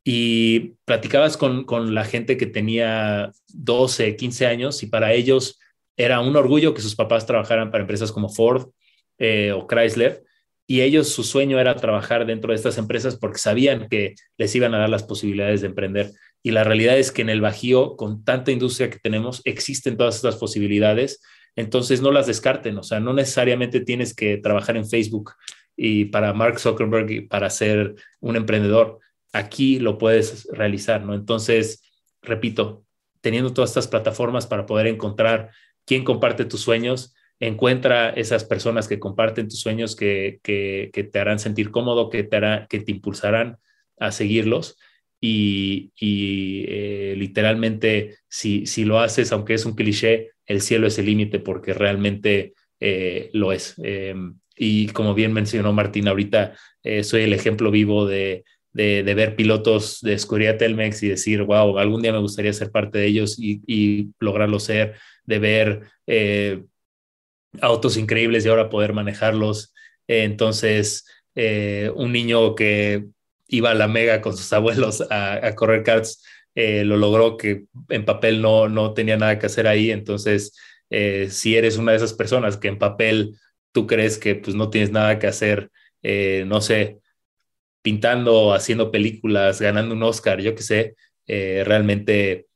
Y 0.04 0.76
platicabas 0.86 1.38
con, 1.38 1.66
con 1.66 1.96
la 1.96 2.06
gente 2.06 2.38
que 2.38 2.46
tenía 2.46 3.32
12, 3.48 4.16
15 4.16 4.46
años 4.46 4.84
y 4.84 4.86
para 4.86 5.12
ellos 5.14 5.60
era 5.98 6.20
un 6.20 6.36
orgullo 6.36 6.76
que 6.76 6.82
sus 6.84 6.96
papás 6.96 7.26
trabajaran 7.26 7.72
para 7.72 7.82
empresas 7.82 8.12
como 8.12 8.30
Ford 8.30 8.70
eh, 9.18 9.54
o 9.54 9.66
Chrysler 9.66 10.24
y 10.68 10.82
ellos 10.82 11.10
su 11.10 11.24
sueño 11.24 11.60
era 11.60 11.76
trabajar 11.76 12.28
dentro 12.28 12.52
de 12.52 12.58
estas 12.58 12.78
empresas 12.78 13.16
porque 13.16 13.40
sabían 13.40 13.90
que 13.90 14.14
les 14.38 14.54
iban 14.54 14.76
a 14.76 14.78
dar 14.78 14.90
las 14.90 15.02
posibilidades 15.02 15.62
de 15.62 15.68
emprender. 15.68 16.12
Y 16.42 16.52
la 16.52 16.64
realidad 16.64 16.98
es 16.98 17.12
que 17.12 17.22
en 17.22 17.30
el 17.30 17.42
Bajío, 17.42 17.96
con 17.96 18.24
tanta 18.24 18.52
industria 18.52 18.90
que 18.90 19.00
tenemos, 19.00 19.42
existen 19.44 19.98
todas 19.98 20.16
estas 20.16 20.38
posibilidades. 20.38 21.22
Entonces 21.56 22.02
no 22.02 22.12
las 22.12 22.28
descarten, 22.28 22.78
o 22.78 22.84
sea, 22.84 23.00
no 23.00 23.14
necesariamente 23.14 23.82
tienes 23.82 24.14
que 24.14 24.38
trabajar 24.38 24.78
en 24.78 24.88
Facebook 24.88 25.34
y 25.76 26.06
para 26.06 26.34
Mark 26.34 26.60
Zuckerberg 26.60 27.28
para 27.28 27.50
ser 27.50 27.96
un 28.20 28.36
emprendedor. 28.36 29.00
Aquí 29.34 29.80
lo 29.80 29.98
puedes 29.98 30.48
realizar, 30.52 31.04
¿no? 31.04 31.14
Entonces, 31.14 31.84
repito, 32.22 32.86
teniendo 33.22 33.54
todas 33.54 33.72
estas 33.72 33.88
plataformas 33.88 34.48
para 34.48 34.66
poder 34.66 34.88
encontrar 34.88 35.52
quién 35.86 36.04
comparte 36.04 36.46
tus 36.46 36.62
sueños, 36.62 37.14
encuentra 37.40 38.10
esas 38.10 38.44
personas 38.44 38.88
que 38.88 39.00
comparten 39.00 39.48
tus 39.48 39.60
sueños, 39.60 39.96
que, 39.96 40.40
te 40.44 41.20
harán 41.20 41.40
sentir 41.40 41.72
cómodo, 41.72 42.10
que 42.10 42.24
te, 42.24 42.36
hará, 42.36 42.68
que 42.70 42.80
te 42.80 42.92
impulsarán 42.92 43.58
a 43.98 44.12
seguirlos 44.12 44.78
y, 45.22 45.92
eh, 46.00 47.16
literalmente 47.18 48.18
si, 48.28 48.66
si 48.66 48.86
lo 48.86 49.00
haces, 49.00 49.32
aunque 49.32 49.54
es 49.54 49.66
un 49.66 49.76
cliché, 49.76 50.32
el 50.46 50.62
cielo 50.62 50.88
es 50.88 50.98
el 50.98 51.06
límite 51.06 51.40
porque 51.40 51.74
realmente 51.74 52.54
eh, 52.80 53.30
lo 53.34 53.52
es. 53.52 53.76
Em, 53.84 54.40
y 54.56 54.88
como 54.88 55.14
bien 55.14 55.34
mencionó 55.34 55.74
Martín, 55.74 56.08
ahorita 56.08 56.56
eh, 56.84 57.04
soy 57.04 57.24
el 57.24 57.34
ejemplo 57.34 57.72
vivo 57.72 58.06
de, 58.06 58.44
de, 58.74 59.04
ver 59.14 59.36
pilotos 59.36 60.00
de 60.02 60.14
Escudería 60.14 60.58
Telmex 60.58 61.04
y 61.04 61.10
decir, 61.10 61.44
wow, 61.44 61.78
algún 61.78 62.02
día 62.02 62.14
me 62.14 62.20
gustaría 62.20 62.54
ser 62.54 62.72
parte 62.72 62.98
de 63.00 63.08
ellos 63.08 63.38
y, 63.40 63.62
y 63.68 64.10
lograrlo 64.20 64.60
ser, 64.60 64.96
de 65.26 65.40
ver 65.40 65.82
autos 67.62 67.98
increíbles 67.98 68.46
y 68.46 68.50
ahora 68.50 68.70
poder 68.70 68.94
manejarlos. 68.94 69.74
entonces, 70.08 71.06
un 71.36 72.12
niño 72.12 72.56
que 72.56 73.06
iba 73.50 73.72
a 73.72 73.76
la 73.76 73.88
mega 73.88 74.22
con 74.22 74.36
sus 74.38 74.52
abuelos 74.54 75.04
a, 75.10 75.54
correr 75.56 75.84
karts, 75.84 76.24
eh, 76.56 76.84
lo 76.86 76.98
logró 76.98 77.38
que 77.38 77.66
en 77.90 78.06
papel 78.06 78.42
no, 78.42 78.70
no 78.70 78.94
tenía 78.94 79.18
nada 79.18 79.40
que 79.40 79.48
hacer 79.48 79.68
ahí. 79.68 79.92
Entonces, 79.92 80.58
eh, 80.90 81.28
si 81.30 81.56
eres 81.58 81.78
una 81.78 81.92
de 81.92 81.98
esas 81.98 82.14
personas 82.14 82.58
que 82.58 82.68
en 82.68 82.80
papel 82.80 83.36
tú 83.72 83.88
crees 83.88 84.18
que 84.18 84.36
pues 84.36 84.56
no 84.56 84.70
tienes 84.70 84.92
nada 84.92 85.20
que 85.20 85.28
hacer, 85.28 85.70
eh, 86.04 86.44
no 86.48 86.62
sé, 86.62 87.00
pintando, 87.82 88.54
haciendo 88.54 88.92
películas, 88.92 89.62
ganando 89.62 89.96
un 89.96 90.04
Oscar, 90.04 90.42
yo 90.42 90.56
qué 90.56 90.64
sé, 90.64 90.96
realmente 91.28 92.48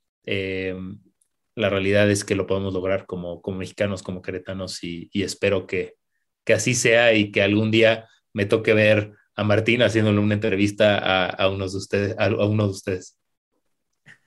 la 1.56 1.70
realidad 1.70 2.10
es 2.10 2.24
que 2.24 2.36
lo 2.36 2.48
podemos 2.48 2.74
lograr 2.74 3.06
como, 3.06 3.42
como 3.42 3.60
mexicanos, 3.60 4.02
como 4.04 4.22
queretanos 4.22 4.84
y, 4.84 5.10
y 5.14 5.24
espero 5.24 5.68
que, 5.68 5.96
que 6.44 6.54
así 6.54 6.74
sea 6.74 7.14
y 7.14 7.32
que 7.32 7.42
algún 7.42 7.72
día 7.72 8.08
me 8.34 8.46
toque 8.46 8.74
ver 8.74 9.14
a 9.36 9.44
Martín 9.44 9.82
haciéndole 9.82 10.20
una 10.20 10.36
entrevista 10.36 10.98
a, 10.98 11.30
a, 11.30 11.50
unos 11.50 11.74
de 11.74 11.78
ustedes, 11.78 12.16
a, 12.18 12.28
uno 12.46 12.66
de 12.66 12.70
ustedes. 12.70 13.18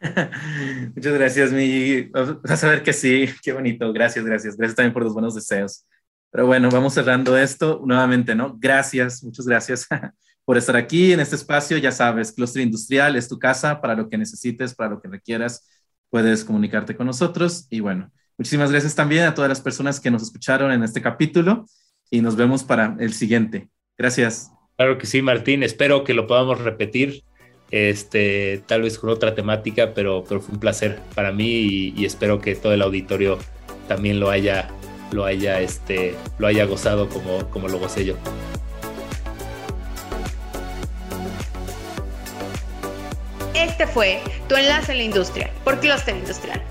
Muchas 0.94 1.14
gracias, 1.14 1.52
mi. 1.52 2.02
Vas 2.02 2.64
a 2.64 2.68
ver 2.68 2.82
que 2.82 2.92
sí, 2.92 3.28
qué 3.42 3.52
bonito. 3.52 3.92
Gracias, 3.92 4.24
gracias. 4.24 4.56
Gracias 4.56 4.76
también 4.76 4.92
por 4.92 5.02
los 5.02 5.14
buenos 5.14 5.34
deseos. 5.34 5.86
Pero 6.30 6.46
bueno, 6.46 6.68
vamos 6.70 6.94
cerrando 6.94 7.36
esto 7.36 7.80
nuevamente, 7.84 8.34
¿no? 8.34 8.56
Gracias, 8.58 9.22
muchas 9.22 9.46
gracias 9.46 9.86
por 10.44 10.58
estar 10.58 10.76
aquí 10.76 11.12
en 11.12 11.20
este 11.20 11.36
espacio. 11.36 11.78
Ya 11.78 11.92
sabes, 11.92 12.32
Cluster 12.32 12.62
Industrial 12.62 13.16
es 13.16 13.28
tu 13.28 13.38
casa 13.38 13.80
para 13.80 13.94
lo 13.94 14.08
que 14.08 14.18
necesites, 14.18 14.74
para 14.74 14.90
lo 14.90 15.00
que 15.00 15.08
requieras. 15.08 15.66
Puedes 16.10 16.44
comunicarte 16.44 16.96
con 16.96 17.06
nosotros. 17.06 17.66
Y 17.70 17.80
bueno, 17.80 18.12
muchísimas 18.36 18.70
gracias 18.70 18.94
también 18.94 19.24
a 19.24 19.34
todas 19.34 19.48
las 19.48 19.60
personas 19.60 19.98
que 19.98 20.10
nos 20.10 20.22
escucharon 20.22 20.72
en 20.72 20.82
este 20.82 21.00
capítulo 21.00 21.64
y 22.10 22.20
nos 22.20 22.36
vemos 22.36 22.64
para 22.64 22.96
el 22.98 23.14
siguiente. 23.14 23.70
Gracias. 23.96 24.55
Claro 24.76 24.98
que 24.98 25.06
sí, 25.06 25.22
Martín. 25.22 25.62
Espero 25.62 26.04
que 26.04 26.12
lo 26.12 26.26
podamos 26.26 26.60
repetir, 26.60 27.24
este, 27.70 28.62
tal 28.66 28.82
vez 28.82 28.98
con 28.98 29.08
otra 29.08 29.34
temática, 29.34 29.94
pero, 29.94 30.22
fue 30.22 30.38
un 30.38 30.60
placer 30.60 31.00
para 31.14 31.32
mí 31.32 31.94
y, 31.96 32.04
espero 32.04 32.40
que 32.40 32.54
todo 32.54 32.74
el 32.74 32.82
auditorio 32.82 33.38
también 33.88 34.20
lo 34.20 34.28
haya, 34.28 34.68
lo 35.12 35.24
haya, 35.24 35.60
este, 35.60 36.14
lo 36.38 36.46
haya 36.46 36.66
gozado 36.66 37.08
como, 37.08 37.48
como 37.48 37.68
lo 37.68 37.78
gocé 37.78 38.04
yo. 38.04 38.16
Este 43.54 43.86
fue 43.86 44.20
tu 44.46 44.56
enlace 44.56 44.92
en 44.92 44.98
la 44.98 45.04
industria 45.04 45.50
por 45.64 45.80
Cluster 45.80 46.14
Industrial. 46.14 46.62